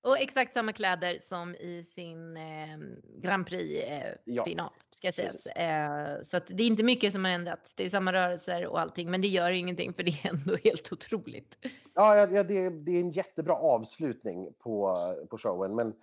Och 0.03 0.19
exakt 0.19 0.55
samma 0.55 0.73
kläder 0.73 1.19
som 1.23 1.55
i 1.55 1.85
sin 1.85 2.37
eh, 2.37 2.79
Grand 3.23 3.47
Prix-final, 3.47 4.67
eh, 4.67 4.73
ska 4.91 5.13
sägas. 5.13 5.47
Eh, 5.47 6.23
så 6.23 6.41
det 6.49 6.63
är 6.63 6.67
inte 6.67 6.83
mycket 6.83 7.13
som 7.13 7.25
har 7.25 7.33
ändrats. 7.33 7.75
Det 7.75 7.85
är 7.85 7.89
samma 7.89 8.13
rörelser 8.13 8.67
och 8.67 8.81
allting, 8.81 9.11
men 9.11 9.21
det 9.21 9.29
gör 9.29 9.51
ingenting 9.51 9.95
för 9.95 10.03
det 10.03 10.11
är 10.11 10.29
ändå 10.29 10.57
helt 10.65 10.93
otroligt. 10.93 11.59
Ja, 11.95 12.17
ja 12.17 12.43
det, 12.43 12.71
det 12.71 12.93
är 12.93 13.01
en 13.01 13.11
jättebra 13.11 13.55
avslutning 13.55 14.53
på, 14.59 14.95
på 15.31 15.39
showen, 15.39 15.75
men 15.75 15.89
Eh, 15.89 15.95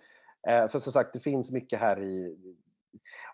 Eh, 0.46 0.68
för 0.68 0.78
som 0.78 0.92
sagt, 0.92 1.12
det 1.12 1.20
finns 1.20 1.52
mycket 1.52 1.78
här 1.78 2.02
i... 2.02 2.36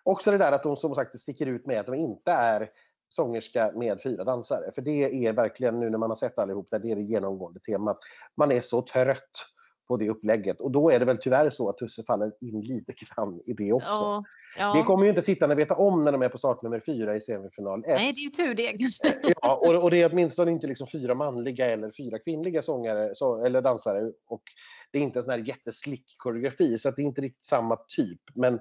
Också 0.02 0.30
det 0.30 0.38
där 0.38 0.52
att 0.52 0.62
de 0.62 0.76
som 0.76 0.94
sagt 0.94 1.20
sticker 1.20 1.46
ut 1.46 1.66
med 1.66 1.80
att 1.80 1.86
de 1.86 1.94
inte 1.94 2.32
är 2.32 2.70
sångerska 3.08 3.72
med 3.74 4.02
fyra 4.02 4.24
dansare. 4.24 4.72
För 4.72 4.82
det 4.82 5.26
är 5.26 5.32
verkligen 5.32 5.80
nu 5.80 5.90
när 5.90 5.98
man 5.98 6.10
har 6.10 6.16
sett 6.16 6.38
allihop 6.38 6.68
det, 6.70 6.78
det 6.78 6.90
är 6.90 6.96
det 6.96 7.02
genomgående 7.02 7.60
temat. 7.60 7.98
Man 8.36 8.52
är 8.52 8.60
så 8.60 8.82
trött 8.82 9.46
på 9.88 9.96
det 9.96 10.10
upplägget 10.10 10.60
och 10.60 10.70
då 10.70 10.90
är 10.90 10.98
det 10.98 11.04
väl 11.04 11.18
tyvärr 11.18 11.50
så 11.50 11.68
att 11.68 11.78
Tusse 11.78 12.04
faller 12.04 12.32
in 12.40 12.60
lite 12.60 12.92
grann 12.92 13.40
i 13.46 13.52
det 13.52 13.72
också. 13.72 13.88
Ja, 13.88 14.24
ja. 14.58 14.74
Det 14.74 14.82
kommer 14.82 15.04
ju 15.04 15.10
inte 15.10 15.22
tittarna 15.22 15.54
veta 15.54 15.74
om 15.74 16.04
när 16.04 16.12
de 16.12 16.22
är 16.22 16.28
på 16.28 16.38
startnummer 16.38 16.82
fyra 16.86 17.16
i 17.16 17.20
semifinal 17.20 17.80
1. 17.80 17.86
Nej, 17.86 18.12
det 18.12 18.20
är 18.20 18.22
ju 18.22 18.28
tur 18.28 18.54
det 18.54 18.78
kanske. 18.78 19.18
Ja, 19.42 19.54
och, 19.56 19.82
och 19.82 19.90
det 19.90 20.02
är 20.02 20.12
åtminstone 20.12 20.50
inte 20.50 20.66
liksom 20.66 20.86
fyra 20.86 21.14
manliga 21.14 21.66
eller 21.66 21.90
fyra 21.96 22.18
kvinnliga 22.18 22.62
sångare 22.62 23.14
så, 23.14 23.44
eller 23.44 23.62
dansare. 23.62 24.12
Och 24.26 24.42
det 24.90 24.98
är 24.98 25.02
inte 25.02 25.18
en 25.18 25.22
sån 25.22 25.32
här 25.32 25.48
jätteslick 25.48 26.04
koreografi, 26.18 26.78
så 26.78 26.90
det 26.90 27.02
är 27.02 27.06
inte 27.06 27.20
riktigt 27.20 27.44
samma 27.44 27.76
typ. 27.96 28.20
Men 28.34 28.60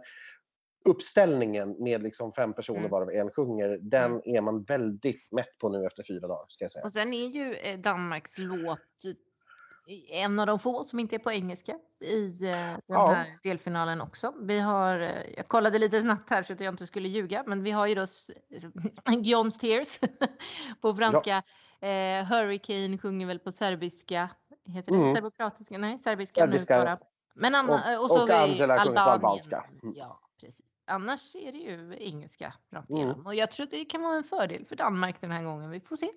uppställningen 0.86 1.76
med 1.80 2.04
liksom 2.04 2.34
fem 2.34 2.54
personer 2.54 2.80
mm. 2.80 2.92
varav 2.92 3.12
en 3.12 3.32
sjunger, 3.32 3.80
den 3.82 4.12
mm. 4.12 4.36
är 4.36 4.42
man 4.42 4.64
väldigt 4.64 5.32
mätt 5.32 5.58
på 5.60 5.70
nu 5.70 5.86
efter 5.86 6.04
fyra 6.04 6.28
dagar. 6.28 6.46
Ska 6.48 6.66
jag 6.66 6.72
säga. 6.72 6.84
Och 6.84 6.92
sen 6.92 7.14
är 7.14 7.28
ju 7.28 7.54
eh, 7.54 7.80
Danmarks 7.80 8.38
låt 8.38 8.80
en 10.10 10.40
av 10.40 10.48
de 10.48 10.60
få 10.60 10.84
som 10.84 11.00
inte 11.00 11.16
är 11.16 11.20
på 11.20 11.32
engelska 11.32 11.76
i 12.00 12.26
eh, 12.26 12.40
den 12.40 12.82
ja. 12.86 13.12
här 13.12 13.28
delfinalen 13.44 14.02
också. 14.02 14.34
Vi 14.42 14.60
har, 14.60 15.00
eh, 15.00 15.10
jag 15.38 15.48
kollade 15.48 15.80
lite 15.80 16.02
snabbt 16.02 16.30
här 16.30 16.44
så 16.44 16.54
att 16.54 16.60
jag 16.60 16.74
inte 16.74 16.88
skulle 16.88 17.10
ljuga, 17.10 17.44
men 17.48 17.64
vi 17.64 17.72
har 17.72 17.88
ju 17.88 17.96
då 17.96 18.06
Guillaume's 19.06 19.60
Tears 19.60 20.00
på 20.82 20.96
franska. 20.96 21.44
Ja. 21.80 21.88
Eh, 21.88 22.26
Hurricane 22.26 22.98
sjunger 22.98 23.28
väl 23.28 23.40
på 23.40 23.52
serbiska. 23.52 24.30
Heter 24.66 24.92
det 24.92 24.98
mm. 24.98 25.16
serbokratiska? 25.16 25.78
Nej, 25.78 26.00
serbiska, 26.00 26.42
serbiska. 26.42 26.78
nu 26.78 26.84
bara. 26.86 27.00
Men 27.34 27.56
Anna, 27.56 27.98
och, 27.98 28.04
och, 28.04 28.10
så 28.10 28.24
och 28.24 28.30
Angela 28.30 28.84
sjunger 28.84 28.96
på 28.96 29.10
albanska. 29.10 29.66
Mm. 29.84 29.96
Ja, 29.98 30.20
precis. 30.40 30.76
Annars 30.86 31.36
är 31.36 31.52
det 31.52 31.58
ju 31.58 31.96
engelska 32.00 32.54
rakt 32.72 32.90
igenom. 32.90 33.14
Mm. 33.14 33.26
Och 33.26 33.36
jag 33.36 33.52
tror 33.52 33.64
att 33.64 33.72
det 33.72 33.86
kan 33.86 34.02
vara 34.02 34.16
en 34.16 34.24
fördel 34.24 34.66
för 34.66 34.76
Danmark 34.76 35.22
den 35.22 35.32
här 35.32 35.44
gången. 35.44 35.70
Vi 35.70 35.80
får 35.80 35.96
se. 35.96 36.12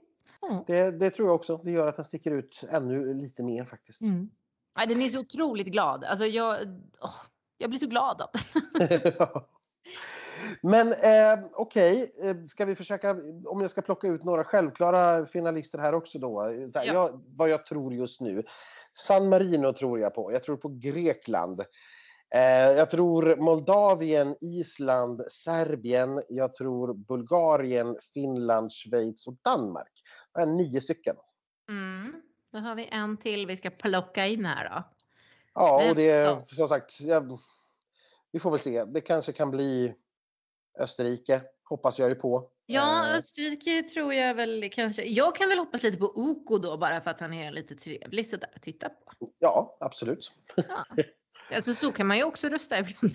Mm. 0.51 0.65
Det, 0.67 0.91
det, 0.91 1.11
tror 1.11 1.29
jag 1.29 1.35
också. 1.35 1.57
Det 1.57 1.71
gör 1.71 1.87
att 1.87 1.97
den 1.97 2.05
sticker 2.05 2.31
ut 2.31 2.65
ännu 2.71 3.15
lite 3.15 3.43
mer 3.43 3.65
faktiskt. 3.65 4.01
Mm. 4.01 4.31
Ja, 4.75 4.87
den 4.87 5.03
är 5.03 5.09
så 5.09 5.21
otroligt 5.21 5.67
glad. 5.67 6.05
Alltså 6.05 6.27
jag, 6.27 6.63
oh, 7.01 7.21
jag 7.59 7.71
blir 7.71 7.81
så 7.81 7.87
glad 7.87 8.23
av 8.23 8.31
Men 10.61 10.93
eh, 10.93 11.45
okej, 11.53 12.13
okay. 12.17 12.31
Eh, 12.31 12.37
ska 12.47 12.65
vi 12.65 12.77
försöka, 12.77 13.17
om 13.47 13.61
jag 13.61 13.71
ska 13.71 13.83
plocka 13.83 14.09
ut 14.09 14.25
några 14.25 14.45
självklara 14.45 15.27
finalister 15.27 15.79
här 15.79 15.95
också 15.95 16.19
då. 16.19 16.69
Ja. 16.75 16.85
Jag, 16.85 17.21
vad 17.37 17.49
jag 17.49 17.67
tror 17.67 17.95
just 17.95 18.21
nu. 18.21 18.43
San 19.07 19.29
Marino 19.29 19.73
tror 19.73 19.99
jag 20.01 20.15
på. 20.15 20.33
Jag 20.33 20.45
tror 20.45 20.57
på 20.57 20.69
Grekland. 20.69 21.63
Eh, 22.35 22.71
jag 22.77 22.91
tror 22.91 23.37
Moldavien, 23.37 24.37
Island, 24.41 25.23
Serbien, 25.31 26.23
jag 26.29 26.55
tror 26.55 26.95
Bulgarien, 26.95 27.99
Finland, 28.15 28.73
Schweiz 28.73 29.27
och 29.27 29.37
Danmark. 29.43 29.93
Det 30.35 30.41
är 30.41 30.47
nio 30.47 30.81
stycken. 30.81 31.17
Mm. 31.69 32.23
Då 32.53 32.59
har 32.59 32.75
vi 32.75 32.89
en 32.93 33.17
till 33.17 33.47
vi 33.47 33.57
ska 33.57 33.71
plocka 33.71 34.27
in 34.27 34.45
här 34.45 34.71
då. 34.71 34.83
Ja, 35.55 35.91
och 35.91 35.97
det 35.97 36.11
är 36.11 36.45
som 36.55 36.69
sagt, 36.69 37.01
jag, 37.01 37.39
vi 38.33 38.41
får 38.41 38.51
väl 38.51 38.61
se. 38.61 38.85
Det 38.85 39.01
kanske 39.01 39.33
kan 39.33 39.51
bli 39.51 39.95
Österrike, 40.79 41.43
hoppas 41.65 41.99
jag 41.99 42.09
ju 42.09 42.15
på. 42.15 42.51
Ja, 42.67 43.07
eh. 43.07 43.15
Österrike 43.15 43.83
tror 43.83 44.15
jag 44.15 44.35
väl 44.35 44.71
kanske. 44.73 45.05
Jag 45.05 45.37
kan 45.37 45.49
väl 45.49 45.59
hoppas 45.59 45.83
lite 45.83 45.99
på 45.99 46.13
Oko 46.15 46.59
då 46.59 46.77
bara 46.77 47.01
för 47.01 47.11
att 47.11 47.21
han 47.21 47.33
är 47.33 47.53
lite 47.53 47.75
trevlig 47.75 48.27
sådär 48.27 48.51
att 48.55 48.63
titta 48.63 48.89
på. 48.89 49.29
Ja, 49.39 49.77
absolut. 49.81 50.33
Ja. 50.57 50.85
Alltså 51.53 51.73
så 51.73 51.93
kan 51.93 52.07
man 52.07 52.17
ju 52.17 52.25
också 52.25 52.49
rösta 52.49 52.79
ibland. 52.79 53.13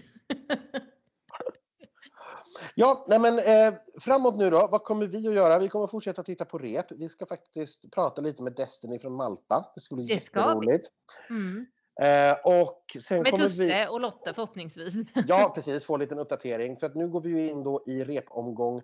Ja, 2.75 3.05
nej 3.09 3.19
men 3.19 3.39
eh, 3.39 3.73
framåt 3.99 4.37
nu 4.37 4.49
då. 4.49 4.67
Vad 4.71 4.83
kommer 4.83 5.07
vi 5.07 5.27
att 5.27 5.33
göra? 5.33 5.59
Vi 5.59 5.69
kommer 5.69 5.85
att 5.85 5.91
fortsätta 5.91 6.23
titta 6.23 6.45
på 6.45 6.57
rep. 6.57 6.85
Vi 6.91 7.09
ska 7.09 7.25
faktiskt 7.25 7.91
prata 7.91 8.21
lite 8.21 8.43
med 8.43 8.53
Destiny 8.53 8.99
från 8.99 9.13
Malta. 9.13 9.65
Det 9.75 9.81
ska 9.81 9.95
bli 9.95 10.05
det 10.05 10.13
jätteroligt. 10.13 10.87
Mm. 11.29 11.65
Eh, 12.01 12.37
och 12.43 12.97
sen 13.01 13.21
med 13.21 13.35
Tusse 13.35 13.63
vi... 13.63 13.87
och 13.89 14.01
Lotta 14.01 14.33
förhoppningsvis. 14.33 14.93
Ja, 15.27 15.51
precis. 15.55 15.85
Få 15.85 15.93
en 15.93 15.99
liten 15.99 16.19
uppdatering. 16.19 16.77
För 16.77 16.87
att 16.87 16.95
nu 16.95 17.07
går 17.07 17.21
vi 17.21 17.49
in 17.49 17.63
då 17.63 17.83
i 17.87 18.03
repomgång 18.03 18.81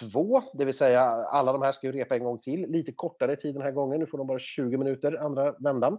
två, 0.00 0.42
det 0.52 0.64
vill 0.64 0.76
säga 0.76 1.00
alla 1.10 1.52
de 1.52 1.62
här 1.62 1.72
ska 1.72 1.86
ju 1.86 1.92
repa 1.92 2.14
en 2.14 2.24
gång 2.24 2.38
till. 2.38 2.70
Lite 2.70 2.92
kortare 2.92 3.36
tid 3.36 3.54
den 3.54 3.62
här 3.62 3.72
gången. 3.72 4.00
Nu 4.00 4.06
får 4.06 4.18
de 4.18 4.26
bara 4.26 4.38
20 4.38 4.76
minuter 4.76 5.24
andra 5.24 5.52
vändan. 5.52 5.98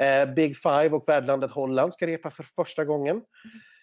Eh, 0.00 0.34
Big 0.34 0.56
Five 0.56 0.90
och 0.90 1.08
värdlandet 1.08 1.50
Holland 1.50 1.92
ska 1.92 2.06
repa 2.06 2.30
för 2.30 2.42
första 2.42 2.84
gången. 2.84 3.22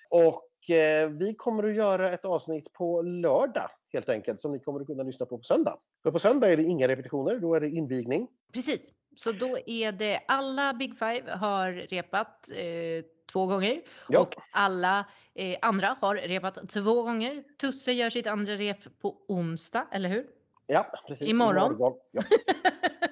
Och 0.10 0.70
eh, 0.70 1.10
vi 1.10 1.36
kommer 1.36 1.64
att 1.64 1.76
göra 1.76 2.12
ett 2.12 2.26
avsnitt 2.26 2.74
på 2.74 3.02
lördag 3.02 3.70
helt 3.94 4.10
enkelt 4.10 4.42
som 4.42 4.52
ni 4.52 4.60
kommer 4.60 4.80
att 4.80 4.88
kunna 4.88 5.04
lyssna 5.04 5.26
på 5.26 5.38
på 5.38 5.44
söndag. 5.44 5.80
För 6.04 6.12
på 6.12 6.20
söndag 6.20 6.52
är 6.52 6.58
det 6.58 6.64
inga 6.64 6.88
repetitioner, 6.88 7.40
då 7.40 7.56
är 7.56 7.60
det 7.60 7.70
invigning. 7.70 8.28
Precis, 8.54 8.94
så 9.16 9.32
då 9.32 9.58
är 9.66 9.92
det 9.92 10.22
alla 10.28 10.74
Big 10.74 11.00
Five 11.00 11.32
har 11.32 11.72
repat 11.72 12.50
eh, 12.52 13.06
två 13.32 13.46
gånger 13.46 13.82
ja. 14.10 14.20
och 14.20 14.36
alla 14.52 15.06
eh, 15.36 15.58
andra 15.62 15.98
har 16.02 16.16
repat 16.16 16.70
två 16.70 17.04
gånger. 17.04 17.44
Tusse 17.62 17.92
gör 17.92 18.10
sitt 18.10 18.28
andra 18.28 18.54
rep 18.54 19.00
på 19.02 19.18
onsdag, 19.28 19.88
eller 19.92 20.10
hur? 20.10 20.37
Ja, 20.68 20.86
precis. 21.08 21.28
Imorgon. 21.28 21.72
Imorgon. 21.74 21.98
Ja. 22.12 22.22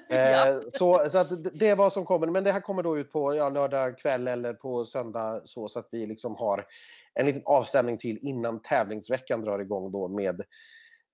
Eh, 0.08 0.58
så 0.74 1.10
så 1.10 1.18
att 1.18 1.58
det 1.58 1.68
är 1.68 1.76
vad 1.76 1.92
som 1.92 2.04
kommer. 2.04 2.26
Men 2.26 2.44
det 2.44 2.52
här 2.52 2.60
kommer 2.60 2.82
då 2.82 2.98
ut 2.98 3.12
på 3.12 3.34
ja, 3.34 3.48
lördag 3.48 3.98
kväll 3.98 4.28
eller 4.28 4.54
på 4.54 4.84
söndag 4.86 5.40
så, 5.44 5.68
så 5.68 5.78
att 5.78 5.88
vi 5.90 6.06
liksom 6.06 6.36
har 6.36 6.66
en 7.14 7.26
liten 7.26 7.42
avstämning 7.44 7.98
till 7.98 8.18
innan 8.22 8.62
tävlingsveckan 8.62 9.42
drar 9.42 9.58
igång 9.58 9.92
då 9.92 10.08
med 10.08 10.42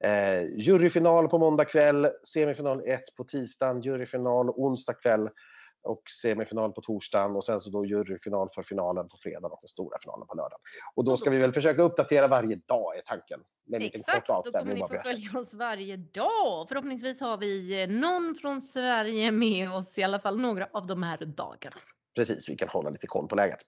eh, 0.04 0.42
juryfinal 0.56 1.28
på 1.28 1.38
måndag 1.38 1.64
kväll, 1.64 2.08
semifinal 2.34 2.82
1 2.86 3.00
på 3.16 3.24
tisdagen, 3.24 3.80
juryfinal 3.80 4.50
onsdag 4.50 4.94
kväll 4.94 5.28
och 5.82 6.02
semifinal 6.22 6.72
på 6.72 6.80
torsdagen 6.80 7.36
och 7.36 7.44
sen 7.44 7.60
så 7.60 7.70
då 7.70 7.84
juryfinal 7.84 8.48
för 8.54 8.62
finalen 8.62 9.08
på 9.08 9.16
fredag 9.16 9.48
och 9.48 9.58
den 9.62 9.68
stora 9.68 9.98
finalen 10.02 10.26
på 10.26 10.34
lördagen. 10.34 10.60
Och 10.94 11.04
då 11.04 11.16
ska 11.16 11.30
vi 11.30 11.38
väl 11.38 11.52
försöka 11.52 11.82
uppdatera 11.82 12.28
varje 12.28 12.56
dag 12.56 12.96
är 12.96 13.02
tanken. 13.02 13.40
Exakt, 13.72 14.26
då 14.26 14.52
kommer 14.52 14.74
ni 14.74 14.80
få 14.80 14.88
följa 14.88 15.40
oss 15.40 15.54
varje 15.54 15.96
dag. 15.96 16.68
Förhoppningsvis 16.68 17.20
har 17.20 17.36
vi 17.36 17.82
eh, 17.82 17.88
någon 17.88 18.34
från 18.34 18.62
Sverige 18.62 19.30
med 19.30 19.72
oss 19.72 19.98
i 19.98 20.02
alla 20.02 20.20
fall 20.20 20.40
några 20.40 20.68
av 20.72 20.86
de 20.86 21.02
här 21.02 21.18
dagarna. 21.18 21.76
Precis, 22.14 22.48
vi 22.48 22.56
kan 22.56 22.68
hålla 22.68 22.90
lite 22.90 23.06
koll 23.06 23.28
på 23.28 23.34
läget. 23.34 23.58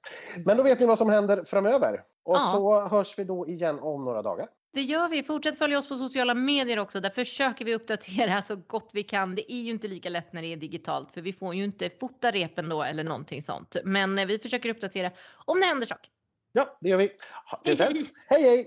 Men 0.47 0.57
då 0.57 0.63
vet 0.63 0.81
ni 0.81 0.87
vad 0.87 0.99
som 0.99 1.11
händer 1.11 1.45
framöver. 1.45 2.05
Och 2.25 2.37
ja. 2.37 2.51
så 2.53 2.89
hörs 2.89 3.19
vi 3.19 3.25
då 3.25 3.49
igen 3.49 3.79
om 3.81 4.05
några 4.05 4.23
dagar. 4.23 4.49
Det 4.75 4.83
gör 4.83 5.09
vi. 5.09 5.23
Fortsätt 5.23 5.59
följa 5.59 5.79
oss 5.79 5.89
på 5.89 5.97
sociala 5.97 6.35
medier 6.35 6.79
också. 6.79 7.01
Där 7.01 7.11
försöker 7.11 7.65
vi 7.65 7.75
uppdatera 7.75 8.43
så 8.43 8.57
gott 8.57 8.91
vi 8.95 9.03
kan. 9.03 9.35
Det 9.35 9.53
är 9.53 9.63
ju 9.63 9.71
inte 9.71 9.89
lika 9.89 10.09
lätt 10.09 10.33
när 10.33 10.43
det 10.43 10.53
är 10.53 10.57
digitalt 10.57 11.13
för 11.15 11.21
vi 11.21 11.33
får 11.33 11.55
ju 11.55 11.65
inte 11.65 11.91
fota 12.01 12.31
repen 12.31 12.69
då 12.69 12.83
eller 12.83 13.05
någonting 13.05 13.43
sånt. 13.43 13.77
Men 13.85 14.19
eh, 14.19 14.27
vi 14.27 14.39
försöker 14.39 14.69
uppdatera 14.69 15.11
om 15.45 15.61
det 15.61 15.67
händer 15.67 15.87
saker. 15.87 16.11
Ja, 16.53 16.79
det 16.81 16.89
gör 16.89 16.99
vi. 16.99 17.13
Hej, 17.65 17.77
hej! 17.79 18.07
hej, 18.29 18.43
hej. 18.43 18.67